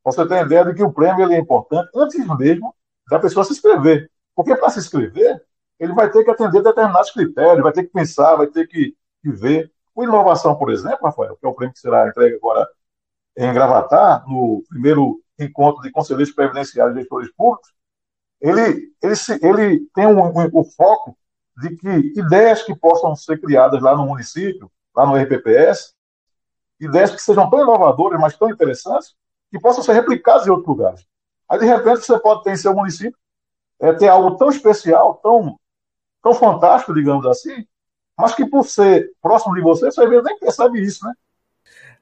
você 0.05 0.27
tem 0.27 0.41
ideia 0.41 0.63
de 0.63 0.75
que 0.75 0.83
o 0.83 0.93
prêmio 0.93 1.25
ele 1.25 1.33
é 1.33 1.39
importante 1.39 1.89
antes 1.95 2.15
mesmo 2.37 2.75
da 3.09 3.17
pessoa 3.17 3.43
se 3.43 3.53
inscrever. 3.53 4.09
Porque 4.35 4.55
para 4.55 4.69
se 4.69 4.79
inscrever, 4.79 5.41
ele 5.79 5.93
vai 5.93 6.09
ter 6.11 6.23
que 6.23 6.31
atender 6.31 6.61
determinados 6.61 7.11
critérios, 7.11 7.63
vai 7.63 7.71
ter 7.71 7.83
que 7.83 7.89
pensar, 7.89 8.35
vai 8.35 8.47
ter 8.47 8.67
que, 8.67 8.95
que 9.21 9.31
ver. 9.31 9.71
O 9.93 10.03
Inovação, 10.03 10.55
por 10.55 10.71
exemplo, 10.71 10.99
Rafael, 11.03 11.37
que 11.37 11.45
é 11.45 11.49
o 11.49 11.53
prêmio 11.53 11.73
que 11.73 11.79
será 11.79 12.07
entregue 12.07 12.35
agora 12.35 12.67
em 13.37 13.53
Gravatar, 13.53 14.27
no 14.27 14.63
primeiro 14.69 15.21
encontro 15.39 15.81
de 15.81 15.91
conselheiros 15.91 16.33
previdenciários 16.33 16.95
e 16.95 16.99
gestores 17.01 17.31
públicos, 17.33 17.73
ele, 18.41 18.93
ele, 19.01 19.15
ele 19.41 19.79
tem 19.93 20.07
um, 20.07 20.19
um, 20.19 20.49
o 20.53 20.63
foco 20.63 21.17
de 21.57 21.75
que 21.75 22.19
ideias 22.19 22.63
que 22.63 22.75
possam 22.75 23.15
ser 23.15 23.39
criadas 23.39 23.81
lá 23.81 23.95
no 23.95 24.05
município, 24.05 24.71
lá 24.95 25.05
no 25.05 25.15
RPPS, 25.15 25.93
ideias 26.79 27.11
que 27.11 27.21
sejam 27.21 27.49
tão 27.49 27.61
inovadoras, 27.61 28.19
mas 28.19 28.37
tão 28.37 28.49
interessantes, 28.49 29.15
que 29.49 29.59
possam 29.59 29.83
ser 29.83 29.93
replicados 29.93 30.45
em 30.45 30.49
outros 30.49 30.67
lugares. 30.67 31.05
Aí, 31.49 31.59
de 31.59 31.65
repente, 31.65 32.01
você 32.01 32.19
pode 32.19 32.43
ter 32.43 32.51
em 32.51 32.57
seu 32.57 32.73
município 32.73 33.17
é 33.79 33.93
ter 33.93 34.07
algo 34.07 34.37
tão 34.37 34.49
especial, 34.49 35.19
tão, 35.21 35.57
tão 36.21 36.33
fantástico, 36.33 36.93
digamos 36.93 37.25
assim, 37.25 37.65
mas 38.17 38.33
que 38.33 38.45
por 38.45 38.65
ser 38.65 39.11
próximo 39.21 39.55
de 39.55 39.61
você, 39.61 39.85
você 39.85 40.01
às 40.01 40.09
vezes 40.09 40.23
nem 40.23 40.39
percebe 40.39 40.81
isso, 40.81 41.05
né? 41.05 41.13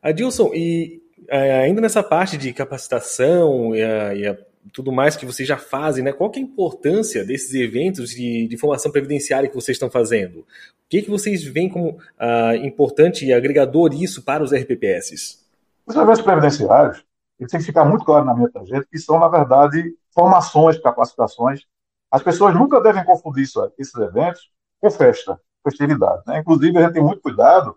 Adilson, 0.01 0.51
e 0.53 1.01
é, 1.29 1.63
ainda 1.63 1.81
nessa 1.81 2.03
parte 2.03 2.37
de 2.37 2.53
capacitação 2.53 3.75
e, 3.75 3.81
a, 3.81 4.13
e 4.13 4.27
a, 4.27 4.37
tudo 4.71 4.91
mais 4.91 5.15
que 5.15 5.25
vocês 5.25 5.47
já 5.47 5.57
fazem, 5.57 6.03
né? 6.03 6.11
Qual 6.11 6.31
é 6.33 6.37
a 6.37 6.41
importância 6.41 7.23
desses 7.25 7.53
eventos 7.53 8.11
de, 8.11 8.47
de 8.47 8.57
formação 8.57 8.91
previdenciária 8.91 9.49
que 9.49 9.55
vocês 9.55 9.75
estão 9.75 9.89
fazendo? 9.89 10.39
O 10.39 10.45
que, 10.89 11.01
que 11.01 11.09
vocês 11.09 11.43
veem 11.43 11.69
como 11.69 11.97
ah, 12.19 12.55
importante 12.57 13.25
e 13.25 13.33
agregador 13.33 13.93
isso 13.93 14.21
para 14.21 14.43
os 14.43 14.53
RPPS? 14.53 15.43
Os 15.85 15.95
eventos 15.95 16.21
previdenciários, 16.21 17.03
eles 17.39 17.51
têm 17.51 17.59
que 17.59 17.65
ficar 17.65 17.85
muito 17.85 18.05
claro 18.05 18.25
na 18.25 18.33
da 18.33 18.63
gente 18.63 18.87
que 18.89 18.99
são, 18.99 19.19
na 19.19 19.27
verdade, 19.27 19.95
formações, 20.13 20.79
capacitações. 20.79 21.65
As 22.11 22.21
pessoas 22.21 22.53
nunca 22.53 22.79
devem 22.81 23.03
confundir 23.03 23.43
isso, 23.43 23.71
esses 23.77 23.95
eventos 23.95 24.51
com 24.79 24.91
festa, 24.91 25.39
festividade. 25.63 26.23
Né? 26.27 26.39
Inclusive, 26.39 26.77
a 26.77 26.81
gente 26.83 26.93
tem 26.93 27.03
muito 27.03 27.21
cuidado 27.21 27.75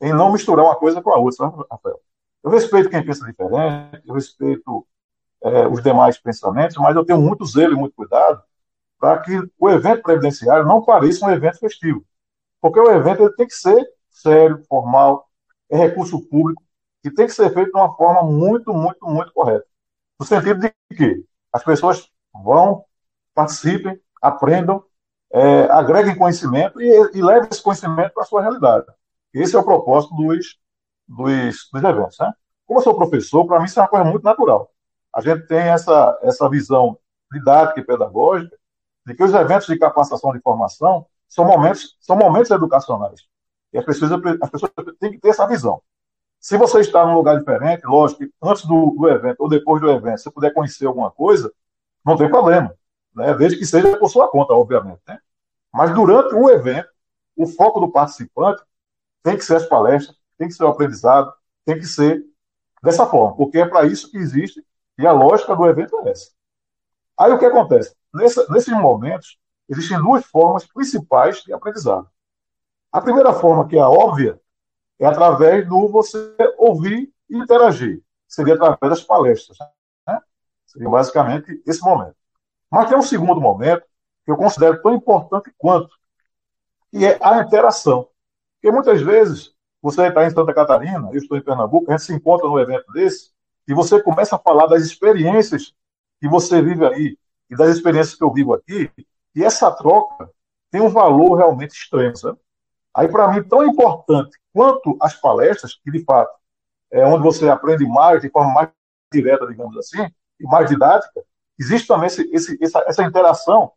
em 0.00 0.12
não 0.12 0.32
misturar 0.32 0.64
uma 0.64 0.76
coisa 0.76 1.02
com 1.02 1.10
a 1.10 1.16
outra, 1.16 1.36
sabe, 1.36 1.64
Rafael? 1.70 2.00
Eu 2.42 2.50
respeito 2.50 2.88
quem 2.88 3.04
pensa 3.04 3.26
diferente, 3.26 4.02
eu 4.06 4.14
respeito 4.14 4.86
é, 5.42 5.66
os 5.66 5.82
demais 5.82 6.18
pensamentos, 6.18 6.76
mas 6.76 6.94
eu 6.94 7.04
tenho 7.04 7.20
muito 7.20 7.44
zelo 7.44 7.74
e 7.74 7.76
muito 7.76 7.94
cuidado 7.94 8.42
para 8.98 9.20
que 9.20 9.32
o 9.58 9.70
evento 9.70 10.02
previdenciário 10.02 10.64
não 10.64 10.82
pareça 10.82 11.26
um 11.26 11.30
evento 11.30 11.58
festivo. 11.58 12.04
Porque 12.60 12.80
o 12.80 12.90
evento 12.90 13.22
ele 13.22 13.34
tem 13.34 13.46
que 13.46 13.54
ser 13.54 13.84
sério, 14.10 14.62
formal, 14.68 15.28
é 15.68 15.76
recurso 15.76 16.20
público, 16.28 16.62
e 17.04 17.10
tem 17.10 17.26
que 17.26 17.32
ser 17.32 17.52
feito 17.52 17.70
de 17.70 17.78
uma 17.78 17.94
forma 17.94 18.22
muito, 18.22 18.72
muito, 18.72 19.04
muito 19.06 19.32
correta. 19.32 19.66
No 20.18 20.26
sentido 20.26 20.60
de 20.60 20.74
que 20.96 21.24
as 21.56 21.64
pessoas 21.64 22.10
vão, 22.44 22.84
participem, 23.34 23.98
aprendam, 24.20 24.84
é, 25.32 25.62
agreguem 25.70 26.14
conhecimento 26.14 26.80
e, 26.80 26.86
e 27.14 27.22
levem 27.22 27.48
esse 27.50 27.62
conhecimento 27.62 28.12
para 28.12 28.22
a 28.22 28.26
sua 28.26 28.42
realidade. 28.42 28.84
Esse 29.32 29.56
é 29.56 29.58
o 29.58 29.64
propósito 29.64 30.14
dos, 30.14 30.58
dos, 31.08 31.68
dos 31.72 31.82
eventos. 31.82 32.18
Né? 32.20 32.30
Como 32.66 32.78
eu 32.78 32.84
sou 32.84 32.94
professor, 32.94 33.46
para 33.46 33.58
mim 33.58 33.64
isso 33.64 33.80
é 33.80 33.82
uma 33.82 33.88
coisa 33.88 34.04
muito 34.04 34.22
natural. 34.22 34.70
A 35.14 35.22
gente 35.22 35.46
tem 35.46 35.60
essa, 35.60 36.18
essa 36.22 36.46
visão 36.50 36.98
didática 37.32 37.80
e 37.80 37.84
pedagógica 37.84 38.54
de 39.06 39.14
que 39.14 39.24
os 39.24 39.32
eventos 39.32 39.66
de 39.66 39.78
capacitação 39.78 40.32
de 40.32 40.40
formação 40.40 41.06
são 41.26 41.46
momentos, 41.46 41.96
são 42.00 42.16
momentos 42.16 42.50
educacionais. 42.50 43.22
E 43.72 43.78
as 43.78 43.84
pessoas, 43.84 44.12
as 44.42 44.50
pessoas 44.50 44.72
têm 45.00 45.12
que 45.12 45.18
ter 45.18 45.30
essa 45.30 45.46
visão. 45.46 45.80
Se 46.46 46.56
você 46.56 46.78
está 46.78 47.04
num 47.04 47.16
lugar 47.16 47.36
diferente, 47.40 47.84
lógico, 47.84 48.22
antes 48.40 48.64
do, 48.64 48.92
do, 48.92 49.08
evento 49.08 49.40
ou 49.40 49.48
depois 49.48 49.82
do 49.82 49.90
evento, 49.90 50.18
se 50.18 50.30
puder 50.30 50.54
conhecer 50.54 50.86
alguma 50.86 51.10
coisa, 51.10 51.52
não 52.04 52.16
tem 52.16 52.30
problema. 52.30 52.72
Né? 53.12 53.34
Desde 53.34 53.58
que 53.58 53.66
seja 53.66 53.98
por 53.98 54.08
sua 54.08 54.28
conta, 54.28 54.52
obviamente. 54.52 55.00
Né? 55.08 55.18
Mas 55.74 55.92
durante 55.92 56.36
o 56.36 56.48
evento, 56.48 56.88
o 57.34 57.48
foco 57.48 57.80
do 57.80 57.90
participante 57.90 58.62
tem 59.24 59.36
que 59.36 59.44
ser 59.44 59.56
as 59.56 59.66
palestras, 59.66 60.16
tem 60.38 60.46
que 60.46 60.54
ser 60.54 60.62
o 60.62 60.68
aprendizado, 60.68 61.34
tem 61.64 61.80
que 61.80 61.84
ser 61.84 62.24
dessa 62.80 63.06
forma, 63.06 63.36
porque 63.36 63.58
é 63.58 63.66
para 63.66 63.84
isso 63.84 64.08
que 64.08 64.16
existe 64.16 64.64
e 65.00 65.04
a 65.04 65.10
lógica 65.10 65.56
do 65.56 65.66
evento 65.66 65.98
é 65.98 66.10
essa. 66.10 66.30
Aí 67.18 67.32
o 67.32 67.40
que 67.40 67.44
acontece? 67.44 67.92
Nessa, 68.14 68.46
nesses 68.50 68.72
momentos, 68.72 69.36
existem 69.68 69.98
duas 69.98 70.24
formas 70.24 70.64
principais 70.64 71.42
de 71.42 71.52
aprendizado. 71.52 72.08
A 72.92 73.00
primeira 73.00 73.32
forma, 73.32 73.66
que 73.66 73.76
é 73.76 73.80
a 73.80 73.88
óbvia, 73.90 74.40
é 74.98 75.06
através 75.06 75.68
do 75.68 75.88
você 75.88 76.34
ouvir 76.58 77.12
e 77.28 77.36
interagir. 77.36 78.02
Seria 78.26 78.54
através 78.54 78.80
das 78.82 79.02
palestras. 79.02 79.58
Né? 80.06 80.20
Seria 80.66 80.88
basicamente 80.88 81.62
esse 81.66 81.82
momento. 81.82 82.16
Mas 82.70 82.88
tem 82.88 82.98
um 82.98 83.02
segundo 83.02 83.40
momento 83.40 83.84
que 84.24 84.30
eu 84.30 84.36
considero 84.36 84.80
tão 84.82 84.94
importante 84.94 85.52
quanto, 85.56 85.90
que 86.90 87.04
é 87.04 87.18
a 87.22 87.40
interação. 87.40 88.08
Porque 88.54 88.74
muitas 88.74 89.00
vezes 89.00 89.54
você 89.80 90.08
está 90.08 90.24
em 90.26 90.30
Santa 90.30 90.52
Catarina, 90.52 91.08
eu 91.12 91.18
estou 91.18 91.36
em 91.38 91.42
Pernambuco, 91.42 91.88
a 91.88 91.96
gente 91.96 92.06
se 92.06 92.12
encontra 92.12 92.48
num 92.48 92.58
evento 92.58 92.90
desse, 92.92 93.30
e 93.68 93.74
você 93.74 94.02
começa 94.02 94.36
a 94.36 94.38
falar 94.38 94.66
das 94.66 94.82
experiências 94.82 95.74
que 96.20 96.28
você 96.28 96.60
vive 96.60 96.84
aí, 96.84 97.18
e 97.48 97.56
das 97.56 97.76
experiências 97.76 98.16
que 98.16 98.24
eu 98.24 98.32
vivo 98.32 98.54
aqui, 98.54 98.90
e 99.34 99.44
essa 99.44 99.70
troca 99.70 100.28
tem 100.70 100.80
um 100.80 100.88
valor 100.88 101.36
realmente 101.36 101.72
extremo. 101.72 102.16
Sabe? 102.16 102.38
Aí, 102.96 103.08
para 103.08 103.28
mim, 103.28 103.42
tão 103.42 103.62
importante 103.62 104.38
quanto 104.54 104.96
as 105.02 105.14
palestras, 105.14 105.74
que 105.74 105.90
de 105.90 106.02
fato 106.02 106.34
é 106.90 107.04
onde 107.04 107.22
você 107.22 107.46
aprende 107.46 107.86
mais, 107.86 108.22
de 108.22 108.30
forma 108.30 108.54
mais 108.54 108.70
direta, 109.12 109.46
digamos 109.46 109.76
assim, 109.76 110.02
e 110.40 110.44
mais 110.44 110.70
didática, 110.70 111.22
existe 111.58 111.86
também 111.86 112.06
esse, 112.06 112.22
esse, 112.32 112.58
essa, 112.58 112.82
essa 112.86 113.02
interação 113.02 113.70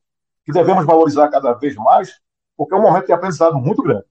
que 0.46 0.54
devemos 0.54 0.86
valorizar 0.86 1.28
cada 1.28 1.52
vez 1.52 1.76
mais, 1.76 2.18
porque 2.56 2.74
é 2.74 2.78
um 2.78 2.82
momento 2.82 3.08
de 3.08 3.12
aprendizado 3.12 3.58
muito 3.58 3.84
grande. 3.84 4.06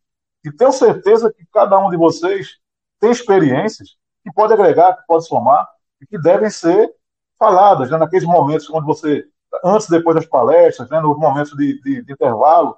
E 0.44 0.52
tenho 0.52 0.72
certeza 0.72 1.32
que 1.32 1.46
cada 1.52 1.78
um 1.78 1.88
de 1.88 1.96
vocês 1.96 2.58
tem 3.00 3.10
experiências 3.10 3.96
que 4.22 4.30
pode 4.30 4.52
agregar, 4.52 4.94
que 4.94 5.06
pode 5.06 5.26
somar, 5.26 5.66
e 6.02 6.06
que 6.06 6.18
devem 6.18 6.50
ser 6.50 6.94
faladas, 7.38 7.90
né, 7.90 7.96
naqueles 7.96 8.24
momentos 8.24 8.68
onde 8.68 8.84
você, 8.84 9.26
antes 9.64 9.88
e 9.88 9.90
depois 9.90 10.16
das 10.16 10.26
palestras, 10.26 10.90
né, 10.90 11.00
nos 11.00 11.16
momentos 11.16 11.52
de, 11.52 11.80
de, 11.80 12.02
de 12.02 12.12
intervalo, 12.12 12.76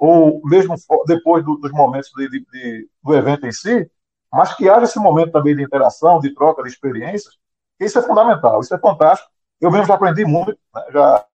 ou 0.00 0.40
mesmo 0.44 0.74
depois 1.06 1.44
do, 1.44 1.56
dos 1.56 1.70
momentos 1.72 2.10
de, 2.16 2.26
de, 2.30 2.46
de, 2.50 2.88
do 3.04 3.14
evento 3.14 3.46
em 3.46 3.52
si, 3.52 3.88
mas 4.32 4.54
que 4.54 4.66
haja 4.66 4.84
esse 4.84 4.98
momento 4.98 5.32
também 5.32 5.54
de 5.54 5.62
interação, 5.62 6.18
de 6.18 6.34
troca 6.34 6.62
de 6.62 6.70
experiências, 6.70 7.36
isso 7.78 7.98
é 7.98 8.02
fundamental, 8.02 8.60
isso 8.60 8.74
é 8.74 8.78
fantástico. 8.78 9.30
Eu 9.60 9.70
mesmo 9.70 9.86
já 9.86 9.94
aprendi 9.94 10.24
muito, 10.24 10.58
né, 10.74 10.82
já, 10.90 11.26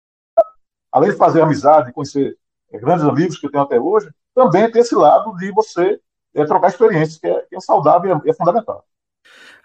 além 0.90 1.10
de 1.10 1.16
fazer 1.16 1.42
amizade, 1.42 1.92
conhecer 1.92 2.36
é, 2.72 2.78
grandes 2.78 3.04
amigos 3.04 3.38
que 3.38 3.46
eu 3.46 3.52
tenho 3.52 3.62
até 3.62 3.78
hoje, 3.78 4.10
também 4.34 4.68
tem 4.70 4.82
esse 4.82 4.96
lado 4.96 5.36
de 5.36 5.52
você 5.52 6.00
é, 6.34 6.44
trocar 6.44 6.66
experiências, 6.68 7.18
que 7.18 7.26
é, 7.28 7.42
que 7.42 7.54
é 7.54 7.60
saudável 7.60 8.20
e 8.24 8.28
é, 8.28 8.30
é 8.32 8.34
fundamental. 8.34 8.84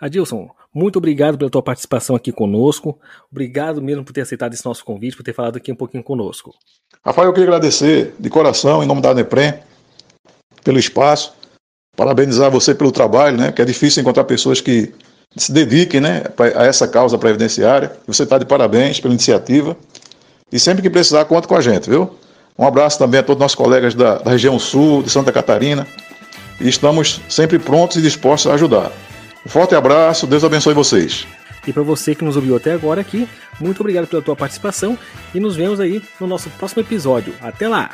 Adilson, 0.01 0.49
muito 0.73 0.97
obrigado 0.97 1.37
pela 1.37 1.49
tua 1.49 1.61
participação 1.61 2.15
aqui 2.15 2.31
conosco. 2.31 2.97
Obrigado 3.31 3.79
mesmo 3.81 4.03
por 4.03 4.11
ter 4.13 4.21
aceitado 4.21 4.51
esse 4.53 4.65
nosso 4.65 4.83
convite, 4.83 5.15
por 5.15 5.21
ter 5.21 5.33
falado 5.33 5.57
aqui 5.57 5.71
um 5.71 5.75
pouquinho 5.75 6.03
conosco. 6.03 6.51
Rafael, 7.05 7.27
eu 7.27 7.33
queria 7.33 7.49
agradecer 7.49 8.15
de 8.17 8.29
coração, 8.29 8.83
em 8.83 8.87
nome 8.87 8.99
da 8.99 9.13
Neprem, 9.13 9.53
pelo 10.63 10.79
espaço. 10.79 11.33
Parabenizar 11.95 12.49
você 12.49 12.73
pelo 12.73 12.91
trabalho, 12.91 13.37
né? 13.37 13.51
Que 13.51 13.61
é 13.61 13.65
difícil 13.65 14.01
encontrar 14.01 14.23
pessoas 14.23 14.59
que 14.59 14.91
se 15.35 15.51
dediquem 15.51 16.01
né, 16.01 16.23
a 16.55 16.65
essa 16.65 16.87
causa 16.87 17.17
previdenciária. 17.17 17.91
Você 18.07 18.23
está 18.23 18.37
de 18.37 18.45
parabéns 18.45 18.99
pela 18.99 19.13
iniciativa. 19.13 19.77
E 20.51 20.59
sempre 20.59 20.81
que 20.81 20.89
precisar, 20.89 21.25
conta 21.25 21.47
com 21.47 21.55
a 21.55 21.61
gente, 21.61 21.89
viu? 21.89 22.17
Um 22.57 22.65
abraço 22.65 22.97
também 22.97 23.19
a 23.19 23.23
todos 23.23 23.37
os 23.37 23.41
nossos 23.41 23.55
colegas 23.55 23.93
da, 23.93 24.17
da 24.17 24.31
região 24.31 24.57
sul, 24.57 25.03
de 25.03 25.09
Santa 25.09 25.31
Catarina. 25.31 25.85
E 26.59 26.67
estamos 26.67 27.21
sempre 27.29 27.59
prontos 27.59 27.97
e 27.97 28.01
dispostos 28.01 28.49
a 28.49 28.55
ajudar. 28.55 28.91
Um 29.45 29.49
forte 29.49 29.75
abraço, 29.75 30.27
Deus 30.27 30.43
abençoe 30.43 30.73
vocês. 30.73 31.27
E 31.65 31.71
para 31.71 31.83
você 31.83 32.15
que 32.15 32.23
nos 32.23 32.35
ouviu 32.35 32.55
até 32.55 32.73
agora 32.73 33.01
aqui, 33.01 33.27
muito 33.59 33.81
obrigado 33.81 34.07
pela 34.07 34.21
tua 34.21 34.35
participação 34.35 34.97
e 35.33 35.39
nos 35.39 35.55
vemos 35.55 35.79
aí 35.79 36.01
no 36.19 36.27
nosso 36.27 36.49
próximo 36.51 36.81
episódio. 36.81 37.33
Até 37.41 37.67
lá! 37.67 37.91